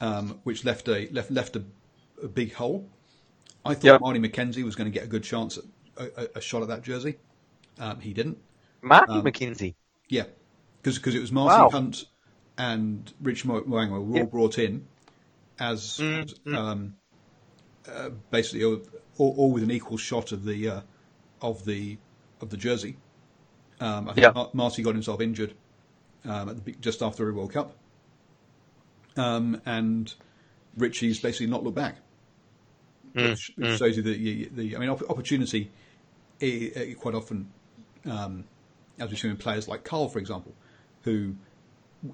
um, 0.00 0.40
which 0.44 0.64
left 0.64 0.88
a 0.88 1.08
left 1.10 1.30
left 1.30 1.56
a, 1.56 1.62
a 2.22 2.28
big 2.28 2.52
hole. 2.54 2.88
I 3.64 3.74
thought 3.74 3.84
Yep. 3.84 4.00
Marty 4.00 4.20
McKenzie 4.20 4.62
was 4.64 4.76
going 4.76 4.90
to 4.90 4.94
get 4.96 5.04
a 5.04 5.08
good 5.08 5.24
chance 5.24 5.58
at 5.58 5.64
a, 6.16 6.38
a, 6.38 6.40
shot 6.40 6.62
at 6.62 6.68
that 6.68 6.82
jersey. 6.82 7.16
Um, 7.78 8.00
he 8.00 8.12
didn't. 8.14 8.38
Marty 8.82 9.12
Um, 9.12 9.22
McKenzie. 9.24 9.74
Yeah, 10.08 10.24
because 10.82 11.14
it 11.14 11.20
was 11.20 11.32
Marcy 11.32 11.60
Wow. 11.60 11.70
Hunt 11.70 12.06
and 12.56 13.12
Rich 13.20 13.44
Mo'unga 13.44 13.90
were 13.90 13.98
all 13.98 14.16
Yeah. 14.16 14.22
brought 14.24 14.58
in 14.58 14.86
as 15.58 15.98
Mm, 15.98 16.54
um, 16.54 16.94
uh, 17.88 18.10
basically 18.30 18.64
all, 18.64 18.80
all, 19.18 19.34
all 19.36 19.52
with 19.52 19.62
an 19.62 19.70
equal 19.70 19.96
shot 19.96 20.32
of 20.32 20.44
the 20.44 20.68
uh, 20.68 20.80
of 21.42 21.64
the 21.64 21.98
of 22.40 22.50
the 22.50 22.56
jersey. 22.56 22.96
Um, 23.80 24.08
I 24.08 24.12
think. 24.14 24.34
Mar- 24.34 24.50
Marty 24.52 24.82
got 24.82 24.94
himself 24.94 25.20
injured 25.20 25.54
um, 26.24 26.48
at 26.50 26.64
the, 26.64 26.72
just 26.80 27.02
after 27.02 27.26
the 27.26 27.32
World 27.32 27.52
Cup, 27.52 27.76
um, 29.18 29.60
and 29.66 30.12
Richie's 30.76 31.20
basically 31.20 31.46
not 31.48 31.64
looked 31.64 31.76
back, 31.76 31.96
Mm, 33.14 33.30
which, 33.30 33.52
which 33.56 33.70
shows 33.78 33.96
you 33.96 34.02
that 34.04 34.18
you, 34.18 34.50
the 34.54 34.76
I 34.76 34.78
mean 34.78 34.90
opportunity 34.90 35.70
i 36.42 36.72
i 36.76 36.94
quite 36.98 37.14
often 37.14 37.50
um, 38.06 38.44
as 38.98 39.10
we've 39.10 39.18
seen 39.18 39.30
in 39.30 39.36
players 39.36 39.68
like 39.68 39.84
Karl, 39.84 40.08
for 40.08 40.18
example, 40.18 40.54
who, 41.02 41.34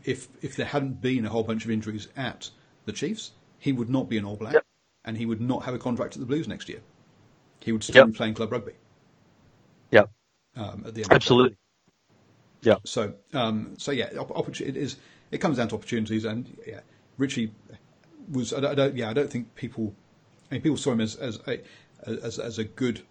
if 0.04 0.28
if 0.42 0.56
there 0.56 0.66
hadn't 0.66 1.00
been 1.00 1.26
a 1.26 1.28
whole 1.28 1.42
bunch 1.42 1.64
of 1.64 1.70
injuries 1.70 2.08
at 2.16 2.50
the 2.86 2.92
Chiefs, 2.92 3.32
he 3.58 3.72
would 3.72 3.90
not 3.90 4.08
be 4.08 4.18
an 4.18 4.24
All 4.24 4.36
Black, 4.36 4.54
Yep. 4.54 4.64
and 5.04 5.16
he 5.16 5.26
would 5.26 5.40
not 5.40 5.64
have 5.64 5.74
a 5.74 5.78
contract 5.78 6.14
at 6.14 6.20
the 6.20 6.26
Blues 6.26 6.48
next 6.48 6.68
year. 6.68 6.80
He 7.60 7.72
would 7.72 7.82
still 7.82 8.02
Yep. 8.02 8.06
be 8.06 8.12
playing 8.12 8.34
club 8.34 8.52
rugby 8.52 8.72
Yeah, 9.90 10.04
um, 10.56 10.84
at 10.86 10.94
the 10.94 11.02
end. 11.02 11.12
absolutely. 11.12 11.56
Yeah. 12.62 12.76
So, 12.84 13.14
um, 13.32 13.74
so 13.78 13.92
yeah, 13.92 14.08
it 14.12 14.76
is. 14.76 14.96
It 15.30 15.38
comes 15.38 15.56
down 15.56 15.68
to 15.68 15.74
opportunities, 15.74 16.24
and 16.24 16.46
yeah, 16.66 16.80
Richie 17.18 17.52
was. 18.30 18.52
I 18.52 18.60
don't, 18.60 18.70
I 18.72 18.74
don't- 18.74 18.96
yeah, 18.96 19.10
I 19.10 19.12
don't 19.12 19.30
think 19.30 19.54
people. 19.54 19.94
I 20.50 20.54
mean, 20.54 20.62
people 20.62 20.76
saw 20.76 20.92
him 20.92 21.00
as 21.00 21.16
as 21.16 21.38
a 21.46 21.60
as, 22.06 22.38
as 22.38 22.58
a 22.58 22.64
good, 22.64 23.02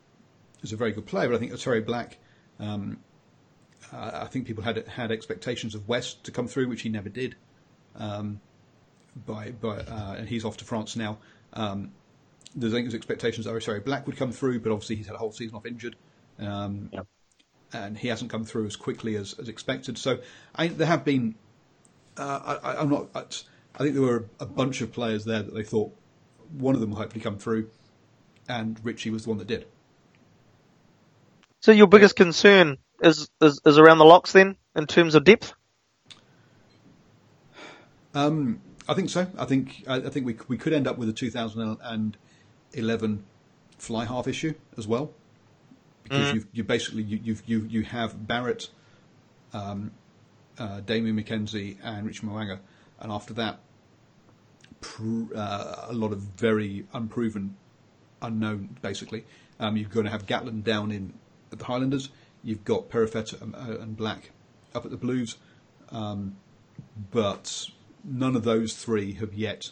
as 0.63 0.71
a 0.73 0.75
very 0.75 0.91
good 0.91 1.05
player, 1.05 1.27
but 1.29 1.35
I 1.35 1.39
think 1.39 1.51
Otere 1.51 1.85
Black. 1.85 2.17
Um, 2.59 2.99
uh, 3.91 4.21
I 4.23 4.25
think 4.27 4.45
people 4.47 4.63
had 4.63 4.87
had 4.87 5.11
expectations 5.11 5.75
of 5.75 5.87
West 5.87 6.23
to 6.25 6.31
come 6.31 6.47
through, 6.47 6.67
which 6.69 6.81
he 6.83 6.89
never 6.89 7.09
did. 7.09 7.35
Um, 7.95 8.39
by 9.25 9.51
by, 9.51 9.77
uh, 9.77 10.15
and 10.17 10.27
he's 10.29 10.45
off 10.45 10.57
to 10.57 10.65
France 10.65 10.95
now. 10.95 11.17
Um, 11.53 11.91
there's 12.55 12.73
I 12.73 12.77
think 12.77 12.85
there's 12.87 12.95
expectations 12.95 13.45
that 13.45 13.53
Otere 13.53 13.83
Black 13.83 14.05
would 14.07 14.17
come 14.17 14.31
through, 14.31 14.59
but 14.61 14.71
obviously 14.71 14.95
he's 14.95 15.07
had 15.07 15.15
a 15.15 15.19
whole 15.19 15.31
season 15.31 15.55
off 15.55 15.65
injured. 15.65 15.95
Um, 16.39 16.89
Yep. 16.91 17.07
and 17.73 17.97
he 17.97 18.07
hasn't 18.07 18.31
come 18.31 18.43
through 18.45 18.65
as 18.65 18.75
quickly 18.75 19.15
as, 19.15 19.33
as 19.39 19.49
expected. 19.49 19.97
So 19.97 20.19
I, 20.55 20.67
there 20.67 20.87
have 20.87 21.03
been. 21.05 21.35
Uh, 22.17 22.57
I, 22.63 22.75
I'm 22.77 22.89
not. 22.89 23.43
I, 23.75 23.79
think 23.79 23.93
there 23.93 24.03
were 24.03 24.25
a 24.39 24.45
bunch 24.45 24.81
of 24.81 24.91
players 24.91 25.25
there 25.25 25.43
that 25.43 25.53
they 25.53 25.63
thought 25.63 25.93
one 26.51 26.75
of 26.75 26.81
them 26.81 26.91
will 26.91 26.97
hopefully 26.97 27.21
come 27.21 27.37
through, 27.37 27.69
and 28.47 28.79
Richie 28.83 29.09
was 29.09 29.23
the 29.23 29.29
one 29.29 29.37
that 29.39 29.47
did. 29.47 29.65
So 31.61 31.71
your 31.71 31.87
biggest 31.87 32.15
concern 32.15 32.77
is, 33.01 33.29
is 33.41 33.59
is 33.65 33.77
around 33.77 33.97
the 33.97 34.05
locks 34.05 34.33
then, 34.33 34.57
in 34.75 34.85
terms 34.85 35.15
of 35.15 35.23
depth. 35.23 35.53
Um, 38.13 38.61
I 38.87 38.93
think 38.93 39.09
so. 39.09 39.27
I 39.37 39.45
think 39.45 39.83
I, 39.87 39.95
I 39.95 40.09
think 40.09 40.25
we 40.25 40.37
we 40.47 40.57
could 40.57 40.73
end 40.73 40.87
up 40.87 40.97
with 40.97 41.09
a 41.09 41.13
2011 41.13 43.23
fly 43.77 44.05
half 44.05 44.27
issue 44.27 44.53
as 44.77 44.87
well, 44.87 45.11
because 46.03 46.31
Mm. 46.31 46.35
you 46.35 46.45
you 46.51 46.63
basically 46.63 47.03
you 47.03 47.19
you 47.23 47.37
you 47.45 47.67
you 47.69 47.81
have 47.83 48.27
Barrett, 48.27 48.69
um, 49.53 49.91
uh, 50.59 50.81
Damien 50.81 51.17
McKenzie, 51.17 51.77
and 51.81 52.05
Rich 52.05 52.23
Mo'unga, 52.23 52.59
and 53.03 53.11
after 53.11 53.33
that, 53.35 53.59
pr- 54.81 55.35
uh, 55.35 55.87
a 55.89 55.93
lot 55.93 56.11
of 56.11 56.19
very 56.19 56.87
unproven, 56.93 57.55
unknown. 58.21 58.77
Basically, 58.81 59.25
um, 59.59 59.77
you're 59.77 59.89
going 59.89 60.05
to 60.05 60.11
have 60.11 60.25
Gatland 60.25 60.63
down 60.63 60.91
in 60.91 61.13
at 61.51 61.59
the 61.59 61.65
Highlanders. 61.65 62.09
You've 62.43 62.63
got 62.63 62.89
Perofeta 62.89 63.41
and, 63.41 63.55
uh, 63.55 63.81
and 63.81 63.95
Black 63.95 64.31
up 64.73 64.85
at 64.85 64.91
the 64.91 64.97
Blues, 64.97 65.37
um, 65.91 66.37
but 67.11 67.67
none 68.03 68.35
of 68.35 68.43
those 68.43 68.73
three 68.73 69.13
have 69.13 69.33
yet 69.33 69.69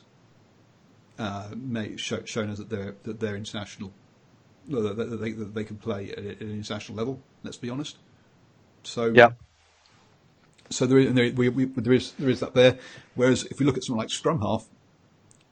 uh, 1.17 1.49
made, 1.55 1.99
show, 1.99 2.23
shown 2.25 2.49
us 2.49 2.57
that 2.57 2.69
they're 2.69 2.95
that 3.03 3.19
they're 3.19 3.35
international. 3.35 3.91
That 4.67 5.19
they, 5.19 5.31
that 5.31 5.55
they 5.55 5.63
can 5.63 5.77
play 5.77 6.11
at 6.11 6.19
an 6.19 6.51
international 6.51 6.97
level. 6.97 7.19
Let's 7.43 7.57
be 7.57 7.69
honest. 7.69 7.97
So 8.83 9.11
Yeah. 9.13 9.31
So 10.71 10.85
there 10.85 10.99
is, 10.99 11.13
there, 11.13 11.31
we, 11.33 11.49
we, 11.49 11.65
there 11.65 11.93
is 11.93 12.13
there 12.13 12.29
is 12.29 12.39
that 12.39 12.53
there. 12.53 12.77
Whereas 13.15 13.43
if 13.45 13.59
we 13.59 13.65
look 13.65 13.77
at 13.77 13.83
someone 13.83 14.03
like 14.03 14.09
scrum 14.09 14.41
half, 14.41 14.65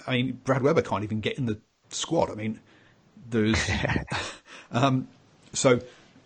I 0.07 0.13
mean 0.13 0.39
Brad 0.43 0.61
Weber 0.61 0.81
can't 0.81 1.03
even 1.03 1.19
get 1.19 1.37
in 1.37 1.45
the 1.45 1.59
squad. 1.89 2.31
I 2.31 2.35
mean, 2.35 2.59
there's 3.29 3.59
um, 4.71 5.07
so 5.53 5.79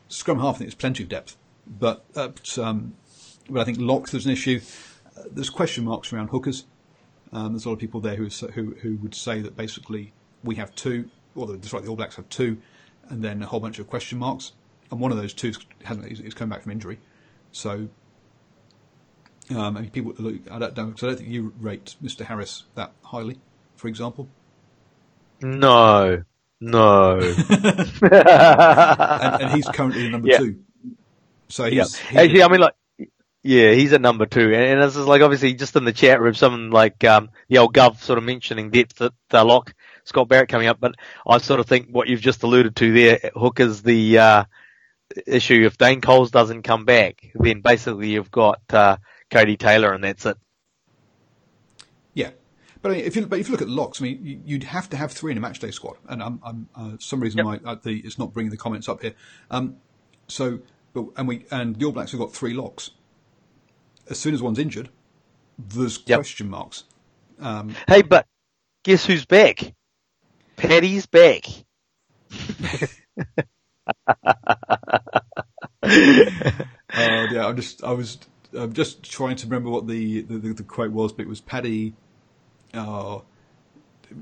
scrum 0.09 0.39
half 0.39 0.55
I 0.55 0.57
think 0.59 0.67
there's 0.69 0.75
plenty 0.75 1.03
of 1.03 1.09
depth, 1.09 1.35
but 1.67 2.05
uh, 2.15 2.29
but, 2.29 2.57
um, 2.57 2.95
but 3.49 3.61
I 3.61 3.63
think 3.63 3.79
lock 3.79 4.09
there's 4.09 4.25
an 4.25 4.31
issue. 4.31 4.61
Uh, 5.17 5.23
there's 5.31 5.49
question 5.49 5.85
marks 5.85 6.13
around 6.13 6.29
hookers. 6.29 6.65
Um, 7.31 7.53
there's 7.53 7.65
a 7.65 7.69
lot 7.69 7.73
of 7.73 7.79
people 7.79 7.99
there 7.99 8.15
who, 8.15 8.27
who 8.27 8.75
who 8.81 8.95
would 8.97 9.15
say 9.15 9.41
that 9.41 9.57
basically 9.57 10.13
we 10.43 10.55
have 10.55 10.73
two, 10.75 11.09
or 11.35 11.47
the, 11.47 11.53
that's 11.53 11.73
right, 11.73 11.83
the 11.83 11.89
All 11.89 11.95
Blacks 11.95 12.15
have 12.17 12.29
two, 12.29 12.57
and 13.09 13.23
then 13.23 13.41
a 13.41 13.45
whole 13.47 13.59
bunch 13.59 13.79
of 13.79 13.87
question 13.87 14.19
marks, 14.19 14.51
and 14.91 14.99
one 14.99 15.11
of 15.11 15.17
those 15.17 15.33
two 15.33 15.53
hasn't 15.83 16.11
is, 16.11 16.19
is 16.19 16.33
come 16.33 16.49
back 16.49 16.61
from 16.61 16.71
injury, 16.71 16.99
so. 17.51 17.89
Um, 19.51 19.77
and 19.77 19.91
people 19.91 20.13
look, 20.17 20.35
I 20.49 20.57
don't 20.59 20.73
because 20.73 21.03
I 21.03 21.07
don't 21.07 21.17
think 21.17 21.29
you 21.29 21.53
rate 21.59 21.95
Mr. 22.01 22.25
Harris 22.25 22.63
that 22.75 22.91
highly, 23.03 23.37
for 23.75 23.87
example. 23.87 24.27
No. 25.41 26.23
No. 26.61 27.19
And, 28.01 29.41
and 29.43 29.51
he's 29.51 29.67
currently 29.67 30.09
number 30.09 30.29
Yeah. 30.29 30.37
two. 30.37 30.59
So 31.49 31.65
Yeah. 31.65 31.83
he's, 31.83 31.97
he's 31.97 32.19
Actually, 32.19 32.43
I 32.43 32.47
mean, 32.47 32.61
like, 32.61 32.73
yeah, 33.43 33.73
he's 33.73 33.91
at 33.91 33.99
number 33.99 34.25
two, 34.25 34.53
and, 34.53 34.63
and 34.63 34.81
this 34.81 34.95
is 34.95 35.05
like 35.05 35.21
obviously 35.21 35.53
just 35.53 35.75
in 35.75 35.83
the 35.83 35.91
chat 35.91 36.21
room, 36.21 36.33
someone 36.33 36.71
like 36.71 37.03
um, 37.03 37.29
the 37.49 37.57
old 37.57 37.73
Gov 37.73 37.99
sort 37.99 38.17
of 38.17 38.23
mentioning 38.23 38.69
depth 38.69 39.01
at 39.01 39.11
uh, 39.33 39.43
lock, 39.43 39.73
Scott 40.05 40.29
Barrett 40.29 40.47
coming 40.47 40.67
up, 40.67 40.79
but 40.79 40.95
I 41.27 41.39
sort 41.39 41.59
of 41.59 41.65
think 41.67 41.89
what 41.89 42.07
you've 42.07 42.21
just 42.21 42.43
alluded 42.43 42.77
to 42.77 42.93
there, 42.93 43.31
Hook, 43.35 43.59
is 43.59 43.83
the 43.83 44.17
uh, 44.17 44.43
issue. 45.27 45.65
If 45.65 45.77
Dane 45.77 45.99
Coles 45.99 46.31
doesn't 46.31 46.61
come 46.63 46.85
back, 46.85 47.21
then 47.35 47.59
basically 47.59 48.11
you've 48.11 48.31
got 48.31 48.61
uh, 48.69 48.95
Codie 49.33 49.57
Taylor, 49.57 49.93
and 49.93 50.03
that's 50.03 50.25
it. 50.25 50.37
Yeah, 52.13 52.31
but 52.81 52.91
I 52.91 52.95
mean, 52.95 53.05
if 53.05 53.15
you 53.15 53.25
but 53.25 53.39
if 53.39 53.47
you 53.47 53.53
look 53.53 53.61
at 53.61 53.69
locks, 53.69 54.01
I 54.01 54.03
mean, 54.05 54.19
you, 54.23 54.41
you'd 54.45 54.63
have 54.65 54.89
to 54.91 54.97
have 54.97 55.11
three 55.11 55.31
in 55.31 55.37
a 55.37 55.41
match 55.41 55.59
day 55.59 55.71
squad, 55.71 55.97
and 56.07 56.21
I'm, 56.21 56.39
I'm 56.43 56.69
uh, 56.75 56.97
some 56.99 57.19
reason 57.21 57.39
Yep. 57.39 57.45
my 57.45 57.59
uh, 57.65 57.75
the, 57.81 57.99
it's 58.01 58.19
not 58.19 58.33
bringing 58.33 58.51
the 58.51 58.57
comments 58.57 58.87
up 58.87 59.01
here. 59.01 59.15
Um, 59.49 59.77
so, 60.27 60.59
but 60.93 61.05
and 61.17 61.27
we 61.27 61.45
and 61.51 61.75
the 61.75 61.85
All 61.85 61.91
Blacks 61.91 62.11
have 62.11 62.19
got 62.19 62.33
three 62.33 62.53
locks. 62.53 62.91
As 64.09 64.19
soon 64.19 64.33
as 64.33 64.41
one's 64.41 64.59
injured, 64.59 64.89
there's 65.57 65.97
Yep. 66.05 66.17
question 66.17 66.49
marks. 66.49 66.83
Um, 67.39 67.79
Hey, 67.87 68.01
but 68.03 68.27
guess 68.83 69.05
who's 69.05 69.25
back? 69.25 69.73
Paddy's 70.57 71.05
back. 71.05 71.45
Uh, 76.95 77.27
yeah, 77.31 77.45
I'm 77.47 77.55
just, 77.55 77.83
I 77.83 77.91
was, 77.91 78.17
I'm 78.57 78.73
just 78.73 79.03
trying 79.03 79.35
to 79.37 79.45
remember 79.45 79.69
what 79.69 79.87
the, 79.87 80.21
the, 80.21 80.53
the, 80.53 80.63
quote 80.63 80.91
was, 80.91 81.11
but 81.13 81.23
it 81.23 81.29
was 81.29 81.41
Paddy, 81.41 81.93
uh, 82.73 83.19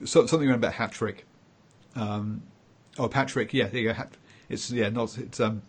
something 0.06 0.50
about 0.50 0.74
hat 0.74 0.92
trick. 0.92 1.26
Um, 1.96 2.44
oh, 2.98 3.08
Patrick, 3.08 3.54
yeah, 3.54 3.68
there 3.68 3.82
you 3.82 3.88
go. 3.90 3.94
Hat, 3.94 4.18
it's, 4.50 4.72
yeah, 4.72 4.90
not, 4.90 5.18
it's, 5.18 5.40
um, 5.40 5.62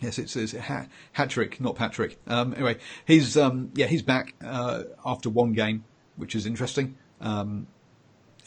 yes, 0.00 0.18
it's, 0.18 0.36
it's 0.36 0.52
hat, 0.52 0.88
hat 1.12 1.30
trick, 1.30 1.60
not 1.60 1.76
Patrick. 1.76 2.18
Um, 2.26 2.54
anyway, 2.54 2.78
he's, 3.04 3.36
um, 3.36 3.70
yeah, 3.74 3.86
he's 3.86 4.02
back, 4.02 4.34
uh, 4.44 4.84
after 5.04 5.28
one 5.28 5.52
game, 5.52 5.84
which 6.16 6.34
is 6.34 6.46
interesting. 6.46 6.96
Um, 7.20 7.66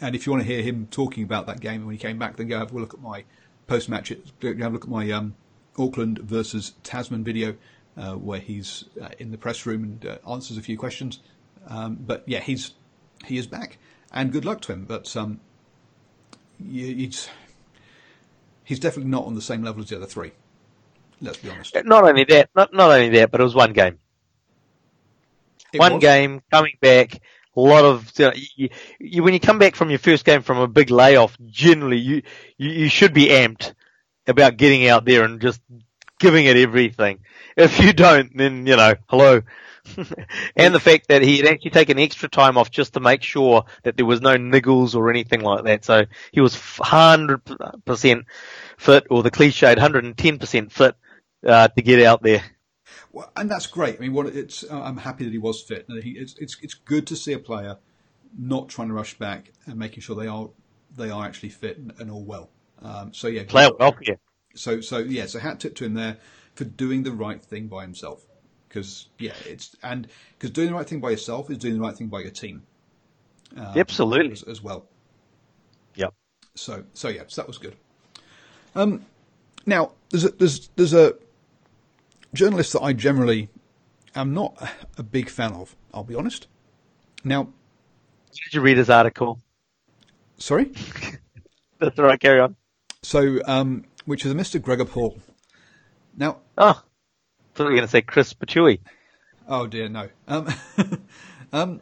and 0.02 0.16
if 0.16 0.26
you 0.26 0.32
want 0.32 0.44
to 0.44 0.48
hear 0.52 0.62
him 0.62 0.88
talking 0.90 1.24
about 1.24 1.46
that 1.48 1.60
game 1.60 1.86
when 1.86 1.94
he 1.94 2.00
came 2.00 2.18
back, 2.18 2.36
then 2.36 2.48
go 2.48 2.58
have 2.60 2.72
a 2.72 2.78
look 2.78 2.94
at 2.94 3.02
my 3.02 3.24
post 3.68 3.90
match. 3.90 4.12
Go 4.40 4.50
have 4.50 4.60
a 4.60 4.70
look 4.70 4.84
at 4.84 4.90
my 4.90 5.10
um, 5.12 5.36
Auckland 5.78 6.20
versus 6.20 6.74
Tasman 6.84 7.24
video, 7.24 7.56
where 8.14 8.40
he's 8.40 8.86
uh, 9.02 9.10
in 9.20 9.32
the 9.32 9.38
press 9.38 9.66
room 9.66 9.84
and 9.84 10.06
uh, 10.06 10.18
answers 10.30 10.58
a 10.58 10.62
few 10.62 10.78
questions. 10.78 11.20
Um, 11.68 11.96
but 11.96 12.24
yeah, 12.26 12.40
he's 12.40 12.72
he 13.26 13.38
is 13.38 13.48
back, 13.48 13.78
and 14.12 14.32
good 14.32 14.46
luck 14.46 14.62
to 14.62 14.74
him. 14.74 14.86
But 14.86 15.16
um, 15.16 15.40
he's 16.62 17.30
he's 18.64 18.80
definitely 18.80 19.12
not 19.12 19.26
on 19.26 19.36
the 19.36 19.42
same 19.42 19.64
level 19.64 19.84
as 19.84 19.90
the 19.90 19.98
other 19.98 20.06
three. 20.06 20.32
Let's 21.22 21.38
be 21.38 21.50
honest. 21.50 21.76
Not 21.86 22.04
only 22.04 22.26
that, 22.26 22.50
not 22.56 22.74
not 22.74 22.92
only 22.92 23.10
that, 23.10 23.32
but 23.32 23.40
it 23.40 23.44
was 23.44 23.56
one 23.56 23.74
game. 23.74 24.00
It 25.72 25.80
one 25.80 25.94
was- 25.94 26.02
game 26.02 26.42
coming 26.52 26.78
back. 26.82 27.22
A 27.56 27.62
lot 27.62 27.86
of 27.86 28.12
you 28.18 28.26
know, 28.26 28.34
you, 28.56 28.70
you, 29.00 29.24
when 29.24 29.36
you 29.36 29.40
come 29.40 29.60
back 29.60 29.76
from 29.76 29.92
your 29.92 30.00
first 30.00 30.26
game 30.26 30.42
from 30.42 30.58
a 30.58 30.68
big 30.68 30.90
layoff, 30.90 31.38
generally 31.46 32.00
you, 32.00 32.24
you 32.58 32.70
you 32.72 32.90
should 32.90 33.14
be 33.14 33.28
amped 33.28 33.76
about 34.26 34.58
getting 34.58 34.88
out 34.88 35.06
there 35.06 35.24
and 35.24 35.40
just 35.40 35.62
giving 36.24 36.46
it 36.46 36.56
everything. 36.56 37.20
If 37.58 37.80
you 37.80 37.94
don't, 37.94 38.36
then 38.36 38.66
you 38.66 38.78
know, 38.78 38.96
hello. 39.08 39.42
and 40.56 40.74
the 40.74 40.80
fact 40.80 41.10
that 41.10 41.22
he 41.22 41.38
had 41.38 41.46
actually 41.46 41.72
taken 41.72 42.00
extra 42.00 42.30
time 42.30 42.58
off 42.58 42.72
just 42.72 42.94
to 42.94 43.02
make 43.02 43.22
sure 43.22 43.66
that 43.84 43.98
there 43.98 44.06
was 44.06 44.22
no 44.22 44.38
niggles 44.38 44.96
or 44.96 45.10
anything 45.10 45.42
like 45.42 45.66
that. 45.66 45.84
So 45.84 46.06
he 46.32 46.40
was 46.40 46.56
hundred 46.56 47.42
percent 47.86 48.26
fit, 48.78 49.06
or 49.10 49.22
the 49.22 49.32
cliched 49.32 49.78
hundred 49.78 50.06
and 50.06 50.18
ten 50.18 50.40
percent 50.40 50.72
fit 50.72 50.96
uh, 51.46 51.68
to 51.68 51.82
get 51.82 52.02
out 52.04 52.24
there. 52.24 52.44
Well, 53.12 53.30
and 53.36 53.52
that's 53.52 53.68
great. 53.68 53.98
I 53.98 54.00
mean, 54.00 54.14
what 54.14 54.28
it's 54.28 54.64
uh, 54.64 54.82
I'm 54.82 54.98
happy 54.98 55.26
that 55.26 55.32
he 55.32 55.38
was 55.38 55.62
fit. 55.62 55.86
He, 56.02 56.12
it's 56.12 56.36
it's 56.40 56.58
it's 56.62 56.74
good 56.74 57.06
to 57.08 57.18
see 57.18 57.34
a 57.34 57.40
player 57.40 57.78
not 58.40 58.70
trying 58.70 58.88
to 58.88 58.94
rush 58.94 59.18
back 59.20 59.52
and 59.66 59.78
making 59.78 60.02
sure 60.02 60.16
they 60.16 60.28
are 60.28 60.50
they 60.96 61.10
are 61.10 61.26
actually 61.26 61.50
fit 61.50 61.78
and, 61.78 61.94
and 62.00 62.10
all 62.10 62.24
well. 62.24 62.50
Um, 62.82 63.14
so 63.14 63.28
yeah, 63.28 63.44
Play 63.44 63.70
well, 63.78 63.98
yeah. 64.02 64.16
So 64.56 64.82
so 64.82 65.00
yeah, 65.00 65.26
so 65.26 65.40
hat 65.40 65.60
tip 65.60 65.76
to 65.76 65.86
him 65.86 65.94
there 65.94 66.18
for 66.56 66.66
doing 66.66 67.04
the 67.04 67.12
right 67.12 67.42
thing 67.42 67.68
by 67.68 67.82
himself. 67.84 68.26
Because 68.68 69.08
yeah, 69.20 69.34
it's 69.46 69.76
and 69.84 70.08
because 70.38 70.52
doing 70.52 70.70
the 70.70 70.74
right 70.74 70.88
thing 70.88 71.00
by 71.00 71.12
yourself 71.12 71.50
is 71.50 71.58
doing 71.58 71.76
the 71.76 71.82
right 71.82 71.96
thing 71.96 72.08
by 72.08 72.22
your 72.22 72.32
team 72.32 72.64
um, 73.58 73.74
Absolutely. 73.76 74.32
as, 74.32 74.44
as 74.44 74.64
well. 74.64 74.86
Yep. 75.96 76.14
So 76.56 76.84
so 76.94 77.10
yeah, 77.10 77.24
so 77.28 77.42
that 77.42 77.48
was 77.48 77.58
good. 77.58 77.76
Um, 78.76 79.06
now 79.66 79.92
there's 80.10 80.26
a, 80.26 80.30
there's 80.30 80.70
there's 80.76 80.94
a 80.94 81.14
journalist 82.34 82.74
that 82.74 82.82
I 82.82 82.94
generally 82.94 83.50
am 84.16 84.34
not 84.34 84.58
a 84.98 85.04
big 85.04 85.30
fan 85.30 85.54
of. 85.54 85.76
I'll 85.94 86.04
be 86.04 86.16
honest. 86.16 86.48
Now, 87.24 87.44
Did 88.32 88.54
you 88.54 88.62
read 88.62 88.78
his 88.78 88.90
article? 88.90 89.40
sorry. 90.38 90.72
That's 91.80 91.98
all 92.00 92.06
right. 92.06 92.20
Carry 92.20 92.40
on. 92.40 92.56
So 93.02 93.40
um, 93.46 93.86
which 94.06 94.26
is 94.26 94.32
a 94.32 94.36
Mr. 94.36 94.62
Gregor 94.62 94.86
Paul. 94.86 95.20
Now, 96.16 96.38
Oh, 96.58 96.84
thought 97.54 97.64
you 97.64 97.66
were 97.66 97.72
going 97.72 97.82
to 97.84 97.88
say 97.88 98.02
Chris 98.02 98.34
Rattue. 98.34 98.80
Oh 99.48 99.68
dear, 99.68 99.90
no. 99.90 100.10
Um, 100.28 100.48
um, 101.54 101.82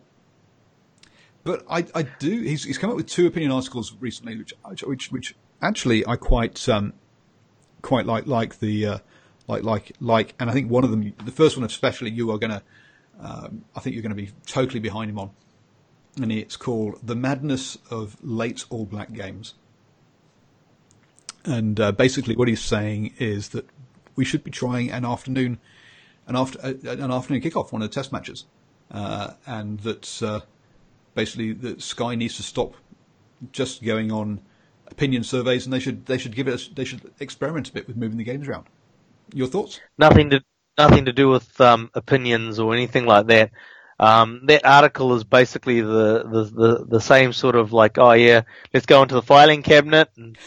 but 1.44 1.66
I, 1.70 1.86
I 1.94 2.04
do. 2.04 2.42
He's, 2.42 2.64
he's 2.64 2.78
come 2.78 2.90
up 2.90 2.96
with 2.96 3.08
two 3.08 3.28
opinion 3.28 3.52
articles 3.52 3.96
recently, 4.00 4.38
which, 4.38 4.54
which, 4.84 5.12
which 5.12 5.36
actually 5.62 6.06
I 6.08 6.16
quite, 6.16 6.68
um, 6.70 6.94
quite 7.82 8.06
like, 8.06 8.28
like 8.28 8.60
the, 8.60 8.86
uh, 8.86 8.98
like, 9.48 9.64
like, 9.64 9.92
like, 10.00 10.36
and 10.40 10.50
I 10.50 10.54
think 10.54 10.70
one 10.70 10.84
of 10.84 10.92
them, 10.92 11.14
the 11.26 11.32
first 11.32 11.58
one 11.58 11.66
especially, 11.66 12.12
you 12.12 12.32
are 12.32 12.38
going 12.38 12.52
to, 12.52 12.64
um, 13.20 13.66
I 13.76 13.80
think 13.80 13.96
you're 13.96 14.04
going 14.04 14.16
to 14.16 14.22
be 14.22 14.32
totally 14.46 14.80
behind 14.80 15.10
him 15.10 15.20
on, 15.20 15.32
and 16.22 16.32
it's 16.32 16.56
called 16.56 17.00
"The 17.04 17.16
Madness 17.16 17.78
of 17.90 18.18
Late 18.24 18.66
All 18.70 18.86
Black 18.86 19.14
Games." 19.14 19.54
And 21.46 21.80
uh, 21.80 21.92
basically, 21.92 22.36
what 22.36 22.48
he's 22.48 22.62
saying 22.62 23.14
is 23.18 23.50
that 23.50 23.66
we 24.16 24.26
should 24.26 24.44
be 24.44 24.52
trying 24.52 24.92
an 24.92 25.06
afternoon 25.06 25.60
an 26.28 26.36
after 26.36 26.60
uh, 26.60 26.74
an 26.84 27.12
afternoon 27.12 27.42
kickoff, 27.42 27.72
one 27.72 27.82
of 27.82 27.90
the 27.90 27.94
test 27.94 28.12
matches, 28.12 28.46
uh, 28.92 29.32
and 29.46 29.80
that 29.82 30.24
uh, 30.24 30.42
basically 31.16 31.54
that 31.54 31.82
Sky 31.82 32.16
needs 32.16 32.38
to 32.38 32.44
stop 32.44 32.76
just 33.52 33.84
going 33.84 34.12
on 34.12 34.42
opinion 34.88 35.24
surveys, 35.24 35.66
and 35.66 35.74
they 35.74 35.80
should 35.80 36.06
they 36.06 36.18
should 36.18 36.36
give 36.36 36.48
it 36.48 36.68
a, 36.68 36.74
they 36.74 36.86
should 36.86 37.12
experiment 37.20 37.70
a 37.70 37.74
bit 37.74 37.88
with 37.88 37.98
moving 37.98 38.18
the 38.18 38.24
games 38.24 38.48
around. 38.48 38.68
Your 39.34 39.48
thoughts? 39.48 39.80
Nothing 39.98 40.30
to 40.32 40.44
nothing 40.78 41.06
to 41.06 41.14
do 41.14 41.30
with 41.30 41.60
um, 41.60 41.90
opinions 41.94 42.60
or 42.60 42.74
anything 42.74 43.06
like 43.06 43.28
that. 43.28 43.52
Um, 44.00 44.42
that 44.46 44.66
article 44.66 45.14
is 45.14 45.24
basically 45.24 45.82
the, 45.82 46.24
the, 46.24 46.44
the, 46.46 46.86
the 46.90 47.00
same 47.00 47.34
sort 47.34 47.56
of 47.56 47.72
like, 47.72 48.00
oh 48.00 48.14
yeah, 48.14 48.42
let's 48.74 48.88
go 48.88 49.04
into 49.04 49.14
the 49.14 49.22
filing 49.22 49.62
cabinet 49.62 50.10
and 50.18 50.40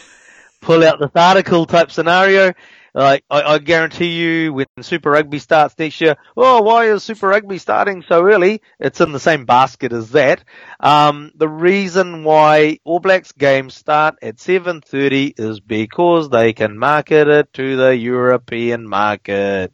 pull 0.61 0.83
out 0.83 0.99
this 0.99 1.11
article 1.15 1.65
type 1.65 1.91
scenario. 1.91 2.53
Like, 2.95 3.25
I, 3.29 3.41
I 3.41 3.57
guarantee 3.59 4.13
you 4.13 4.53
when 4.53 4.67
Super 4.79 5.11
Rugby 5.11 5.39
starts 5.39 5.77
next 5.77 5.99
year, 5.99 6.15
oh, 6.37 6.61
why 6.61 6.85
is 6.85 7.03
Super 7.03 7.27
Rugby 7.27 7.57
starting 7.57 8.05
so 8.07 8.23
early? 8.23 8.61
It's 8.79 9.01
in 9.01 9.11
the 9.11 9.19
same 9.19 9.43
basket 9.43 9.91
as 9.91 10.11
that. 10.11 10.45
Um, 10.79 11.33
the 11.35 11.49
reason 11.49 12.23
why 12.23 12.79
All 12.85 13.01
Blacks 13.01 13.33
games 13.33 13.75
start 13.75 14.15
at 14.21 14.37
7.30 14.37 15.37
is 15.37 15.59
because 15.59 16.29
they 16.29 16.53
can 16.53 16.77
market 16.77 17.27
it 17.27 17.51
to 17.55 17.75
the 17.75 17.97
European 17.97 18.87
market. 18.87 19.73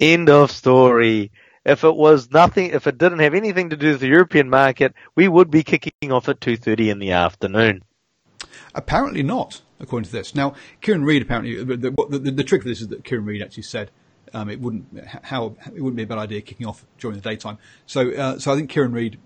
End 0.00 0.30
of 0.30 0.50
story. 0.50 1.30
If 1.62 1.84
it 1.84 1.94
was 1.94 2.30
nothing, 2.30 2.70
if 2.70 2.86
it 2.86 2.96
didn't 2.96 3.18
have 3.18 3.34
anything 3.34 3.68
to 3.68 3.76
do 3.76 3.90
with 3.90 4.00
the 4.00 4.08
European 4.08 4.48
market, 4.48 4.94
we 5.14 5.28
would 5.28 5.50
be 5.50 5.62
kicking 5.62 6.10
off 6.10 6.30
at 6.30 6.40
2.30 6.40 6.90
in 6.90 6.98
the 7.00 7.12
afternoon. 7.12 7.82
Apparently 8.74 9.22
not, 9.22 9.60
according 9.80 10.06
to 10.06 10.12
this. 10.12 10.34
Now, 10.34 10.54
Kieran 10.80 11.04
Read 11.04 11.22
apparently 11.22 11.62
the, 11.62 11.76
the, 11.76 12.18
the, 12.18 12.30
the 12.30 12.44
trick 12.44 12.62
of 12.62 12.66
this 12.66 12.80
is 12.80 12.88
that 12.88 13.04
Kieran 13.04 13.24
Read 13.24 13.42
actually 13.42 13.64
said 13.64 13.90
um, 14.34 14.48
it 14.48 14.60
wouldn't 14.60 14.86
how 15.24 15.56
it 15.66 15.80
wouldn't 15.80 15.96
be 15.96 16.02
a 16.02 16.06
bad 16.06 16.18
idea 16.18 16.40
kicking 16.40 16.66
off 16.66 16.84
during 16.98 17.16
the 17.16 17.22
daytime. 17.22 17.58
So, 17.86 18.10
uh, 18.12 18.38
so 18.38 18.52
I 18.52 18.56
think 18.56 18.70
Kieran 18.70 18.92
Read 18.92 19.18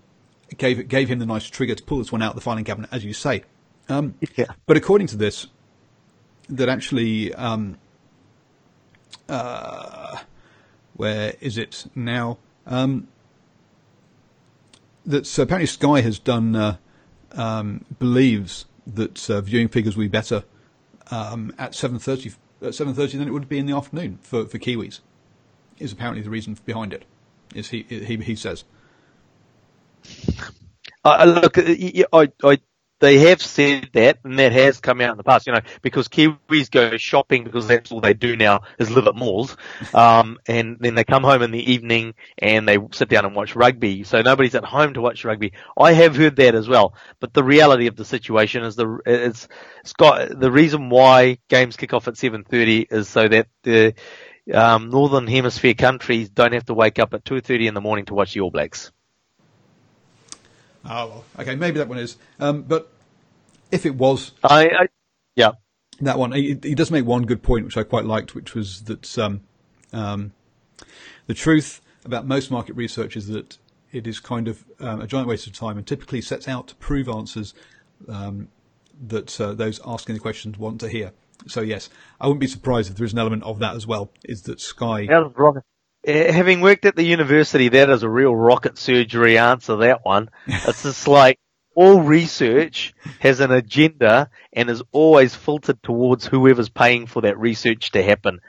gave 0.57 0.87
gave 0.87 1.09
him 1.09 1.19
the 1.19 1.25
nice 1.25 1.49
trigger 1.49 1.75
to 1.75 1.83
pull 1.83 1.99
this 1.99 2.11
one 2.11 2.21
out 2.21 2.29
of 2.29 2.35
the 2.35 2.41
filing 2.41 2.63
cabinet, 2.63 2.89
as 2.91 3.05
you 3.05 3.13
say. 3.13 3.43
Um, 3.89 4.15
Yeah. 4.35 4.45
But 4.65 4.77
according 4.77 5.07
to 5.07 5.17
this, 5.17 5.47
that 6.49 6.69
actually, 6.69 7.33
um, 7.33 7.77
uh, 9.29 10.19
where 10.93 11.35
is 11.39 11.57
it 11.57 11.85
now? 11.95 12.37
Um, 12.65 13.07
that 15.05 15.25
so 15.25 15.43
apparently 15.43 15.67
Sky 15.67 16.01
has 16.01 16.19
done 16.19 16.55
uh, 16.55 16.77
um, 17.31 17.85
believes 17.97 18.65
that 18.95 19.29
uh, 19.29 19.41
viewing 19.41 19.67
figures 19.67 19.95
will 19.95 20.05
be 20.05 20.09
better 20.09 20.43
um, 21.11 21.53
at 21.57 21.75
seven 21.75 21.99
thirty 21.99 22.31
at 22.61 22.75
seven 22.75 22.93
thirty 22.93 23.17
than 23.17 23.27
it 23.27 23.31
would 23.31 23.49
be 23.49 23.57
in 23.57 23.65
the 23.65 23.75
afternoon 23.75 24.19
for, 24.21 24.45
for 24.45 24.57
Kiwis. 24.57 24.99
Is 25.79 25.91
apparently 25.91 26.23
the 26.23 26.29
reason 26.29 26.57
behind 26.65 26.93
it. 26.93 27.05
Is 27.53 27.69
he 27.69 27.83
he 27.83 28.17
he 28.17 28.35
says. 28.35 28.63
Uh, 31.03 31.39
look, 31.41 31.57
I, 31.57 32.05
I, 32.13 32.31
I, 32.43 32.59
they 32.99 33.19
have 33.19 33.41
said 33.41 33.89
that, 33.93 34.19
and 34.23 34.39
that 34.39 34.51
has 34.51 34.79
come 34.79 35.01
out 35.01 35.11
in 35.11 35.17
the 35.17 35.23
past. 35.23 35.47
You 35.47 35.53
know, 35.53 35.61
because 35.81 36.07
Kiwis 36.07 36.71
go 36.71 36.97
shopping 36.97 37.43
because 37.43 37.67
that's 37.67 37.91
all 37.91 38.01
they 38.01 38.13
do 38.13 38.35
now 38.35 38.61
is 38.79 38.89
live 38.89 39.07
at 39.07 39.15
malls, 39.15 39.55
um, 39.93 40.37
and 40.47 40.77
then 40.79 40.95
they 40.95 41.03
come 41.03 41.23
home 41.23 41.41
in 41.41 41.51
the 41.51 41.71
evening 41.71 42.15
and 42.37 42.67
they 42.67 42.77
sit 42.91 43.09
down 43.09 43.25
and 43.25 43.35
watch 43.35 43.55
rugby. 43.55 44.03
So 44.03 44.21
nobody's 44.21 44.55
at 44.55 44.65
home 44.65 44.93
to 44.93 45.01
watch 45.01 45.23
rugby. 45.25 45.53
I 45.77 45.93
have 45.93 46.15
heard 46.15 46.35
that 46.37 46.55
as 46.55 46.67
well, 46.67 46.95
but 47.19 47.33
the 47.33 47.43
reality 47.43 47.87
of 47.87 47.95
the 47.95 48.05
situation 48.05 48.63
is 48.63 48.75
the 48.75 48.99
it's, 49.05 49.47
it's 49.81 49.93
got 49.93 50.39
the 50.39 50.51
reason 50.51 50.89
why 50.89 51.37
games 51.49 51.77
kick 51.77 51.93
off 51.93 52.07
at 52.07 52.17
seven 52.17 52.43
thirty 52.43 52.87
is 52.89 53.07
so 53.07 53.27
that 53.27 53.47
the 53.63 53.93
um, 54.53 54.89
northern 54.89 55.27
hemisphere 55.27 55.73
countries 55.73 56.29
don't 56.29 56.53
have 56.53 56.65
to 56.65 56.73
wake 56.73 56.99
up 56.99 57.13
at 57.13 57.25
two 57.25 57.41
thirty 57.41 57.67
in 57.67 57.73
the 57.73 57.81
morning 57.81 58.05
to 58.05 58.13
watch 58.13 58.33
the 58.33 58.41
All 58.41 58.51
Blacks. 58.51 58.91
Oh 60.89 61.07
well, 61.07 61.25
okay, 61.39 61.55
maybe 61.55 61.77
that 61.79 61.87
one 61.87 61.97
is. 61.97 62.17
Um, 62.39 62.63
but 62.63 62.91
if 63.71 63.85
it 63.85 63.95
was 63.95 64.31
I, 64.43 64.67
I 64.67 64.87
yeah. 65.35 65.51
that 66.01 66.17
one, 66.17 66.31
he, 66.31 66.57
he 66.63 66.75
does 66.75 66.91
make 66.91 67.05
one 67.05 67.23
good 67.23 67.43
point, 67.43 67.65
which 67.65 67.77
I 67.77 67.83
quite 67.83 68.05
liked, 68.05 68.35
which 68.35 68.55
was 68.55 68.83
that 68.83 69.17
um, 69.17 69.41
um, 69.91 70.33
the 71.27 71.33
truth 71.33 71.81
about 72.05 72.25
most 72.25 72.49
market 72.49 72.75
research 72.75 73.17
is 73.17 73.27
that 73.27 73.57
it 73.91 74.07
is 74.07 74.19
kind 74.19 74.47
of 74.47 74.65
um, 74.79 75.01
a 75.01 75.07
giant 75.07 75.27
waste 75.27 75.47
of 75.47 75.53
time 75.53 75.77
and 75.77 75.85
typically 75.85 76.21
sets 76.21 76.47
out 76.47 76.67
to 76.67 76.75
prove 76.75 77.09
answers 77.09 77.53
um, 78.07 78.47
that 79.07 79.39
uh, 79.39 79.53
those 79.53 79.79
asking 79.85 80.15
the 80.15 80.21
questions 80.21 80.57
want 80.57 80.79
to 80.81 80.89
hear. 80.89 81.11
So 81.47 81.61
yes, 81.61 81.89
I 82.19 82.27
wouldn't 82.27 82.41
be 82.41 82.47
surprised 82.47 82.89
if 82.89 82.97
there 82.97 83.05
is 83.05 83.13
an 83.13 83.19
element 83.19 83.43
of 83.43 83.59
that 83.59 83.75
as 83.75 83.85
well. 83.85 84.09
Is 84.23 84.43
that 84.43 84.59
Sky? 84.59 85.05
That 85.05 85.23
was 85.23 85.33
rocket. 85.35 85.59
Eh, 85.59 85.76
Having 86.07 86.61
worked 86.61 86.85
at 86.85 86.95
the 86.95 87.03
university, 87.03 87.67
that 87.69 87.89
is 87.89 88.03
a 88.03 88.09
real 88.09 88.33
rocket 88.33 88.77
surgery 88.77 89.37
answer, 89.37 89.75
that 89.77 90.05
one. 90.05 90.29
It's 90.47 90.83
just 90.83 91.07
like 91.07 91.37
all 91.75 92.01
research 92.01 92.93
has 93.19 93.39
an 93.41 93.51
agenda 93.51 94.29
and 94.53 94.69
is 94.69 94.81
always 94.91 95.35
filtered 95.35 95.83
towards 95.83 96.25
whoever's 96.25 96.69
paying 96.69 97.07
for 97.07 97.21
that 97.21 97.37
research 97.37 97.91
to 97.91 98.01
happen. 98.01 98.39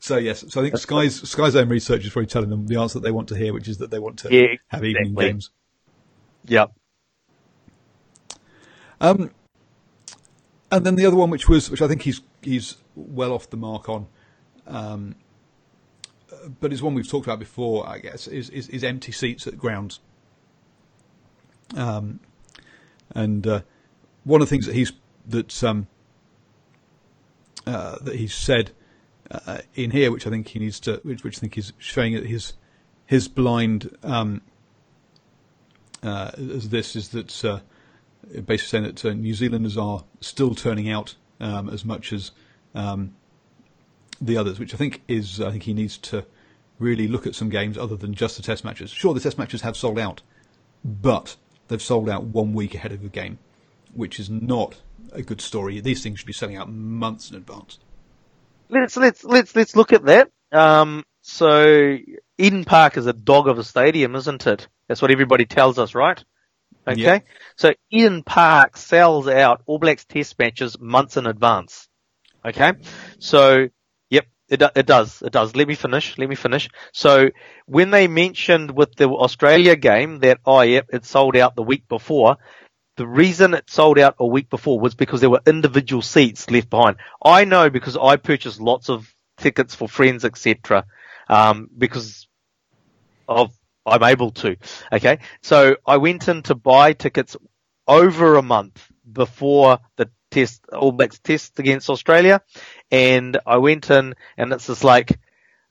So 0.00 0.16
yes, 0.16 0.44
so 0.48 0.60
I 0.60 0.64
think 0.64 0.78
Sky's 0.78 1.28
Sky's 1.28 1.54
own 1.56 1.68
research 1.68 2.04
is 2.04 2.10
probably 2.10 2.28
telling 2.28 2.50
them 2.50 2.66
the 2.66 2.80
answer 2.80 2.98
that 2.98 3.04
they 3.04 3.10
want 3.10 3.28
to 3.28 3.36
hear, 3.36 3.52
which 3.52 3.68
is 3.68 3.78
that 3.78 3.90
they 3.90 3.98
want 3.98 4.20
to 4.20 4.34
Yeah, 4.34 4.54
have 4.68 4.84
evening 4.84 5.14
games. 5.14 5.50
Yep. 6.46 6.72
Um, 9.00 9.30
and 10.72 10.86
then 10.86 10.94
the 10.94 11.06
other 11.06 11.16
one, 11.16 11.30
which 11.30 11.48
was, 11.48 11.70
which 11.70 11.82
I 11.82 11.88
think 11.88 12.02
he's 12.02 12.22
he's 12.42 12.76
well 12.94 13.32
off 13.32 13.50
the 13.50 13.56
mark 13.56 13.88
on, 13.88 14.06
um, 14.66 15.14
but 16.60 16.72
it's 16.72 16.82
one 16.82 16.94
we've 16.94 17.08
talked 17.08 17.26
about 17.26 17.38
before, 17.38 17.88
I 17.88 17.98
guess, 17.98 18.26
is 18.26 18.50
is, 18.50 18.68
is 18.68 18.84
empty 18.84 19.12
seats 19.12 19.46
at 19.46 19.58
grounds. 19.58 20.00
Um, 21.76 22.20
and 23.14 23.46
uh, 23.46 23.60
one 24.24 24.40
of 24.40 24.48
the 24.48 24.50
things 24.50 24.66
that 24.66 24.74
he's 24.74 24.92
that 25.26 25.64
um, 25.64 25.86
uh, 27.66 27.96
that 28.02 28.16
he's 28.16 28.34
said 28.34 28.72
uh, 29.30 29.58
in 29.74 29.90
here, 29.90 30.10
which 30.10 30.26
I 30.26 30.30
think 30.30 30.48
he 30.48 30.58
needs 30.58 30.80
to, 30.80 31.00
which, 31.02 31.24
which 31.24 31.38
I 31.38 31.40
think 31.40 31.58
is 31.58 31.72
showing 31.78 32.12
his 32.12 32.54
his 33.06 33.28
blind 33.28 33.96
um, 34.02 34.42
uh, 36.02 36.30
as 36.36 36.68
this 36.68 36.96
is 36.96 37.08
that 37.10 37.44
uh, 37.44 37.60
basically 38.22 38.58
saying 38.58 38.84
that 38.84 39.04
uh, 39.04 39.12
New 39.12 39.34
Zealanders 39.34 39.76
are 39.76 40.04
still 40.20 40.54
turning 40.54 40.90
out 40.90 41.14
um, 41.40 41.68
as 41.68 41.84
much 41.84 42.12
as 42.12 42.30
um, 42.74 43.14
the 44.20 44.36
others, 44.36 44.58
which 44.58 44.74
I 44.74 44.76
think 44.76 45.02
is 45.08 45.40
I 45.40 45.50
think 45.50 45.64
he 45.64 45.74
needs 45.74 45.98
to 45.98 46.24
really 46.78 47.08
look 47.08 47.26
at 47.26 47.34
some 47.34 47.48
games 47.48 47.76
other 47.76 47.96
than 47.96 48.14
just 48.14 48.36
the 48.36 48.42
test 48.42 48.64
matches. 48.64 48.90
Sure, 48.90 49.14
the 49.14 49.20
test 49.20 49.38
matches 49.38 49.62
have 49.62 49.76
sold 49.76 49.98
out, 49.98 50.22
but 50.84 51.36
they've 51.68 51.82
sold 51.82 52.08
out 52.08 52.24
one 52.24 52.52
week 52.52 52.74
ahead 52.74 52.92
of 52.92 53.02
the 53.02 53.08
game, 53.08 53.38
which 53.94 54.20
is 54.20 54.30
not 54.30 54.76
a 55.12 55.22
good 55.22 55.40
story. 55.40 55.80
These 55.80 56.02
things 56.02 56.18
should 56.20 56.26
be 56.26 56.32
selling 56.32 56.56
out 56.56 56.70
months 56.70 57.30
in 57.30 57.36
advance. 57.36 57.78
Let's 58.68 58.96
let's 58.96 59.24
let's 59.24 59.56
let's 59.56 59.76
look 59.76 59.92
at 59.92 60.04
that. 60.04 60.30
Um, 60.52 61.04
so 61.22 61.96
Eden 62.38 62.64
Park 62.64 62.96
is 62.96 63.06
a 63.06 63.12
dog 63.12 63.48
of 63.48 63.58
a 63.58 63.64
stadium, 63.64 64.14
isn't 64.14 64.46
it? 64.46 64.68
That's 64.86 65.02
what 65.02 65.10
everybody 65.10 65.46
tells 65.46 65.78
us, 65.78 65.94
right? 65.94 66.22
Okay. 66.86 67.00
Yeah. 67.00 67.18
So 67.56 67.74
Eden 67.90 68.22
Park 68.22 68.76
sells 68.76 69.28
out 69.28 69.62
All 69.66 69.78
Blacks 69.78 70.04
test 70.04 70.38
matches 70.38 70.78
months 70.80 71.16
in 71.16 71.26
advance. 71.26 71.88
Okay. 72.44 72.72
So, 73.18 73.68
it, 74.48 74.62
it 74.74 74.86
does. 74.86 75.22
It 75.22 75.32
does. 75.32 75.54
Let 75.54 75.68
me 75.68 75.74
finish. 75.74 76.16
Let 76.18 76.28
me 76.28 76.34
finish. 76.34 76.68
So 76.92 77.30
when 77.66 77.90
they 77.90 78.08
mentioned 78.08 78.70
with 78.70 78.94
the 78.96 79.08
Australia 79.08 79.76
game 79.76 80.20
that, 80.20 80.40
oh, 80.44 80.62
yep, 80.62 80.86
it 80.92 81.04
sold 81.04 81.36
out 81.36 81.54
the 81.54 81.62
week 81.62 81.88
before, 81.88 82.38
the 82.96 83.06
reason 83.06 83.54
it 83.54 83.70
sold 83.70 83.98
out 83.98 84.16
a 84.18 84.26
week 84.26 84.50
before 84.50 84.80
was 84.80 84.94
because 84.94 85.20
there 85.20 85.30
were 85.30 85.42
individual 85.46 86.02
seats 86.02 86.50
left 86.50 86.70
behind. 86.70 86.96
I 87.24 87.44
know 87.44 87.70
because 87.70 87.96
I 87.96 88.16
purchased 88.16 88.60
lots 88.60 88.88
of 88.90 89.12
tickets 89.36 89.74
for 89.74 89.88
friends, 89.88 90.24
etc. 90.24 90.84
Um, 91.28 91.68
because 91.76 92.26
of 93.28 93.52
I'm 93.86 94.02
able 94.02 94.30
to. 94.32 94.56
Okay, 94.92 95.18
so 95.42 95.76
I 95.86 95.98
went 95.98 96.28
in 96.28 96.42
to 96.44 96.54
buy 96.54 96.92
tickets 96.92 97.36
over 97.86 98.36
a 98.36 98.42
month 98.42 98.84
before 99.10 99.78
the 99.96 100.10
test, 100.30 100.64
All 100.72 100.92
Blacks 100.92 101.18
test 101.18 101.58
against 101.58 101.90
Australia, 101.90 102.42
and 102.90 103.38
I 103.46 103.58
went 103.58 103.90
in 103.90 104.14
and 104.36 104.52
it's 104.52 104.66
just 104.66 104.84
like, 104.84 105.18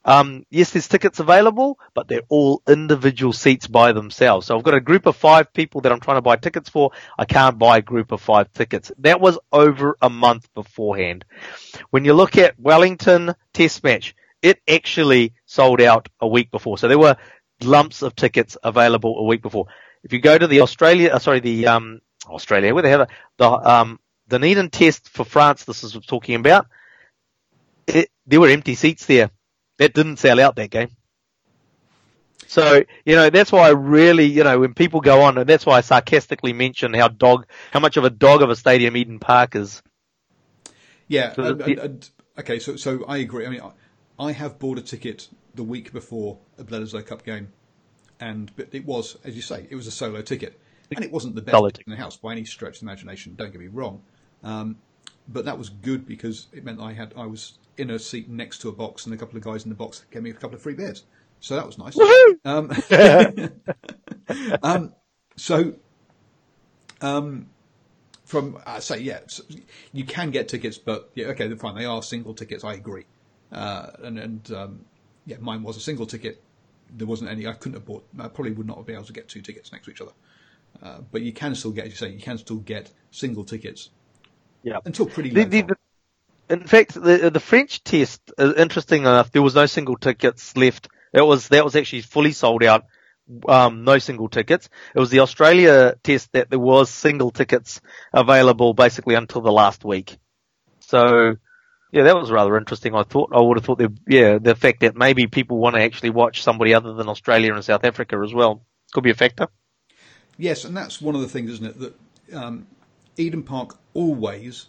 um, 0.08 0.46
yes, 0.50 0.72
there's 0.72 0.88
tickets 0.88 1.20
available, 1.20 1.78
but 1.94 2.08
they're 2.08 2.22
all 2.30 2.62
individual 2.68 3.34
seats 3.34 3.68
by 3.68 3.92
themselves. 3.92 4.48
So 4.48 4.58
I've 4.58 4.64
got 4.64 4.74
a 4.74 4.80
group 4.80 5.06
of 5.06 5.18
five 5.18 5.52
people 5.52 5.82
that 5.82 5.92
I'm 5.92 6.00
trying 6.00 6.16
to 6.16 6.22
buy 6.22 6.38
tickets 6.38 6.70
for. 6.70 6.92
I 7.18 7.26
can't 7.26 7.60
buy 7.60 7.80
a 7.80 7.82
group 7.82 8.14
of 8.14 8.22
five 8.22 8.52
tickets. 8.54 8.90
That 9.00 9.20
was 9.20 9.38
over 9.52 9.98
a 10.02 10.10
month 10.10 10.48
beforehand. 10.54 11.26
When 11.90 12.06
you 12.06 12.14
look 12.14 12.38
at 12.38 12.58
Wellington 12.58 13.34
test 13.52 13.84
match, 13.84 14.16
it 14.42 14.62
actually 14.66 15.34
sold 15.46 15.82
out 15.82 16.08
a 16.22 16.28
week 16.28 16.52
before. 16.52 16.78
So 16.78 16.88
there 16.88 17.00
were 17.00 17.18
lumps 17.62 18.02
of 18.02 18.16
tickets 18.16 18.56
available 18.64 19.20
a 19.20 19.24
week 19.24 19.42
before. 19.42 19.66
If 20.04 20.14
you 20.14 20.20
go 20.20 20.38
to 20.38 20.48
the 20.48 20.62
Australia, 20.62 21.10
uh, 21.10 21.20
sorry, 21.20 21.42
the 21.42 21.68
um, 21.68 22.00
Australia, 22.26 22.74
where 22.74 22.84
they 22.84 22.92
have 22.92 23.10
the 23.38 23.50
um, 23.50 24.00
Dunedin 24.28 24.70
test 24.70 25.10
for 25.10 25.24
France, 25.24 25.64
this 25.64 25.84
is 25.84 25.94
what 25.96 26.04
I'm 26.04 26.08
talking 26.08 26.36
about. 26.36 26.68
It, 27.88 28.10
there 28.26 28.40
were 28.40 28.50
empty 28.50 28.76
seats 28.76 29.06
there. 29.06 29.32
That 29.78 29.94
didn't 29.94 30.18
sell 30.18 30.40
out 30.40 30.56
that 30.56 30.70
game. 30.72 30.90
So, 32.48 32.84
you 33.06 33.16
know, 33.16 33.30
that's 33.30 33.52
why 33.52 33.68
I 33.68 33.72
really, 33.72 34.26
you 34.26 34.44
know, 34.44 34.60
when 34.60 34.74
people 34.74 35.02
go 35.02 35.22
on, 35.24 35.38
and 35.38 35.48
that's 35.48 35.66
why 35.66 35.78
I 35.78 35.82
sarcastically 35.82 36.54
mention 36.54 36.94
how 36.94 37.10
dog, 37.10 37.46
how 37.72 37.80
much 37.80 37.98
of 37.98 38.06
a 38.06 38.10
dog 38.10 38.42
of 38.42 38.50
a 38.50 38.56
stadium 38.56 38.96
Eden 38.96 39.20
Park 39.20 39.56
is. 39.56 39.82
Yeah. 41.08 41.34
So 41.34 41.44
and- 41.44 41.62
and- 41.62 41.80
and- 41.80 42.10
okay. 42.40 42.60
So, 42.60 42.76
so 42.76 43.04
I 43.06 43.18
agree. 43.18 43.46
I 43.46 43.50
mean, 43.50 43.62
I, 43.62 43.72
I 44.28 44.32
have 44.32 44.60
bought 44.60 44.78
a 44.78 44.82
ticket 44.82 45.28
the 45.56 45.64
week 45.64 45.92
before 45.92 46.38
a 46.58 46.64
Bledisloe 46.64 47.06
Cup 47.06 47.24
game, 47.26 47.52
and 48.20 48.52
but 48.56 48.70
it 48.72 48.86
was, 48.86 49.18
as 49.24 49.36
you 49.36 49.42
say, 49.42 49.68
it 49.70 49.76
was 49.76 49.88
a 49.88 49.92
solo 49.92 50.22
ticket, 50.22 50.60
and 50.96 51.04
it 51.04 51.12
wasn't 51.12 51.36
the 51.36 51.42
best 51.42 51.54
ticket 51.66 51.84
in 51.88 51.92
the 51.92 51.98
house 51.98 52.16
by 52.18 52.32
any 52.32 52.46
stretch 52.46 52.76
of 52.76 52.80
the 52.82 52.86
imagination. 52.86 53.36
Don't 53.36 53.52
get 53.52 53.60
me 53.60 53.68
wrong, 53.68 54.02
Um, 54.48 54.78
but 55.28 55.44
that 55.44 55.58
was 55.58 55.68
good 55.68 56.08
because 56.08 56.48
it 56.54 56.64
meant 56.64 56.80
I 56.80 56.94
had 56.94 57.14
I 57.18 57.26
was 57.26 57.60
in 57.76 57.90
a 57.90 58.00
seat 58.00 58.30
next 58.30 58.60
to 58.60 58.70
a 58.70 58.72
box, 58.72 59.06
and 59.06 59.14
a 59.14 59.18
couple 59.18 59.38
of 59.38 59.44
guys 59.44 59.66
in 59.66 59.70
the 59.70 59.76
box 59.76 60.06
gave 60.10 60.24
me 60.24 60.30
a 60.30 60.34
couple 60.34 60.56
of 60.56 60.62
free 60.62 60.74
beers. 60.74 61.04
So 61.42 61.56
that 61.56 61.66
was 61.66 61.78
nice. 61.78 61.98
Um, 62.46 62.72
um, 64.64 64.94
so, 65.36 65.74
um, 67.02 67.50
from 68.24 68.58
I 68.66 68.80
say 68.80 69.00
yeah, 69.00 69.20
so 69.28 69.44
you 69.92 70.06
can 70.06 70.32
get 70.32 70.48
tickets, 70.48 70.78
but 70.78 71.12
yeah, 71.14 71.28
okay, 71.28 71.54
fine. 71.56 71.76
They 71.76 71.86
are 71.86 72.02
single 72.02 72.34
tickets. 72.34 72.64
I 72.64 72.74
agree. 72.76 73.06
Uh, 73.52 73.88
and 74.04 74.18
and 74.18 74.52
um, 74.52 74.86
yeah, 75.26 75.38
mine 75.42 75.62
was 75.62 75.76
a 75.76 75.82
single 75.82 76.06
ticket. 76.06 76.42
There 76.90 77.06
wasn't 77.06 77.30
any. 77.30 77.48
I 77.48 77.54
couldn't 77.54 77.74
have 77.74 77.86
bought. 77.86 78.08
I 78.18 78.30
probably 78.30 78.54
would 78.54 78.66
not 78.66 78.78
have 78.78 78.86
been 78.86 78.96
able 78.96 79.06
to 79.08 79.14
get 79.14 79.28
two 79.28 79.42
tickets 79.42 79.74
next 79.74 79.86
to 79.86 79.92
each 79.92 80.00
other. 80.00 80.14
Uh, 80.82 81.00
but 81.12 81.22
you 81.22 81.34
can 81.34 81.54
still 81.54 81.72
get, 81.72 81.86
as 81.86 81.92
you 81.92 81.98
say, 81.98 82.10
you 82.10 82.22
can 82.22 82.38
still 82.38 82.58
get 82.58 82.92
single 83.12 83.44
tickets. 83.44 83.90
Yeah. 84.68 84.80
Until 84.86 85.06
pretty 85.06 85.30
The- 85.30 85.42
late. 85.46 85.52
the- 85.52 85.62
the- 85.62 85.78
in 86.56 86.64
fact, 86.68 86.94
the 86.94 87.30
the 87.30 87.40
French 87.40 87.84
test, 87.84 88.22
uh, 88.38 88.54
interesting 88.56 89.02
enough, 89.02 89.32
there 89.32 89.42
was 89.42 89.56
no 89.56 89.66
single 89.66 89.98
tickets 89.98 90.56
left. 90.58 90.88
It 91.14 91.22
was 91.22 91.48
that 91.50 91.64
was 91.64 91.76
actually 91.76 92.02
fully 92.02 92.32
sold 92.34 92.64
out. 92.64 92.86
Um, 93.48 93.84
no 93.84 93.98
single 94.00 94.30
tickets. 94.30 94.70
It 94.96 95.00
was 95.00 95.10
the 95.10 95.20
Australia 95.20 95.96
test 96.02 96.32
that 96.34 96.50
there 96.50 96.60
was 96.60 96.90
single 96.90 97.32
tickets 97.32 97.82
available 98.14 98.74
basically 98.74 99.16
until 99.16 99.42
the 99.42 99.52
last 99.52 99.84
week. 99.84 100.18
So, 100.80 101.36
yeah, 101.92 102.04
that 102.04 102.16
was 102.16 102.32
rather 102.32 102.56
interesting. 102.58 102.96
I 102.96 103.04
thought 103.04 103.32
I 103.34 103.42
would 103.42 103.58
have 103.58 103.66
thought 103.66 103.80
that 103.80 103.92
yeah, 104.08 104.38
the 104.38 104.56
fact 104.56 104.80
that 104.82 104.96
maybe 104.96 105.28
people 105.28 105.58
want 105.58 105.76
to 105.76 105.82
actually 105.82 106.12
watch 106.12 106.42
somebody 106.44 106.74
other 106.74 106.94
than 106.94 107.10
Australia 107.10 107.54
and 107.54 107.64
South 107.66 107.84
Africa 107.84 108.18
as 108.24 108.34
well 108.34 108.66
could 108.94 109.04
be 109.04 109.12
a 109.12 109.16
factor. 109.16 109.48
Yes, 110.38 110.64
and 110.64 110.78
that's 110.78 111.02
one 111.02 111.16
of 111.16 111.22
the 111.22 111.28
things, 111.28 111.52
isn't 111.52 111.66
it? 111.66 111.80
That 111.80 111.94
um, 112.34 112.68
Eden 113.18 113.44
Park 113.44 113.78
always 113.94 114.68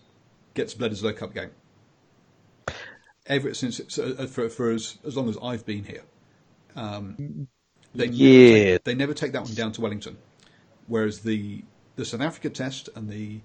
gets 0.55 0.74
Bledisloe 0.74 1.16
Cup 1.16 1.34
game. 1.34 1.51
Ever 3.26 3.53
since 3.55 3.78
it's, 3.78 3.99
uh, 3.99 4.26
for, 4.30 4.49
for 4.49 4.70
as, 4.70 4.99
as 5.07 5.16
long 5.16 5.28
as 5.28 5.36
I've 5.42 5.66
been 5.66 5.84
here, 5.84 6.03
um, 6.74 7.49
they 7.94 8.09
never 8.09 8.18
take, 8.18 8.84
they 8.84 8.94
never 8.94 9.14
take 9.14 9.32
that 9.32 9.42
one 9.42 9.55
down 9.55 9.72
to 9.72 9.80
Wellington. 9.82 10.16
Whereas 10.86 11.20
the 11.20 11.62
the 11.96 12.05
South 12.05 12.22
Africa 12.22 12.49
test 12.49 12.88
and 12.94 13.11
the 13.11 13.40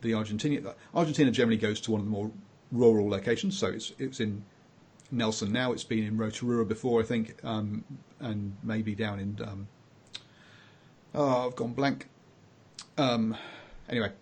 the 0.00 0.14
Argentina 0.14 0.74
Argentina 0.94 1.30
generally 1.30 1.58
goes 1.58 1.80
to 1.82 1.90
one 1.90 2.00
of 2.00 2.06
the 2.06 2.10
more 2.10 2.30
rural 2.72 3.10
locations. 3.10 3.58
So 3.58 3.66
it's 3.66 3.92
it's 3.98 4.20
in 4.20 4.44
Nelson 5.10 5.52
now. 5.52 5.72
It's 5.72 5.84
been 5.84 6.04
in 6.04 6.16
Rotorua 6.16 6.64
before, 6.64 7.02
I 7.02 7.04
think, 7.04 7.34
um, 7.44 7.84
and 8.20 8.56
maybe 8.62 8.94
down 8.94 9.20
in 9.20 9.38
um, 9.46 9.68
Oh, 11.14 11.46
I've 11.46 11.56
gone 11.56 11.72
blank. 11.72 12.08
Um, 12.96 13.36
anyway, 13.88 14.12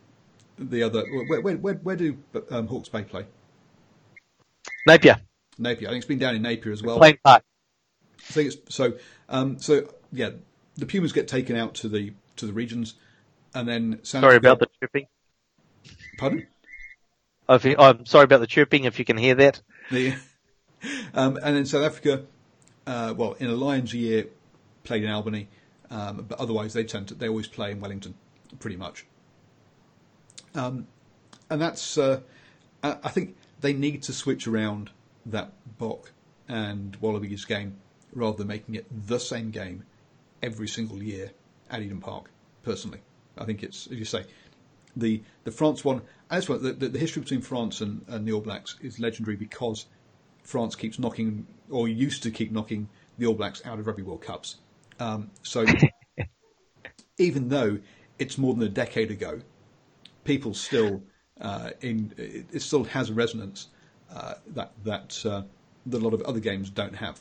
the 0.59 0.83
other 0.83 1.05
where 1.29 1.41
where 1.41 1.57
where, 1.57 1.75
where 1.75 1.97
do 1.97 2.19
um, 2.51 2.67
Hawke's 2.67 2.89
Bay 2.89 3.03
play? 3.03 3.27
Napier, 4.87 5.17
Napier. 5.59 5.89
I 5.89 5.91
think 5.93 6.01
it's 6.03 6.09
been 6.09 6.19
down 6.19 6.35
in 6.35 6.43
Napier 6.43 6.73
as 6.73 6.83
well. 6.83 6.99
Plain 6.99 7.19
Park. 7.25 7.43
I 8.19 8.33
think 8.33 8.53
it's 8.53 8.75
so. 8.75 8.95
Um, 9.29 9.59
so 9.59 9.89
yeah, 10.13 10.31
the 10.77 10.87
Pumas 10.87 11.13
get 11.13 11.29
taken 11.29 11.57
out 11.57 11.75
to 11.77 11.89
the 11.89 12.13
to 12.37 12.47
the 12.47 12.53
regions, 12.53 12.95
and 13.55 13.69
then 13.69 14.01
South 14.03 14.23
Sorry 14.23 14.37
about 14.37 14.61
the 14.61 14.69
chirping. 14.81 15.07
pardon. 16.19 16.39
You- 16.39 17.77
I'm 17.79 18.07
sorry 18.07 18.25
about 18.25 18.41
the 18.41 18.47
chirping. 18.47 18.85
If 18.85 18.99
you 18.99 19.05
can 19.05 19.17
hear 19.17 19.37
that. 19.37 19.63
The, 19.91 20.15
um, 21.15 21.39
and 21.43 21.57
then 21.57 21.65
South 21.65 21.85
Africa, 21.85 22.25
uh, 22.87 23.15
well, 23.17 23.35
in 23.35 23.47
a 23.49 23.55
Lions 23.55 23.95
year, 23.95 24.27
played 24.83 25.05
in 25.05 25.11
Albany, 25.11 25.49
um, 25.91 26.25
but 26.29 26.41
otherwise 26.41 26.73
they 26.73 26.83
tend 26.83 27.09
to 27.09 27.15
they 27.15 27.29
always 27.29 27.47
play 27.47 27.71
in 27.71 27.81
Wellington, 27.81 28.15
pretty 28.59 28.77
much. 28.77 29.07
Um, 30.57 30.87
and 31.51 31.61
that's 31.61 31.99
uh, 31.99 32.21
I 32.83 33.09
think 33.11 33.37
they 33.61 33.73
need 33.73 34.03
to 34.05 34.13
switch 34.13 34.47
around 34.47 34.91
that 35.27 35.53
Bok 35.79 36.13
and 36.49 36.97
Wallabies 36.97 37.45
game 37.45 37.77
rather 38.13 38.39
than 38.39 38.47
making 38.47 38.75
it 38.75 38.87
the 39.07 39.19
same 39.19 39.51
game 39.51 39.85
every 40.43 40.69
single 40.69 41.03
year 41.03 41.31
at 41.71 41.83
Eden 41.83 42.01
Park. 42.01 42.31
Personally, 42.63 43.01
I 43.39 43.45
think 43.45 43.63
it's 43.63 43.87
as 43.89 43.99
you 43.99 44.05
say, 44.05 44.25
the 44.97 45.23
the 45.45 45.51
France 45.51 45.85
one. 45.85 45.99
And 46.29 46.41
that's 46.41 46.49
what 46.49 46.63
the, 46.63 46.73
the, 46.73 46.89
the 46.89 46.99
history 46.99 47.23
between 47.23 47.43
France 47.43 47.81
and, 47.81 48.05
and 48.09 48.27
the 48.27 48.33
All 48.33 48.41
Blacks 48.41 48.77
is 48.81 48.99
legendary 48.99 49.37
because 49.37 49.87
France 50.43 50.75
keeps 50.75 50.99
knocking 50.99 51.47
or 51.71 51.87
used 51.87 52.23
to 52.25 52.31
keep 52.31 52.51
knocking 52.51 52.89
the 53.19 53.27
All 53.27 53.35
Blacks 53.35 53.63
out 53.65 53.79
of 53.79 53.87
Rugby 53.87 54.03
World 54.03 54.23
Cups. 54.23 54.57
Um, 54.99 55.31
so 55.43 55.65
even 57.19 57.49
though 57.49 57.79
it's 58.19 58.39
more 58.39 58.55
than 58.55 58.63
a 58.65 58.69
decade 58.69 59.11
ago, 59.11 59.41
people 60.27 60.55
still 60.55 61.03
uh, 61.41 61.71
in 61.81 62.13
it, 62.19 62.47
it 62.53 62.63
still 62.63 62.85
has 62.85 63.11
a 63.11 63.15
resonance 63.15 63.69
uh, 64.15 64.35
that 64.49 64.73
that 64.85 65.25
uh, 65.27 65.43
that 65.87 65.99
a 65.99 66.05
lot 66.05 66.15
of 66.15 66.23
other 66.23 66.41
games 66.41 66.71
don't 66.71 66.95
have, 66.97 67.21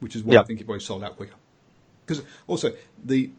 which 0.00 0.16
is 0.16 0.24
why 0.24 0.38
I 0.38 0.42
think 0.42 0.60
it 0.60 0.68
always 0.68 0.84
sold 0.84 1.04
out 1.04 1.16
quicker. 1.16 1.36
Because 2.06 2.24
also 2.46 2.72
the 3.04 3.30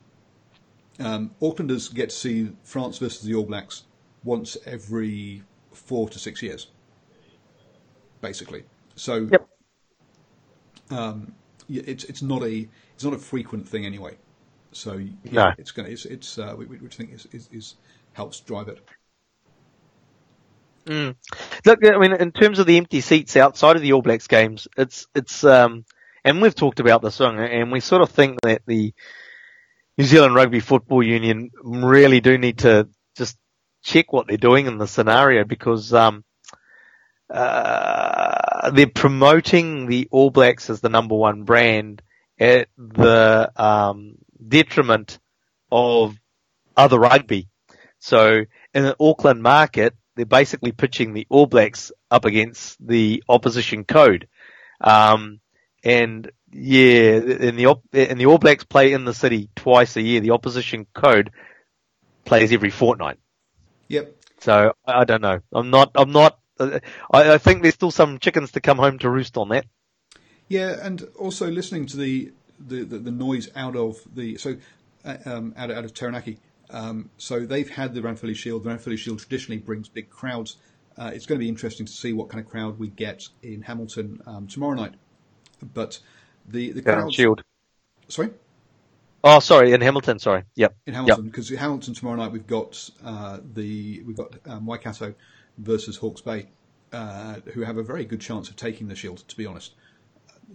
um, 0.99 1.31
Aucklanders 1.41 1.93
get 1.93 2.09
to 2.09 2.15
see 2.15 2.51
France 2.63 2.97
versus 2.99 3.23
the 3.23 3.35
All 3.35 3.45
Blacks 3.45 3.83
once 4.23 4.57
every 4.65 5.43
four 5.73 6.09
to 6.09 6.19
six 6.19 6.41
years, 6.41 6.67
basically. 8.21 8.63
So 8.95 9.31
Yep. 9.31 9.49
um, 10.91 11.33
it's 11.69 12.03
it's 12.05 12.21
not 12.21 12.43
a 12.43 12.67
it's 12.95 13.03
not 13.03 13.13
a 13.13 13.17
frequent 13.19 13.67
thing 13.67 13.85
anyway. 13.85 14.17
So 14.71 15.01
yeah, 15.23 15.49
No. 15.49 15.53
it's 15.57 15.71
going 15.71 15.87
to 15.87 15.91
it's 15.91 16.05
it's 16.05 16.37
uh, 16.37 16.53
which 16.55 16.93
I 16.93 16.97
think 16.97 17.13
is, 17.13 17.27
is, 17.31 17.49
is 17.51 17.75
helps 18.19 18.41
drive 18.41 18.67
it. 18.67 18.79
Mm. 20.85 21.15
Look, 21.65 21.79
I 21.85 21.97
mean, 21.97 22.13
in 22.13 22.31
terms 22.33 22.59
of 22.59 22.65
the 22.65 22.75
empty 22.75 22.99
seats 22.99 23.37
outside 23.37 23.77
of 23.77 23.81
the 23.81 23.93
All 23.93 24.01
Blacks 24.01 24.27
games, 24.27 24.67
it's 24.77 25.07
it's 25.15 25.43
um, 25.45 25.85
and 26.25 26.41
we've 26.41 26.55
talked 26.55 26.81
about 26.81 27.01
this 27.01 27.15
song, 27.15 27.39
and 27.39 27.71
we 27.71 27.79
sort 27.79 28.01
of 28.01 28.09
think 28.09 28.41
that 28.41 28.63
the 28.65 28.93
New 29.97 30.03
Zealand 30.03 30.35
Rugby 30.35 30.59
Football 30.59 31.01
Union 31.01 31.51
really 31.63 32.19
do 32.19 32.37
need 32.37 32.59
to 32.59 32.89
just 33.15 33.37
check 33.83 34.11
what 34.11 34.27
they're 34.27 34.37
doing 34.49 34.65
in 34.65 34.77
the 34.77 34.87
scenario 34.87 35.45
because 35.45 35.93
um, 35.93 36.25
uh, 37.29 38.71
they're 38.71 38.87
promoting 38.87 39.87
the 39.87 40.09
All 40.11 40.29
Blacks 40.29 40.69
as 40.69 40.81
the 40.81 40.89
number 40.89 41.15
one 41.15 41.43
brand 41.43 42.01
at 42.37 42.67
the 42.77 43.51
um, 43.55 44.15
detriment 44.45 45.19
of 45.71 46.17
other 46.75 46.99
rugby. 46.99 47.47
So 47.99 48.45
in 48.73 48.83
the 48.83 48.95
Auckland 48.99 49.43
market, 49.43 49.95
they're 50.15 50.25
basically 50.25 50.71
pitching 50.71 51.13
the 51.13 51.27
All 51.29 51.45
Blacks 51.45 51.91
up 52.11 52.25
against 52.25 52.75
the 52.85 53.23
opposition 53.29 53.85
code. 53.85 54.27
Um, 54.81 55.39
and 55.83 56.31
yeah, 56.51 57.17
and 57.17 57.57
the 57.57 57.67
op- 57.67 57.83
and 57.93 58.19
the 58.19 58.25
All 58.25 58.37
Blacks 58.37 58.63
play 58.63 58.93
in 58.93 59.05
the 59.05 59.13
city 59.13 59.49
twice 59.55 59.95
a 59.95 60.01
year. 60.01 60.19
The 60.21 60.31
opposition 60.31 60.87
code 60.93 61.31
plays 62.25 62.51
every 62.51 62.69
fortnight. 62.69 63.17
Yep. 63.87 64.15
So 64.39 64.73
I 64.85 65.01
I 65.01 65.03
don't 65.05 65.21
know. 65.21 65.39
I'm 65.53 65.69
not. 65.69 65.91
I'm 65.95 66.11
not. 66.11 66.39
Uh, 66.59 66.79
I, 67.11 67.33
I 67.33 67.37
think 67.37 67.61
there's 67.61 67.75
still 67.75 67.91
some 67.91 68.19
chickens 68.19 68.51
to 68.53 68.61
come 68.61 68.77
home 68.77 68.99
to 68.99 69.09
roost 69.09 69.37
on 69.37 69.49
that. 69.49 69.65
Yeah, 70.47 70.77
and 70.81 71.07
also 71.17 71.49
listening 71.49 71.85
to 71.87 71.97
the 71.97 72.31
the, 72.59 72.83
the, 72.83 72.97
the 72.97 73.11
noise 73.11 73.49
out 73.55 73.75
of 73.75 74.01
the 74.13 74.37
so 74.37 74.57
uh, 75.05 75.17
um, 75.25 75.53
out, 75.55 75.71
out 75.71 75.85
of 75.85 75.93
Taranaki. 75.93 76.39
Um, 76.71 77.09
so 77.17 77.45
they've 77.45 77.69
had 77.69 77.93
the 77.93 78.01
Ranfurly 78.01 78.35
Shield. 78.35 78.63
The 78.63 78.69
Ranfurly 78.69 78.97
Shield 78.97 79.19
traditionally 79.19 79.59
brings 79.59 79.89
big 79.89 80.09
crowds. 80.09 80.57
Uh, 80.97 81.11
it's 81.13 81.25
going 81.25 81.39
to 81.39 81.43
be 81.43 81.49
interesting 81.49 81.85
to 81.85 81.91
see 81.91 82.13
what 82.13 82.29
kind 82.29 82.43
of 82.43 82.49
crowd 82.49 82.77
we 82.77 82.89
get 82.89 83.23
in 83.41 83.61
Hamilton 83.61 84.21
um, 84.27 84.47
tomorrow 84.47 84.75
night. 84.75 84.95
But 85.73 85.99
the 86.47 86.71
the 86.71 86.81
Yeah, 86.85 87.03
crowds, 87.03 87.09
Shield. 87.09 87.43
sorry, 88.09 88.31
Oh, 89.23 89.39
sorry, 89.39 89.71
in 89.73 89.81
Hamilton. 89.81 90.19
Sorry. 90.19 90.43
Yep. 90.55 90.75
in 90.85 90.93
Hamilton 90.93 91.25
because 91.25 91.49
Hamilton 91.49 91.93
tomorrow 91.93 92.17
night 92.17 92.31
we've 92.31 92.47
got 92.47 92.89
uh, 93.03 93.39
the 93.53 94.01
we've 94.05 94.17
got 94.17 94.33
um, 94.45 94.65
Waikato 94.65 95.13
versus 95.57 95.97
Hawke's 95.97 96.21
Bay, 96.21 96.47
uh, 96.93 97.35
who 97.53 97.61
have 97.61 97.77
a 97.77 97.83
very 97.83 98.05
good 98.05 98.21
chance 98.21 98.49
of 98.49 98.55
taking 98.55 98.87
the 98.87 98.95
Shield. 98.95 99.23
To 99.27 99.37
be 99.37 99.45
honest, 99.45 99.73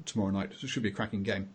tomorrow 0.06 0.30
night 0.30 0.52
so 0.58 0.64
it 0.64 0.68
should 0.68 0.82
be 0.82 0.90
a 0.90 0.92
cracking 0.92 1.22
game. 1.22 1.50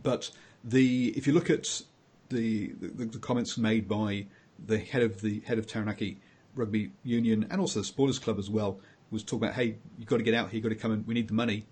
But 0.00 0.30
the 0.62 1.08
if 1.16 1.26
you 1.26 1.32
look 1.32 1.50
at 1.50 1.82
the, 2.30 2.72
the 2.80 3.04
the 3.06 3.18
comments 3.18 3.56
made 3.58 3.88
by 3.88 4.26
the 4.66 4.78
head 4.78 5.02
of 5.02 5.20
the 5.20 5.40
head 5.40 5.58
of 5.58 5.66
Taranaki 5.66 6.18
Rugby 6.54 6.92
Union 7.02 7.46
and 7.50 7.60
also 7.60 7.80
the 7.80 7.84
Supporters 7.84 8.18
Club 8.18 8.38
as 8.38 8.48
well 8.48 8.80
was 9.10 9.22
talking 9.22 9.44
about 9.44 9.54
hey 9.54 9.76
you've 9.98 10.08
got 10.08 10.18
to 10.18 10.22
get 10.22 10.34
out 10.34 10.48
here 10.48 10.56
you've 10.56 10.62
got 10.62 10.70
to 10.70 10.74
come 10.74 10.92
and 10.92 11.06
we 11.06 11.14
need 11.14 11.28
the 11.28 11.34
money. 11.34 11.66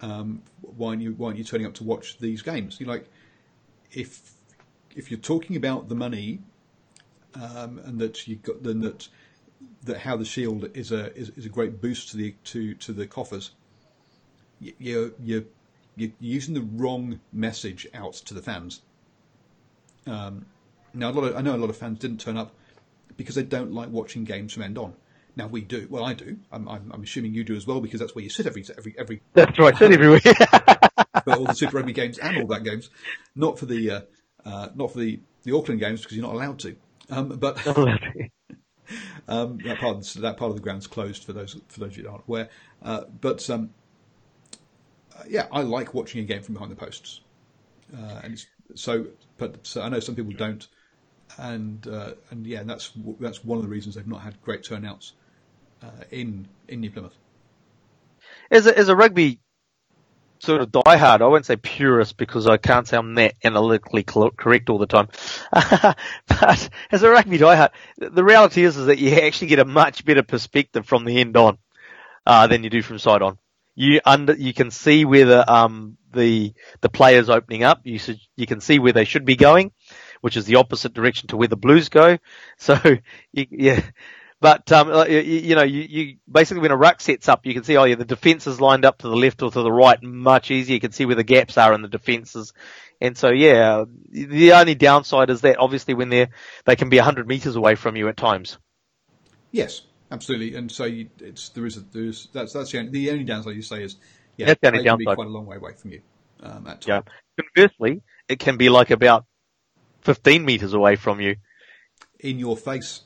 Um, 0.00 0.42
why 0.60 0.88
aren't 0.90 1.02
you 1.02 1.12
why 1.12 1.28
aren't 1.28 1.38
you 1.38 1.44
turning 1.44 1.66
up 1.66 1.74
to 1.74 1.84
watch 1.84 2.18
these 2.18 2.42
games? 2.42 2.78
You're 2.78 2.88
like 2.88 3.08
if 3.92 4.32
if 4.94 5.10
you're 5.10 5.20
talking 5.20 5.56
about 5.56 5.88
the 5.88 5.94
money 5.94 6.40
um, 7.34 7.78
and 7.78 7.98
that 7.98 8.26
you 8.28 8.36
got 8.36 8.62
then 8.62 8.80
that 8.80 9.08
that 9.84 9.98
how 9.98 10.16
the 10.16 10.24
shield 10.24 10.68
is 10.74 10.92
a 10.92 11.14
is, 11.16 11.30
is 11.30 11.46
a 11.46 11.48
great 11.48 11.80
boost 11.80 12.10
to 12.10 12.16
the 12.16 12.34
to 12.44 12.74
to 12.74 12.92
the 12.92 13.06
coffers, 13.06 13.52
you- 14.60 14.74
you're 14.78 15.10
you're 15.22 15.44
using 16.20 16.52
the 16.54 16.60
wrong 16.60 17.20
message 17.32 17.86
out 17.94 18.12
to 18.12 18.34
the 18.34 18.42
fans. 18.42 18.82
Um, 20.06 20.46
now, 20.94 21.10
a 21.10 21.12
lot 21.12 21.24
of, 21.24 21.36
I 21.36 21.40
know 21.40 21.54
a 21.54 21.58
lot 21.58 21.70
of 21.70 21.76
fans 21.76 21.98
didn't 21.98 22.20
turn 22.20 22.36
up 22.36 22.52
because 23.16 23.34
they 23.34 23.42
don't 23.42 23.72
like 23.72 23.90
watching 23.90 24.24
games 24.24 24.52
from 24.52 24.62
end 24.62 24.78
on. 24.78 24.94
Now 25.36 25.46
we 25.46 25.60
do. 25.60 25.86
Well, 25.90 26.04
I 26.04 26.14
do. 26.14 26.38
I'm, 26.50 26.66
I'm, 26.68 26.90
I'm 26.92 27.02
assuming 27.02 27.34
you 27.34 27.44
do 27.44 27.54
as 27.54 27.66
well 27.66 27.80
because 27.80 28.00
that's 28.00 28.14
where 28.14 28.24
you 28.24 28.30
sit 28.30 28.46
every 28.46 28.64
every 28.76 28.94
every. 28.98 29.22
That's 29.34 29.58
right. 29.58 29.76
Sit 29.76 29.92
everywhere. 29.92 30.20
for 31.24 31.34
all 31.34 31.44
the 31.44 31.54
Super 31.54 31.76
Rugby 31.76 31.92
games 31.92 32.16
and 32.16 32.38
all 32.38 32.46
that 32.46 32.64
games, 32.64 32.88
not 33.34 33.58
for 33.58 33.66
the 33.66 33.90
uh, 33.90 34.00
uh, 34.46 34.68
not 34.74 34.92
for 34.92 34.98
the 34.98 35.20
the 35.42 35.54
Auckland 35.54 35.80
games 35.80 36.00
because 36.00 36.16
you're 36.16 36.26
not 36.26 36.34
allowed 36.34 36.58
to. 36.60 36.76
Um, 37.10 37.28
but 37.28 37.64
um, 39.28 39.58
that 39.58 39.78
part 39.78 39.96
of 39.96 40.12
the, 40.12 40.20
that 40.20 40.38
part 40.38 40.50
of 40.50 40.56
the 40.56 40.62
ground's 40.62 40.86
closed 40.86 41.24
for 41.24 41.34
those 41.34 41.60
for 41.68 41.80
those 41.80 41.94
who 41.94 42.08
aren't 42.08 42.24
aware. 42.26 42.48
Uh, 42.82 43.02
but 43.20 43.48
um, 43.50 43.70
uh, 45.18 45.24
yeah, 45.28 45.48
I 45.52 45.62
like 45.62 45.92
watching 45.92 46.22
a 46.22 46.24
game 46.24 46.42
from 46.42 46.54
behind 46.54 46.72
the 46.72 46.76
posts, 46.76 47.20
uh, 47.96 48.20
and 48.24 48.42
so. 48.74 49.06
But 49.38 49.66
so 49.66 49.82
I 49.82 49.88
know 49.88 50.00
some 50.00 50.14
people 50.14 50.32
don't, 50.32 50.66
and 51.38 51.86
uh, 51.86 52.12
and 52.30 52.46
yeah, 52.46 52.60
and 52.60 52.70
that's 52.70 52.92
that's 53.20 53.44
one 53.44 53.58
of 53.58 53.64
the 53.64 53.70
reasons 53.70 53.94
they've 53.94 54.06
not 54.06 54.22
had 54.22 54.40
great 54.42 54.64
turnouts 54.64 55.12
uh, 55.82 56.04
in 56.10 56.48
in 56.68 56.80
New 56.80 56.90
Plymouth. 56.90 57.16
As 58.50 58.66
a, 58.66 58.76
as 58.76 58.88
a 58.88 58.96
rugby 58.96 59.40
sort 60.38 60.60
of 60.60 60.70
diehard, 60.70 61.20
I 61.20 61.26
won't 61.26 61.46
say 61.46 61.56
purist 61.56 62.16
because 62.16 62.46
I 62.46 62.56
can't 62.56 62.86
say 62.86 62.96
I'm 62.96 63.14
that 63.14 63.34
analytically 63.42 64.02
correct 64.02 64.70
all 64.70 64.78
the 64.78 64.86
time. 64.86 65.08
but 65.52 66.68
as 66.90 67.02
a 67.02 67.10
rugby 67.10 67.38
diehard, 67.38 67.70
the 67.98 68.24
reality 68.24 68.64
is, 68.64 68.76
is 68.76 68.86
that 68.86 68.98
you 68.98 69.12
actually 69.14 69.48
get 69.48 69.58
a 69.58 69.64
much 69.64 70.04
better 70.04 70.22
perspective 70.22 70.86
from 70.86 71.04
the 71.04 71.18
end 71.18 71.36
on, 71.36 71.58
uh, 72.26 72.46
than 72.46 72.64
you 72.64 72.70
do 72.70 72.82
from 72.82 72.98
side 72.98 73.22
on. 73.22 73.38
You 73.76 74.00
under, 74.04 74.34
you 74.34 74.52
can 74.52 74.72
see 74.72 75.04
where 75.04 75.26
the, 75.26 75.52
um, 75.52 75.96
the, 76.12 76.54
the 76.80 76.88
players 76.88 77.28
opening 77.28 77.62
up. 77.62 77.82
You, 77.84 78.00
you 78.34 78.46
can 78.46 78.60
see 78.60 78.80
where 78.80 78.92
they 78.92 79.04
should 79.04 79.24
be 79.24 79.36
going, 79.36 79.70
which 80.22 80.36
is 80.36 80.46
the 80.46 80.56
opposite 80.56 80.94
direction 80.94 81.28
to 81.28 81.36
where 81.36 81.48
the 81.48 81.56
Blues 81.56 81.88
go. 81.88 82.18
So, 82.58 82.78
you, 83.32 83.46
yeah, 83.50 83.82
but 84.40 84.70
um, 84.70 85.10
you, 85.10 85.18
you, 85.18 85.54
know, 85.54 85.62
you, 85.62 85.80
you, 85.82 86.16
basically 86.30 86.60
when 86.60 86.70
a 86.70 86.76
ruck 86.76 87.00
sets 87.00 87.28
up, 87.28 87.46
you 87.46 87.54
can 87.54 87.64
see 87.64 87.76
oh 87.76 87.84
yeah, 87.84 87.94
the 87.94 88.04
defence 88.04 88.46
is 88.46 88.60
lined 88.60 88.84
up 88.84 88.98
to 88.98 89.08
the 89.08 89.16
left 89.16 89.42
or 89.42 89.50
to 89.50 89.62
the 89.62 89.72
right 89.72 90.02
much 90.02 90.50
easier. 90.50 90.74
You 90.74 90.80
can 90.80 90.92
see 90.92 91.06
where 91.06 91.14
the 91.14 91.24
gaps 91.24 91.56
are 91.56 91.72
in 91.72 91.80
the 91.80 91.88
defences, 91.88 92.52
and 93.00 93.16
so 93.16 93.30
yeah, 93.30 93.84
the 94.10 94.52
only 94.52 94.74
downside 94.74 95.30
is 95.30 95.40
that 95.40 95.58
obviously 95.58 95.94
when 95.94 96.10
they're 96.10 96.28
they 96.66 96.76
can 96.76 96.90
be 96.90 96.98
hundred 96.98 97.26
meters 97.26 97.56
away 97.56 97.76
from 97.76 97.96
you 97.96 98.08
at 98.08 98.16
times. 98.16 98.58
Yes, 99.52 99.82
absolutely, 100.10 100.54
and 100.54 100.70
so 100.70 100.84
you, 100.84 101.08
it's 101.20 101.48
there 101.50 101.66
is 101.66 101.76
a, 101.76 101.80
there's 101.80 102.28
that's 102.32 102.52
that's 102.52 102.72
the 102.72 102.78
only, 102.78 102.90
the 102.90 103.10
only 103.10 103.24
downside 103.24 103.56
you 103.56 103.62
say 103.62 103.82
is 103.82 103.96
yeah, 104.36 104.46
that's 104.46 104.60
the 104.60 104.68
only 104.68 104.78
they 104.80 104.84
downside. 104.84 105.06
can 105.06 105.12
be 105.12 105.16
quite 105.16 105.26
a 105.26 105.30
long 105.30 105.46
way 105.46 105.56
away 105.56 105.72
from 105.72 105.92
you 105.92 106.00
um, 106.42 106.66
at 106.66 106.80
times. 106.82 106.86
Yeah. 106.86 107.02
Conversely, 107.54 108.02
it 108.28 108.38
can 108.38 108.56
be 108.56 108.68
like 108.68 108.90
about 108.90 109.24
fifteen 110.00 110.44
meters 110.44 110.72
away 110.72 110.96
from 110.96 111.20
you. 111.20 111.36
In 112.20 112.38
your 112.38 112.56
face. 112.56 113.02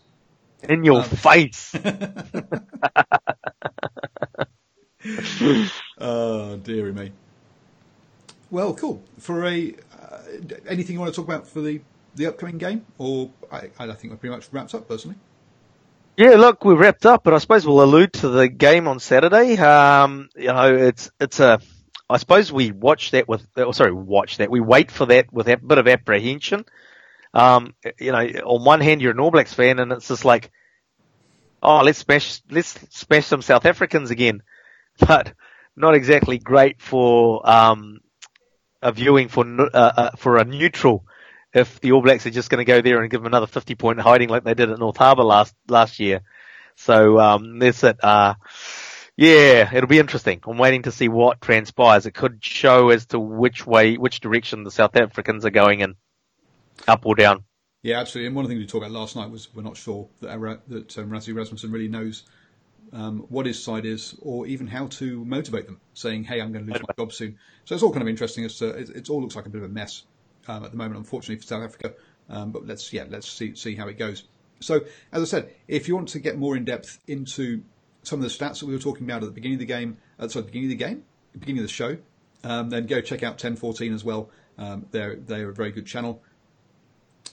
In 0.63 0.85
your 0.85 1.01
um, 1.01 1.09
face. 1.09 1.75
oh, 5.99 6.57
dearie 6.57 6.93
me. 6.93 7.13
Well, 8.51 8.75
cool. 8.75 9.03
For 9.19 9.47
a 9.47 9.75
uh, 9.99 10.19
anything 10.69 10.95
you 10.95 11.01
want 11.01 11.15
to 11.15 11.17
talk 11.17 11.27
about 11.27 11.47
for 11.47 11.61
the 11.61 11.81
the 12.17 12.27
upcoming 12.27 12.59
game, 12.59 12.85
or 12.99 13.31
I, 13.53 13.71
I 13.79 13.93
think 13.93 14.13
we're 14.13 14.17
pretty 14.17 14.35
much 14.35 14.49
wrapped 14.53 14.75
up 14.75 14.89
personally. 14.89 15.17
Yeah, 16.21 16.37
look, 16.37 16.65
we're 16.65 16.77
wrapped 16.77 17.07
up, 17.07 17.25
but 17.25 17.33
I 17.33 17.39
suppose 17.39 17.67
we'll 17.67 17.83
allude 17.83 18.13
to 18.15 18.29
the 18.29 18.49
game 18.49 18.89
on 18.89 19.01
Saturday. 19.01 19.57
Um, 19.57 20.29
you 20.37 20.49
know, 20.49 20.75
it's 20.75 21.11
it's 21.19 21.41
a. 21.41 21.61
I 22.11 22.19
suppose 22.19 22.53
we 22.53 22.73
watch 22.73 23.13
that 23.13 23.27
with. 23.27 23.47
Oh, 23.57 23.73
sorry, 23.73 23.93
watch 23.93 24.37
that. 24.37 24.51
We 24.51 24.61
wait 24.61 24.91
for 24.91 25.07
that 25.07 25.33
with 25.33 25.49
a 25.49 25.57
bit 25.57 25.79
of 25.79 25.89
apprehension 25.89 26.65
um, 27.33 27.75
you 27.99 28.13
know, 28.13 28.19
on 28.19 28.65
one 28.65 28.81
hand 28.81 29.01
you're 29.01 29.13
an 29.13 29.21
All 29.21 29.31
Blacks 29.31 29.55
fan 29.55 29.79
and 29.79 29.93
it's 29.93 30.09
just 30.09 30.25
like, 30.25 30.51
oh, 31.63 31.81
let's 31.83 31.99
smash, 31.99 32.43
let's 32.51 32.79
smash 32.91 33.27
some 33.27 33.43
South 33.43 33.67
Africans 33.67 34.11
again, 34.11 34.43
but 34.99 35.33
not 35.77 35.95
exactly 35.95 36.39
great 36.39 36.81
for 36.81 37.49
um, 37.49 38.01
a 38.83 38.93
viewing 38.93 39.29
for 39.29 39.45
uh, 39.47 39.93
uh, 39.97 40.11
for 40.17 40.39
a 40.39 40.45
neutral. 40.45 41.05
If 41.53 41.81
the 41.81 41.93
All 41.93 42.03
Blacks 42.03 42.27
are 42.27 42.31
just 42.31 42.49
going 42.49 42.65
to 42.65 42.71
go 42.71 42.81
there 42.81 43.01
and 43.01 43.11
give 43.11 43.21
them 43.21 43.27
another 43.27 43.47
50 43.47 43.75
point 43.75 44.01
hiding 44.01 44.29
like 44.29 44.45
they 44.45 44.55
did 44.55 44.71
at 44.71 44.79
North 44.79 44.97
Harbour 44.97 45.25
last 45.25 45.55
last 45.69 45.99
year, 45.99 46.21
so 46.77 47.19
um, 47.19 47.59
that's 47.59 47.83
it. 47.83 48.03
Uh, 48.03 48.35
yeah, 49.17 49.69
it'll 49.75 49.89
be 49.89 49.99
interesting. 49.99 50.41
I'm 50.47 50.59
waiting 50.59 50.83
to 50.83 50.93
see 50.93 51.09
what 51.09 51.41
transpires. 51.41 52.07
It 52.07 52.15
could 52.15 52.43
show 52.43 52.89
as 52.89 53.07
to 53.07 53.19
which 53.19 53.67
way, 53.67 53.97
which 53.97 54.21
direction 54.21 54.65
the 54.65 54.71
South 54.71 54.97
Africans 54.97 55.45
are 55.45 55.51
going 55.51 55.81
in 55.81 55.97
up 56.89 57.05
or 57.05 57.15
down. 57.15 57.45
Yeah, 57.83 58.01
absolutely. 58.01 58.29
And 58.29 58.37
one 58.37 58.45
of 58.45 58.49
the 58.49 58.55
things 58.55 58.65
we 58.65 58.67
talked 58.67 58.87
about 58.87 58.99
last 58.99 59.17
night 59.17 59.31
was 59.31 59.55
we're 59.55 59.63
not 59.63 59.77
sure 59.77 60.09
that 60.21 60.61
that 60.69 60.99
um, 60.99 61.11
Rassie 61.11 61.35
Rasmussen 61.35 61.71
really 61.71 61.89
knows 61.89 62.25
um, 62.93 63.21
what 63.29 63.47
his 63.47 63.63
side 63.63 63.87
is, 63.87 64.17
or 64.23 64.47
even 64.47 64.67
how 64.67 64.87
to 64.87 65.25
motivate 65.25 65.67
them, 65.67 65.81
saying, 65.95 66.25
"Hey, 66.25 66.41
I'm 66.41 66.53
going 66.53 66.67
to 66.67 66.73
lose 66.73 66.83
my 66.83 66.95
job 66.97 67.13
soon." 67.13 67.39
So 67.65 67.75
it's 67.75 67.83
all 67.83 67.93
kind 67.93 68.03
of 68.03 68.09
interesting. 68.09 68.45
It's, 68.45 68.61
uh, 68.61 68.75
it, 68.75 68.91
it 68.91 69.11
all 69.11 69.21
looks 69.21 69.37
like 69.37 69.47
a 69.47 69.51
bit 69.51 69.63
of 69.63 69.71
a 69.71 69.73
mess 69.73 70.05
um, 70.49 70.65
at 70.65 70.71
the 70.71 70.77
moment, 70.77 70.97
unfortunately 70.97 71.37
for 71.37 71.47
South 71.47 71.63
Africa. 71.63 71.95
Um, 72.29 72.53
but 72.53 72.67
let's 72.67 72.93
yeah, 72.93 73.05
let's 73.09 73.29
see 73.29 73.55
see 73.55 73.75
how 73.75 73.89
it 73.89 73.99
goes. 73.99 74.25
So 74.61 74.83
as 75.13 75.23
I 75.23 75.25
said, 75.25 75.55
if 75.69 75.89
you 75.89 75.97
want 75.97 76.09
to 76.11 76.21
get 76.21 76.39
more 76.39 76.57
in 76.57 76.65
depth 76.65 76.99
into 77.07 77.63
some 78.03 78.23
of 78.23 78.23
the 78.23 78.29
stats 78.29 78.61
that 78.61 78.67
we 78.67 78.73
were 78.73 78.81
talking 78.81 79.05
about 79.05 79.23
at 79.23 79.27
the 79.27 79.33
beginning 79.33 79.57
of 79.57 79.61
the 79.61 79.67
game, 79.67 79.99
uh, 80.19 80.29
sorry, 80.29 80.45
the 80.45 80.47
beginning 80.47 80.73
of 80.73 80.79
the 80.79 80.85
game, 80.85 81.05
beginning 81.39 81.63
of 81.63 81.67
the 81.67 81.73
show, 81.73 81.99
um, 82.45 82.71
then 82.71 82.87
go 82.87 83.01
check 83.01 83.23
out 83.23 83.33
1014 83.33 83.93
as 83.93 84.05
well. 84.05 84.31
Um, 84.59 84.87
they're 84.91 85.17
they're 85.17 85.51
a 85.51 85.55
very 85.55 85.73
good 85.73 85.87
channel. 85.87 86.23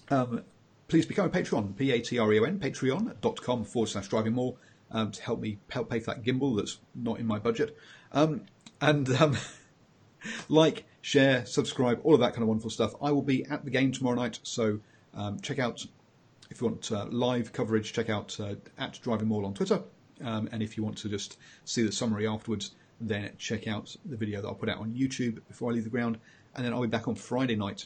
Um, 0.10 0.44
please 0.88 1.06
become 1.06 1.26
a 1.26 1.30
Patreon, 1.30 1.76
P-A-T-R-E-O-N, 1.76 2.60
patreon.com 2.60 3.66
forward 3.66 3.88
slash 3.88 4.08
driving 4.08 4.34
more, 4.34 4.56
um, 4.92 5.12
to 5.12 5.22
help 5.22 5.42
me 5.42 5.60
help 5.70 5.90
pay 5.90 6.00
for 6.00 6.14
that 6.14 6.24
gimbal 6.24 6.56
that's 6.56 6.80
not 6.96 7.20
in 7.20 7.28
my 7.28 7.40
budget. 7.40 7.78
And 8.12 8.48
like, 10.50 10.86
share, 11.08 11.46
subscribe, 11.46 12.02
all 12.04 12.16
of 12.16 12.20
that 12.20 12.34
kind 12.34 12.42
of 12.42 12.50
wonderful 12.50 12.70
stuff. 12.70 12.94
I 13.02 13.12
will 13.12 13.22
be 13.22 13.46
at 13.46 13.64
the 13.64 13.72
game 13.72 13.94
tomorrow 13.94 14.18
night, 14.18 14.40
so 14.44 14.82
um, 15.14 15.40
check 15.40 15.58
out, 15.58 15.86
if 16.50 16.60
you 16.60 16.68
want 16.68 16.92
uh, 16.92 17.06
live 17.10 17.54
coverage, 17.54 17.94
check 17.94 18.10
out 18.10 18.38
uh, 18.42 18.56
at 18.78 19.00
Driving 19.02 19.30
More 19.30 19.46
on 19.46 19.54
Twitter. 19.54 19.82
Um, 20.22 20.50
and 20.52 20.62
if 20.62 20.76
you 20.76 20.84
want 20.84 20.98
to 20.98 21.08
just 21.08 21.38
see 21.64 21.82
the 21.82 21.94
summary 21.94 22.28
afterwards, 22.28 22.72
then 23.00 23.32
check 23.38 23.68
out 23.70 23.96
the 24.04 24.18
video 24.18 24.42
that 24.42 24.50
I'll 24.50 24.56
put 24.56 24.68
out 24.68 24.80
on 24.80 24.92
YouTube 24.92 25.40
before 25.48 25.72
I 25.72 25.76
leave 25.76 25.86
the 25.86 25.90
ground. 25.90 26.20
And 26.56 26.66
then 26.66 26.74
I'll 26.74 26.82
be 26.82 26.88
back 26.88 27.08
on 27.08 27.16
Friday 27.16 27.56
night 27.56 27.86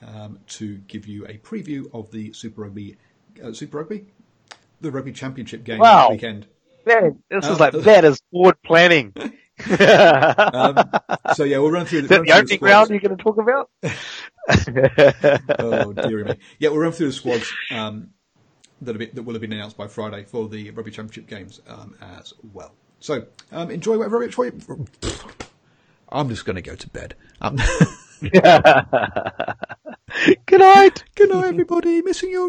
um, 0.00 0.38
to 0.48 0.78
give 0.88 1.06
you 1.06 1.26
a 1.26 1.36
preview 1.38 1.90
of 1.92 2.10
the 2.10 2.32
Super 2.32 2.62
Rugby, 2.62 2.96
uh, 3.44 3.52
Super 3.52 3.78
Rugby, 3.78 4.06
the 4.80 4.90
Rugby 4.90 5.12
Championship 5.12 5.62
game 5.64 5.78
wow. 5.78 6.08
this 6.08 6.14
weekend. 6.14 6.46
Man, 6.86 7.22
this 7.28 7.44
is 7.44 7.50
uh, 7.50 7.56
like 7.58 7.72
that 7.84 8.06
is 8.06 8.22
forward 8.30 8.56
planning. 8.62 9.12
um, 9.70 10.90
so 11.34 11.44
yeah, 11.44 11.58
we'll 11.58 11.70
run 11.70 11.86
through. 11.86 12.02
The, 12.02 12.18
the, 12.18 12.22
the 12.22 12.32
opening 12.32 12.60
round 12.60 12.90
you're 12.90 13.00
going 13.00 13.16
to 13.16 13.22
talk 13.22 13.38
about. 13.38 13.70
oh 15.58 15.92
dear 15.92 16.24
me! 16.24 16.38
Yeah, 16.58 16.70
we'll 16.70 16.80
run 16.80 16.92
through 16.92 17.06
the 17.06 17.12
squads 17.12 17.52
um, 17.70 18.10
that, 18.82 18.98
been, 18.98 19.10
that 19.14 19.22
will 19.22 19.34
have 19.34 19.40
been 19.40 19.52
announced 19.52 19.76
by 19.76 19.86
Friday 19.86 20.24
for 20.24 20.48
the 20.48 20.70
Rugby 20.70 20.90
Championship 20.90 21.28
games 21.28 21.60
um, 21.68 21.94
as 22.18 22.34
well. 22.52 22.74
So 23.00 23.26
um, 23.50 23.70
enjoy 23.70 23.98
whatever. 23.98 24.22
Enjoy. 24.22 24.50
I'm 26.10 26.28
just 26.28 26.44
going 26.44 26.56
to 26.56 26.62
go 26.62 26.74
to 26.74 26.88
bed. 26.90 27.14
Um, 27.40 27.58
Good 30.46 30.60
night. 30.60 31.04
Good 31.16 31.30
night, 31.30 31.44
everybody. 31.44 32.02
Missing 32.02 32.30
you. 32.30 32.48